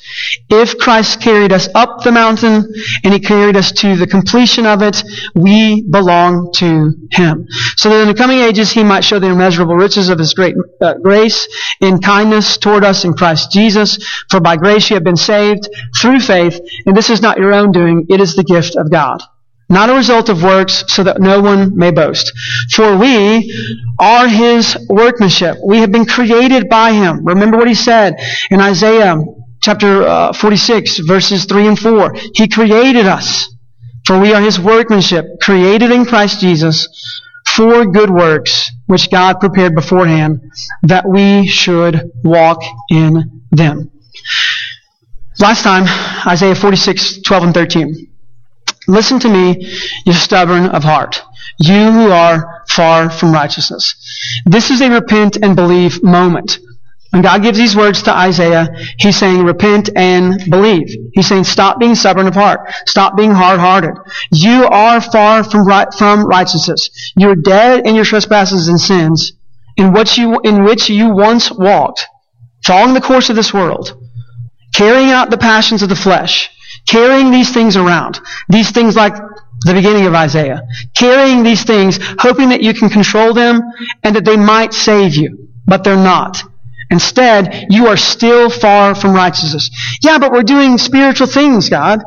If 0.49 0.77
Christ 0.77 1.21
carried 1.21 1.51
us 1.51 1.69
up 1.75 2.03
the 2.03 2.11
mountain 2.11 2.73
and 3.03 3.13
he 3.13 3.19
carried 3.19 3.55
us 3.55 3.71
to 3.73 3.95
the 3.95 4.07
completion 4.07 4.65
of 4.65 4.81
it, 4.81 5.03
we 5.35 5.81
belong 5.81 6.51
to 6.55 6.93
him. 7.11 7.47
So 7.77 7.89
that 7.89 8.01
in 8.01 8.07
the 8.07 8.13
coming 8.13 8.39
ages 8.39 8.71
he 8.71 8.83
might 8.83 9.03
show 9.03 9.19
the 9.19 9.27
immeasurable 9.27 9.75
riches 9.75 10.09
of 10.09 10.19
his 10.19 10.33
great 10.33 10.55
uh, 10.81 10.95
grace 10.95 11.47
in 11.81 11.99
kindness 11.99 12.57
toward 12.57 12.83
us 12.83 13.05
in 13.05 13.13
Christ 13.13 13.51
Jesus. 13.51 13.97
For 14.29 14.39
by 14.39 14.57
grace 14.57 14.89
you 14.89 14.95
have 14.95 15.03
been 15.03 15.15
saved 15.15 15.69
through 15.99 16.19
faith, 16.19 16.59
and 16.85 16.95
this 16.95 17.09
is 17.09 17.21
not 17.21 17.37
your 17.37 17.53
own 17.53 17.71
doing, 17.71 18.05
it 18.09 18.19
is 18.19 18.35
the 18.35 18.43
gift 18.43 18.75
of 18.75 18.91
God 18.91 19.21
not 19.69 19.89
a 19.89 19.93
result 19.93 20.29
of 20.29 20.43
works, 20.43 20.83
so 20.87 21.03
that 21.03 21.21
no 21.21 21.41
one 21.41 21.77
may 21.77 21.91
boast. 21.91 22.31
For 22.71 22.97
we 22.97 23.53
are 23.99 24.27
his 24.27 24.75
workmanship. 24.89 25.57
We 25.65 25.79
have 25.79 25.91
been 25.91 26.05
created 26.05 26.69
by 26.69 26.93
him. 26.93 27.23
Remember 27.23 27.57
what 27.57 27.67
he 27.67 27.75
said 27.75 28.15
in 28.49 28.59
Isaiah 28.59 29.15
chapter 29.61 30.03
uh, 30.03 30.33
46, 30.33 30.99
verses 30.99 31.45
3 31.45 31.67
and 31.67 31.79
4. 31.79 32.15
He 32.33 32.47
created 32.47 33.05
us, 33.05 33.53
for 34.05 34.19
we 34.19 34.33
are 34.33 34.41
his 34.41 34.59
workmanship, 34.59 35.25
created 35.41 35.91
in 35.91 36.05
Christ 36.05 36.39
Jesus 36.39 36.87
for 37.47 37.85
good 37.85 38.09
works, 38.09 38.71
which 38.87 39.11
God 39.11 39.39
prepared 39.39 39.75
beforehand 39.75 40.41
that 40.83 41.07
we 41.07 41.47
should 41.47 42.11
walk 42.23 42.63
in 42.89 43.41
them. 43.51 43.91
Last 45.39 45.63
time, 45.63 45.85
Isaiah 46.27 46.55
46, 46.55 47.21
12 47.21 47.43
and 47.43 47.53
13. 47.53 48.08
Listen 48.89 49.19
to 49.19 49.29
me, 49.29 49.67
you 50.05 50.13
stubborn 50.13 50.65
of 50.65 50.83
heart, 50.83 51.21
you 51.59 51.91
who 51.91 52.11
are 52.11 52.63
far 52.67 53.09
from 53.09 53.31
righteousness. 53.31 53.95
This 54.45 54.71
is 54.71 54.81
a 54.81 54.89
repent 54.89 55.37
and 55.41 55.55
believe 55.55 56.03
moment. 56.03 56.59
When 57.11 57.21
God 57.21 57.41
gives 57.41 57.57
these 57.57 57.75
words 57.75 58.03
to 58.03 58.15
Isaiah, 58.15 58.67
He's 58.97 59.17
saying 59.17 59.43
repent 59.43 59.89
and 59.95 60.49
believe. 60.49 60.89
He's 61.13 61.27
saying 61.27 61.43
stop 61.43 61.79
being 61.79 61.95
stubborn 61.95 62.27
of 62.27 62.35
heart. 62.35 62.71
Stop 62.85 63.15
being 63.15 63.31
hard-hearted. 63.31 63.95
You 64.31 64.65
are 64.65 65.01
far 65.01 65.43
from, 65.43 65.65
right, 65.65 65.91
from 65.93 66.25
righteousness. 66.25 67.13
You're 67.15 67.35
dead 67.35 67.87
in 67.87 67.95
your 67.95 68.05
trespasses 68.05 68.67
and 68.67 68.79
sins 68.79 69.33
in 69.77 69.95
you, 70.17 70.39
in 70.43 70.63
which 70.65 70.89
you 70.89 71.09
once 71.09 71.51
walked, 71.51 72.05
following 72.65 72.93
the 72.93 73.01
course 73.01 73.29
of 73.29 73.35
this 73.35 73.53
world, 73.53 73.95
carrying 74.73 75.09
out 75.09 75.29
the 75.29 75.37
passions 75.37 75.81
of 75.81 75.89
the 75.89 75.95
flesh, 75.95 76.49
carrying 76.89 77.31
these 77.31 77.53
things 77.53 77.75
around. 77.77 78.19
These 78.47 78.71
things 78.71 78.95
like 78.95 79.13
the 79.65 79.73
beginning 79.73 80.05
of 80.05 80.13
Isaiah. 80.13 80.61
Carrying 80.95 81.43
these 81.43 81.63
things, 81.63 81.99
hoping 82.19 82.49
that 82.49 82.61
you 82.61 82.73
can 82.73 82.89
control 82.89 83.33
them 83.33 83.61
and 84.03 84.15
that 84.15 84.25
they 84.25 84.37
might 84.37 84.73
save 84.73 85.15
you. 85.15 85.49
But 85.65 85.83
they're 85.83 85.95
not. 85.95 86.41
Instead, 86.89 87.67
you 87.69 87.87
are 87.87 87.97
still 87.97 88.49
far 88.49 88.95
from 88.95 89.13
righteousness. 89.13 89.69
Yeah, 90.01 90.17
but 90.17 90.31
we're 90.31 90.43
doing 90.43 90.77
spiritual 90.77 91.27
things, 91.27 91.69
God. 91.69 92.01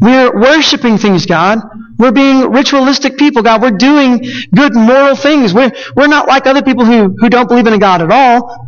We're 0.00 0.38
worshiping 0.38 0.98
things, 0.98 1.26
God. 1.26 1.58
We're 1.98 2.12
being 2.12 2.52
ritualistic 2.52 3.16
people, 3.16 3.42
God. 3.42 3.62
We're 3.62 3.70
doing 3.70 4.24
good 4.54 4.74
moral 4.74 5.16
things. 5.16 5.52
We're, 5.54 5.72
we're 5.96 6.06
not 6.06 6.28
like 6.28 6.46
other 6.46 6.62
people 6.62 6.84
who, 6.84 7.16
who 7.18 7.28
don't 7.28 7.48
believe 7.48 7.66
in 7.66 7.72
a 7.72 7.78
God 7.78 8.02
at 8.02 8.12
all. 8.12 8.64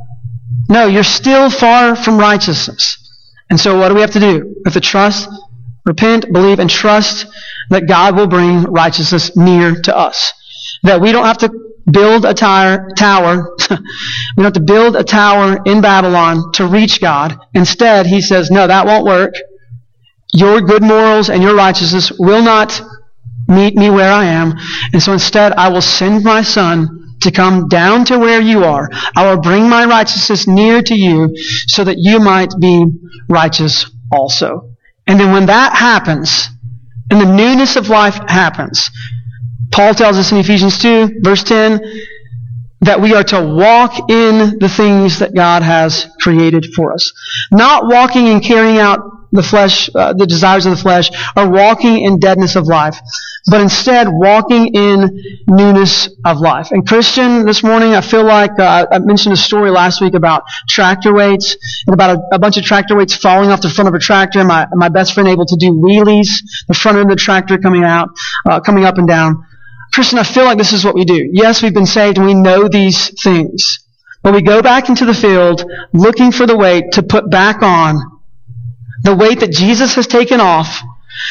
No, 0.68 0.86
you're 0.86 1.04
still 1.04 1.50
far 1.50 1.94
from 1.94 2.18
righteousness. 2.18 2.97
And 3.50 3.58
so 3.58 3.78
what 3.78 3.88
do 3.88 3.94
we 3.94 4.00
have 4.00 4.12
to 4.12 4.20
do? 4.20 4.44
We 4.44 4.62
have 4.66 4.74
to 4.74 4.80
trust, 4.80 5.28
repent, 5.84 6.32
believe, 6.32 6.58
and 6.58 6.68
trust 6.68 7.26
that 7.70 7.86
God 7.86 8.16
will 8.16 8.26
bring 8.26 8.62
righteousness 8.64 9.36
near 9.36 9.74
to 9.82 9.96
us. 9.96 10.32
That 10.82 11.00
we 11.00 11.12
don't 11.12 11.24
have 11.24 11.38
to 11.38 11.50
build 11.90 12.24
a 12.24 12.34
tower, 12.34 12.90
tower. 12.96 13.56
we 13.70 13.76
don't 14.36 14.44
have 14.44 14.52
to 14.54 14.60
build 14.60 14.96
a 14.96 15.04
tower 15.04 15.58
in 15.64 15.80
Babylon 15.80 16.52
to 16.52 16.66
reach 16.66 17.00
God. 17.00 17.38
Instead, 17.54 18.06
he 18.06 18.20
says, 18.20 18.50
no, 18.50 18.66
that 18.66 18.86
won't 18.86 19.06
work. 19.06 19.34
Your 20.34 20.60
good 20.60 20.82
morals 20.82 21.30
and 21.30 21.42
your 21.42 21.54
righteousness 21.54 22.12
will 22.18 22.42
not 22.42 22.80
meet 23.48 23.74
me 23.74 23.88
where 23.88 24.12
I 24.12 24.26
am. 24.26 24.54
And 24.92 25.02
so 25.02 25.14
instead, 25.14 25.52
I 25.54 25.68
will 25.70 25.80
send 25.80 26.22
my 26.22 26.42
son 26.42 26.97
to 27.22 27.30
come 27.30 27.68
down 27.68 28.04
to 28.06 28.18
where 28.18 28.40
you 28.40 28.64
are. 28.64 28.88
I 29.16 29.30
will 29.30 29.40
bring 29.40 29.68
my 29.68 29.84
righteousness 29.84 30.46
near 30.46 30.82
to 30.82 30.94
you 30.94 31.36
so 31.66 31.84
that 31.84 31.96
you 31.98 32.20
might 32.20 32.52
be 32.60 32.84
righteous 33.28 33.90
also. 34.12 34.74
And 35.06 35.18
then 35.18 35.32
when 35.32 35.46
that 35.46 35.74
happens, 35.74 36.48
and 37.10 37.20
the 37.20 37.34
newness 37.34 37.76
of 37.76 37.88
life 37.88 38.18
happens, 38.28 38.90
Paul 39.70 39.94
tells 39.94 40.16
us 40.16 40.32
in 40.32 40.38
Ephesians 40.38 40.78
2, 40.78 41.20
verse 41.22 41.42
10, 41.44 41.80
that 42.80 43.00
we 43.00 43.14
are 43.14 43.24
to 43.24 43.42
walk 43.42 44.10
in 44.10 44.58
the 44.58 44.68
things 44.68 45.18
that 45.18 45.34
God 45.34 45.62
has 45.62 46.06
created 46.20 46.66
for 46.76 46.92
us. 46.92 47.12
Not 47.50 47.86
walking 47.86 48.28
and 48.28 48.42
carrying 48.42 48.78
out 48.78 49.00
the 49.32 49.42
flesh, 49.42 49.90
uh, 49.94 50.12
the 50.12 50.26
desires 50.26 50.66
of 50.66 50.70
the 50.70 50.82
flesh, 50.82 51.10
are 51.36 51.48
walking 51.48 52.04
in 52.04 52.18
deadness 52.18 52.56
of 52.56 52.66
life, 52.66 52.98
but 53.50 53.60
instead 53.60 54.08
walking 54.08 54.74
in 54.74 55.42
newness 55.46 56.08
of 56.24 56.38
life. 56.38 56.70
And 56.70 56.86
Christian, 56.86 57.44
this 57.44 57.62
morning, 57.62 57.94
I 57.94 58.00
feel 58.00 58.24
like 58.24 58.58
uh, 58.58 58.86
I 58.90 58.98
mentioned 58.98 59.32
a 59.32 59.36
story 59.36 59.70
last 59.70 60.00
week 60.00 60.14
about 60.14 60.44
tractor 60.68 61.12
weights 61.12 61.56
and 61.86 61.94
about 61.94 62.16
a, 62.16 62.36
a, 62.36 62.38
bunch 62.38 62.56
of 62.56 62.64
tractor 62.64 62.96
weights 62.96 63.16
falling 63.16 63.50
off 63.50 63.60
the 63.60 63.70
front 63.70 63.88
of 63.88 63.94
a 63.94 63.98
tractor. 63.98 64.44
My 64.44 64.66
my 64.72 64.88
best 64.88 65.14
friend 65.14 65.28
able 65.28 65.46
to 65.46 65.56
do 65.56 65.72
wheelies, 65.72 66.28
the 66.66 66.74
front 66.74 66.98
end 66.98 67.10
of 67.10 67.16
the 67.16 67.22
tractor 67.22 67.58
coming 67.58 67.84
out, 67.84 68.10
uh, 68.48 68.60
coming 68.60 68.84
up 68.84 68.98
and 68.98 69.08
down. 69.08 69.44
Christian, 69.92 70.18
I 70.18 70.22
feel 70.22 70.44
like 70.44 70.58
this 70.58 70.72
is 70.72 70.84
what 70.84 70.94
we 70.94 71.04
do. 71.04 71.30
Yes, 71.32 71.62
we've 71.62 71.74
been 71.74 71.86
saved 71.86 72.18
and 72.18 72.26
we 72.26 72.34
know 72.34 72.68
these 72.68 73.20
things. 73.22 73.80
But 74.22 74.34
we 74.34 74.42
go 74.42 74.60
back 74.62 74.88
into 74.88 75.04
the 75.04 75.14
field 75.14 75.64
looking 75.92 76.32
for 76.32 76.46
the 76.46 76.56
weight 76.56 76.92
to 76.92 77.02
put 77.02 77.30
back 77.30 77.62
on 77.62 78.17
the 79.02 79.16
weight 79.16 79.40
that 79.40 79.52
Jesus 79.52 79.94
has 79.94 80.06
taken 80.06 80.40
off, 80.40 80.82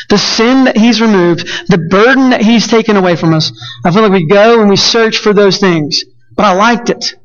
the 0.10 0.17
sin 0.17 0.65
that 0.65 0.77
He's 0.77 1.01
removed, 1.01 1.47
the 1.69 1.77
burden 1.89 2.32
that 2.32 2.41
He's 2.41 2.67
taken 2.67 2.97
away 2.97 3.15
from 3.15 3.34
us. 3.34 3.51
I 3.86 3.91
feel 3.91 4.03
like 4.03 4.12
we 4.12 4.27
go 4.27 4.62
and 4.62 4.69
we 4.69 4.75
search 4.75 5.17
for 5.17 5.34
those 5.34 5.60
things. 5.60 6.03
But 6.36 6.45
I 6.45 6.53
liked 6.53 6.89
it. 6.89 7.15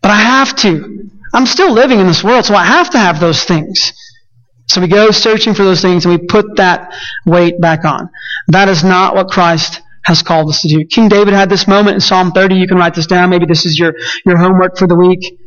But 0.00 0.10
I 0.10 0.16
have 0.16 0.54
to. 0.56 1.10
I'm 1.34 1.46
still 1.46 1.72
living 1.72 1.98
in 1.98 2.06
this 2.06 2.24
world, 2.24 2.46
so 2.46 2.54
I 2.54 2.64
have 2.64 2.90
to 2.90 2.98
have 2.98 3.20
those 3.20 3.44
things. 3.44 3.92
So 4.68 4.80
we 4.80 4.88
go 4.88 5.10
searching 5.10 5.54
for 5.54 5.64
those 5.64 5.80
things 5.80 6.04
and 6.04 6.18
we 6.18 6.26
put 6.26 6.56
that 6.56 6.94
weight 7.24 7.60
back 7.60 7.84
on. 7.84 8.10
That 8.48 8.68
is 8.68 8.84
not 8.84 9.14
what 9.14 9.28
Christ 9.28 9.80
has 10.04 10.22
called 10.22 10.50
us 10.50 10.62
to 10.62 10.68
do. 10.68 10.84
King 10.86 11.08
David 11.08 11.34
had 11.34 11.48
this 11.48 11.66
moment 11.66 11.94
in 11.94 12.00
Psalm 12.00 12.32
30. 12.32 12.54
You 12.54 12.68
can 12.68 12.76
write 12.76 12.94
this 12.94 13.06
down. 13.06 13.30
Maybe 13.30 13.46
this 13.46 13.64
is 13.64 13.78
your, 13.78 13.94
your 14.26 14.36
homework 14.36 14.76
for 14.76 14.86
the 14.86 14.96
week. 14.96 15.38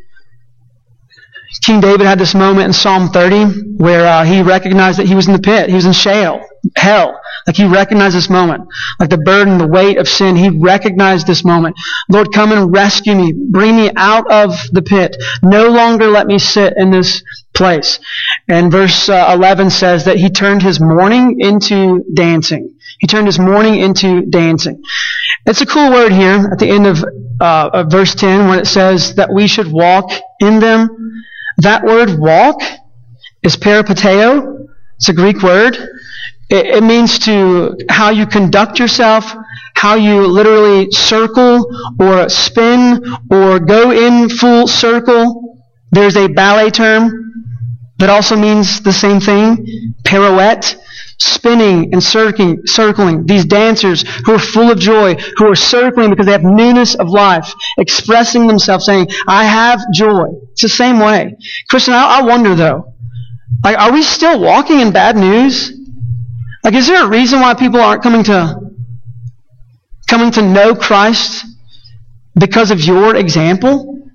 King 1.60 1.82
David 1.82 2.08
had 2.08 2.20
this 2.20 2.34
moment 2.34 2.68
in 2.68 2.74
Psalm 2.74 3.10
30 3.10 3.76
where 3.78 4.08
uh, 4.08 4.24
he 4.24 4.42
recognized 4.42 5.00
that 5.00 5.08
he 5.08 5.16
was 5.16 5.28
in 5.28 5.34
the 5.34 5.40
pit. 5.40 5.70
He 5.70 5.76
was 5.76 5.86
in 5.86 5.94
Sheol, 5.94 6.42
hell. 6.76 7.20
Like 7.46 7.56
he 7.56 7.66
recognized 7.66 8.16
this 8.16 8.30
moment. 8.30 8.68
Like 9.00 9.10
the 9.10 9.18
burden, 9.18 9.58
the 9.58 9.68
weight 9.68 9.98
of 9.98 10.08
sin. 10.08 10.36
He 10.36 10.50
recognized 10.50 11.28
this 11.28 11.44
moment. 11.44 11.76
Lord, 12.10 12.32
come 12.34 12.52
and 12.52 12.72
rescue 12.72 13.16
me. 13.16 13.34
Bring 13.34 13.76
me 13.76 13.92
out 13.96 14.30
of 14.32 14.56
the 14.72 14.82
pit. 14.82 15.18
No 15.42 15.70
longer 15.70 16.08
let 16.08 16.28
me 16.28 16.38
sit 16.40 16.74
in 16.78 16.92
this 16.92 17.24
place. 17.54 18.00
And 18.48 18.72
verse 18.72 19.10
uh, 19.10 19.32
11 19.34 19.72
says 19.72 20.06
that 20.06 20.18
he 20.18 20.30
turned 20.30 20.62
his 20.62 20.80
mourning 20.80 21.38
into 21.40 22.04
dancing. 22.14 22.76
He 23.00 23.08
turned 23.08 23.26
his 23.26 23.40
mourning 23.40 23.80
into 23.80 24.22
dancing. 24.22 24.84
It's 25.46 25.62
a 25.62 25.66
cool 25.66 25.92
word 25.92 26.12
here 26.12 26.50
at 26.52 26.60
the 26.60 26.70
end 26.70 26.86
of, 26.86 27.04
uh, 27.40 27.70
of 27.74 27.92
verse 27.92 28.14
10 28.14 28.48
when 28.48 28.60
it 28.60 28.68
says 28.68 29.16
that 29.16 29.34
we 29.34 29.48
should 29.48 29.72
walk 29.72 30.12
in 30.40 30.60
them. 30.60 30.90
That 31.58 31.84
word 31.84 32.18
walk 32.18 32.62
is 33.44 33.56
peripateo. 33.56 34.68
It's 34.98 35.10
a 35.10 35.14
Greek 35.14 35.42
word. 35.42 35.76
It, 36.50 36.66
it 36.66 36.84
means 36.84 37.20
to 37.20 37.78
how 37.90 38.10
you 38.10 38.26
conduct 38.26 38.80
yourself, 38.80 39.34
how 39.76 39.96
you 39.96 40.28
literally 40.28 40.92
circle 40.92 41.66
or 42.00 42.30
spin 42.30 43.04
or 43.30 43.60
go 43.60 43.92
in 43.92 44.30
full 44.30 44.68
circle. 44.68 45.64
There's 45.92 46.16
a 46.16 46.28
ballet 46.28 46.70
term 46.70 47.32
that 47.98 48.10
also 48.10 48.36
means 48.36 48.82
the 48.82 48.94
same 48.94 49.20
thing. 49.20 49.94
Pirouette 50.04 50.76
spinning 51.22 51.94
and 51.94 52.04
circling, 52.04 52.62
circling. 52.66 53.26
These 53.26 53.46
dancers 53.46 54.04
who 54.26 54.34
are 54.34 54.40
full 54.40 54.72
of 54.72 54.80
joy, 54.80 55.16
who 55.38 55.50
are 55.50 55.56
circling 55.56 56.10
because 56.10 56.26
they 56.26 56.32
have 56.32 56.44
newness 56.44 56.96
of 56.96 57.10
life, 57.10 57.54
expressing 57.78 58.48
themselves, 58.48 58.86
saying, 58.86 59.08
I 59.28 59.46
have 59.46 59.82
joy. 59.94 60.26
It's 60.52 60.64
the 60.64 60.70
same 60.70 61.00
way. 61.00 61.36
Christian, 61.70 61.94
I, 61.94 62.20
I 62.20 62.22
wonder 62.24 62.56
though, 62.56 62.94
like, 63.64 63.78
are 63.78 63.92
we 63.92 64.02
still 64.02 64.40
walking 64.40 64.80
in 64.80 64.92
bad 64.92 65.16
news? 65.16 65.72
Like, 66.64 66.74
is 66.74 66.88
there 66.88 67.06
a 67.06 67.10
reason 67.10 67.40
why 67.40 67.54
people 67.54 67.80
aren't 67.80 68.02
coming 68.02 68.24
to, 68.24 68.60
coming 70.08 70.32
to 70.32 70.42
know 70.42 70.76
Christ 70.76 71.46
because 72.40 72.72
of 72.72 72.80
your 72.82 73.16
example? 73.16 74.10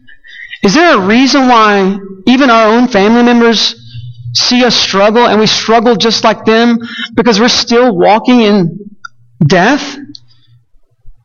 Is 0.63 0.75
there 0.75 0.99
a 0.99 1.07
reason 1.07 1.47
why 1.47 1.99
even 2.27 2.51
our 2.51 2.67
own 2.67 2.89
family 2.89 3.23
members 3.23 3.86
see 4.37 4.65
us 4.65 4.75
struggle 4.77 5.27
and 5.27 5.41
we 5.41 5.47
struggle 5.47 5.97
just 5.97 6.25
like 6.25 6.45
them 6.45 6.79
because 7.15 7.41
we're 7.41 7.49
still 7.49 7.97
walking 7.97 8.41
in 8.41 8.91
death? 9.47 9.99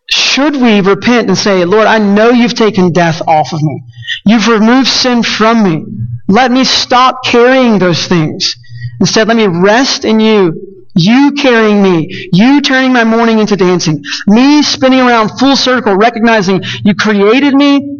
Should 0.09 0.55
we 0.55 0.81
repent 0.81 1.29
and 1.29 1.37
say, 1.37 1.63
Lord, 1.63 1.87
I 1.87 1.97
know 1.97 2.31
you've 2.31 2.53
taken 2.53 2.91
death 2.91 3.21
off 3.27 3.53
of 3.53 3.61
me. 3.61 3.83
You've 4.25 4.47
removed 4.47 4.87
sin 4.87 5.23
from 5.23 5.63
me. 5.63 5.85
Let 6.27 6.51
me 6.51 6.63
stop 6.63 7.23
carrying 7.23 7.79
those 7.79 8.07
things. 8.07 8.55
Instead, 8.99 9.27
let 9.27 9.37
me 9.37 9.47
rest 9.47 10.03
in 10.03 10.19
you. 10.19 10.87
You 10.95 11.33
carrying 11.33 11.81
me. 11.81 12.29
You 12.33 12.61
turning 12.61 12.91
my 12.91 13.05
mourning 13.05 13.39
into 13.39 13.55
dancing. 13.55 14.03
Me 14.27 14.61
spinning 14.61 14.99
around 14.99 15.39
full 15.39 15.55
circle, 15.55 15.95
recognizing 15.95 16.61
you 16.83 16.93
created 16.95 17.53
me. 17.53 17.97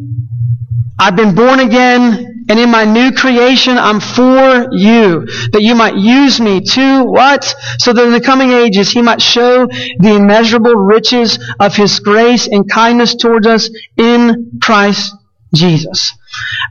I've 1.00 1.16
been 1.16 1.34
born 1.34 1.60
again. 1.60 2.31
And 2.52 2.60
in 2.60 2.70
my 2.70 2.84
new 2.84 3.14
creation, 3.14 3.78
I'm 3.78 4.02
for 4.02 4.68
you, 4.74 5.26
that 5.54 5.62
you 5.62 5.74
might 5.74 5.96
use 5.96 6.42
me 6.42 6.60
to 6.60 7.06
what? 7.06 7.46
So 7.78 7.94
that 7.94 8.06
in 8.06 8.12
the 8.12 8.20
coming 8.20 8.52
ages, 8.52 8.92
he 8.92 9.02
might 9.02 9.22
show 9.22 9.68
the 9.68 10.16
immeasurable 10.18 10.76
riches 10.76 11.40
of 11.62 11.78
his 11.78 12.02
grace 12.02 12.48
and 12.48 12.70
kindness 12.70 13.16
towards 13.16 13.48
us 13.48 13.70
in 13.96 14.60
Christ 14.62 15.16
Jesus. 15.56 16.14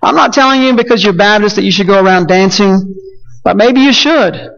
I'm 0.03 0.16
not 0.16 0.35
telling 0.35 0.61
you 0.61 0.74
because 0.74 1.03
you're 1.03 1.14
Baptist 1.14 1.57
that 1.57 1.64
you 1.64 1.72
should 1.72 1.87
go 1.87 2.05
around 2.05 2.28
dancing, 2.28 2.95
but 3.43 3.57
maybe 3.57 3.81
you 3.81 3.95
should. 3.95 4.51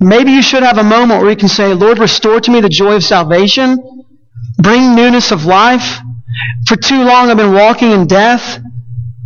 Maybe 0.00 0.30
you 0.30 0.40
should 0.40 0.62
have 0.62 0.78
a 0.78 0.82
moment 0.82 1.20
where 1.20 1.28
you 1.28 1.36
can 1.36 1.50
say, 1.50 1.74
Lord, 1.74 1.98
restore 1.98 2.40
to 2.40 2.50
me 2.50 2.62
the 2.62 2.70
joy 2.70 2.96
of 2.96 3.04
salvation. 3.04 3.76
Bring 4.56 4.96
newness 4.96 5.32
of 5.32 5.44
life. 5.44 5.98
For 6.66 6.76
too 6.76 7.04
long 7.04 7.28
I've 7.28 7.36
been 7.36 7.52
walking 7.52 7.90
in 7.90 8.06
death. 8.06 8.58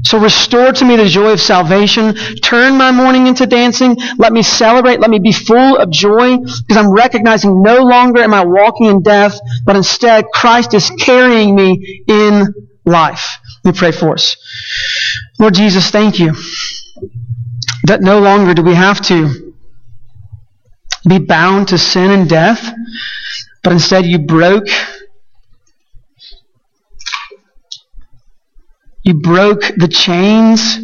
So 0.07 0.21
restore 0.21 0.71
to 0.71 0.85
me 0.85 0.95
the 0.95 1.07
joy 1.07 1.33
of 1.33 1.41
salvation. 1.41 2.15
Turn 2.41 2.79
my 2.79 2.93
mourning 2.93 3.27
into 3.27 3.45
dancing. 3.45 3.97
Let 4.19 4.33
me 4.33 4.41
celebrate. 4.45 5.01
Let 5.01 5.11
me 5.11 5.19
be 5.19 5.33
full 5.33 5.79
of 5.79 5.91
joy 5.91 6.39
because 6.39 6.77
I'm 6.77 6.93
recognizing 6.93 7.61
no 7.61 7.83
longer 7.83 8.23
am 8.23 8.33
I 8.33 8.45
walking 8.45 8.87
in 8.87 9.03
death, 9.03 9.37
but 9.65 9.75
instead 9.75 10.27
Christ 10.33 10.75
is 10.75 10.91
carrying 10.91 11.57
me 11.57 12.05
in 12.07 12.55
life. 12.85 13.39
Me 13.65 13.73
pray 13.73 13.91
for 13.91 14.13
us. 14.13 14.37
Lord 15.41 15.55
Jesus, 15.55 15.91
thank 15.91 16.21
you 16.21 16.35
that 17.83 18.01
no 18.01 18.21
longer 18.21 18.55
do 18.55 18.63
we 18.63 18.75
have 18.75 19.01
to 19.07 19.55
be 21.09 21.19
bound 21.19 21.69
to 21.69 21.79
sin 21.79 22.13
and 22.13 22.29
death, 22.29 22.73
but 23.65 23.73
instead 23.73 24.07
you 24.07 24.21
broke 24.21 24.69
You 29.07 29.15
broke 29.15 29.61
the 29.77 29.87
chains 29.87 30.79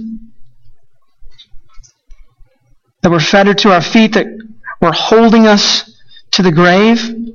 that 3.03 3.11
were 3.11 3.19
fettered 3.19 3.59
to 3.59 3.73
our 3.73 3.81
feet, 3.81 4.13
that 4.13 4.27
were 4.81 4.93
holding 4.93 5.49
us 5.49 5.93
to 6.31 6.43
the 6.43 6.53
grave. 6.53 7.03
And 7.09 7.35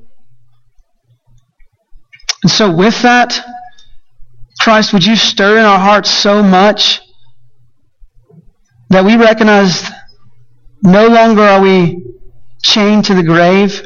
so, 2.46 2.74
with 2.74 3.02
that, 3.02 3.38
Christ, 4.62 4.94
would 4.94 5.06
you 5.06 5.18
stir 5.18 5.58
in 5.60 5.66
our 5.66 5.78
hearts 5.78 6.10
so 6.10 6.42
much 6.42 7.02
that 8.90 9.04
we 9.04 9.18
recognize 9.18 9.92
no 10.84 11.10
longer 11.10 11.42
are 11.42 11.62
we 11.62 12.02
chained 12.64 13.04
to 13.06 13.14
the 13.14 13.24
grave, 13.24 13.86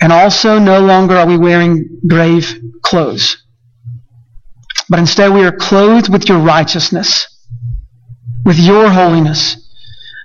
and 0.00 0.12
also 0.12 0.60
no 0.60 0.78
longer 0.78 1.16
are 1.16 1.26
we 1.26 1.36
wearing 1.36 2.00
grave 2.06 2.56
clothes 2.82 3.43
but 4.88 4.98
instead 4.98 5.32
we 5.32 5.44
are 5.44 5.52
clothed 5.52 6.12
with 6.12 6.28
your 6.28 6.38
righteousness, 6.38 7.26
with 8.44 8.58
your 8.58 8.90
holiness. 8.90 9.56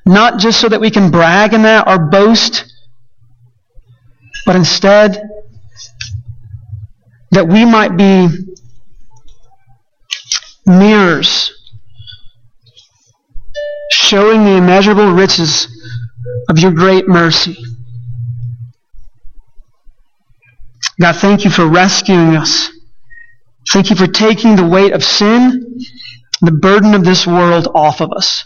Not 0.05 0.39
just 0.39 0.59
so 0.59 0.69
that 0.69 0.81
we 0.81 0.91
can 0.91 1.11
brag 1.11 1.53
in 1.53 1.63
that 1.63 1.87
or 1.87 2.09
boast, 2.09 2.65
but 4.45 4.55
instead 4.55 5.21
that 7.31 7.47
we 7.47 7.65
might 7.65 7.95
be 7.95 8.27
mirrors 10.65 11.51
showing 13.91 14.43
the 14.43 14.57
immeasurable 14.57 15.11
riches 15.11 15.67
of 16.49 16.57
your 16.59 16.71
great 16.71 17.07
mercy. 17.07 17.57
God, 20.99 21.15
thank 21.15 21.45
you 21.45 21.51
for 21.51 21.67
rescuing 21.67 22.35
us. 22.35 22.71
Thank 23.71 23.89
you 23.89 23.95
for 23.95 24.07
taking 24.07 24.55
the 24.55 24.67
weight 24.67 24.93
of 24.93 25.03
sin, 25.03 25.79
the 26.41 26.51
burden 26.51 26.95
of 26.95 27.03
this 27.03 27.27
world 27.27 27.67
off 27.75 28.01
of 28.01 28.11
us. 28.11 28.45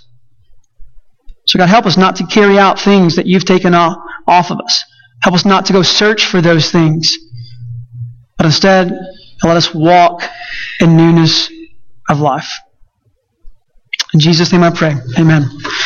So 1.47 1.59
God, 1.59 1.69
help 1.69 1.86
us 1.86 1.97
not 1.97 2.17
to 2.17 2.26
carry 2.26 2.57
out 2.57 2.80
things 2.80 3.15
that 3.15 3.26
you've 3.26 3.45
taken 3.45 3.74
off, 3.74 3.97
off 4.28 4.51
of 4.51 4.59
us. 4.59 4.84
Help 5.21 5.36
us 5.36 5.45
not 5.45 5.65
to 5.67 5.74
go 5.74 5.82
search 5.82 6.26
for 6.26 6.41
those 6.41 6.71
things, 6.71 7.17
but 8.38 8.45
instead, 8.45 8.91
let 9.43 9.57
us 9.57 9.74
walk 9.74 10.24
in 10.80 10.97
newness 10.97 11.49
of 12.09 12.19
life. 12.19 12.59
In 14.13 14.19
Jesus' 14.19 14.51
name 14.51 14.63
I 14.63 14.69
pray. 14.69 14.95
Amen. 15.17 15.49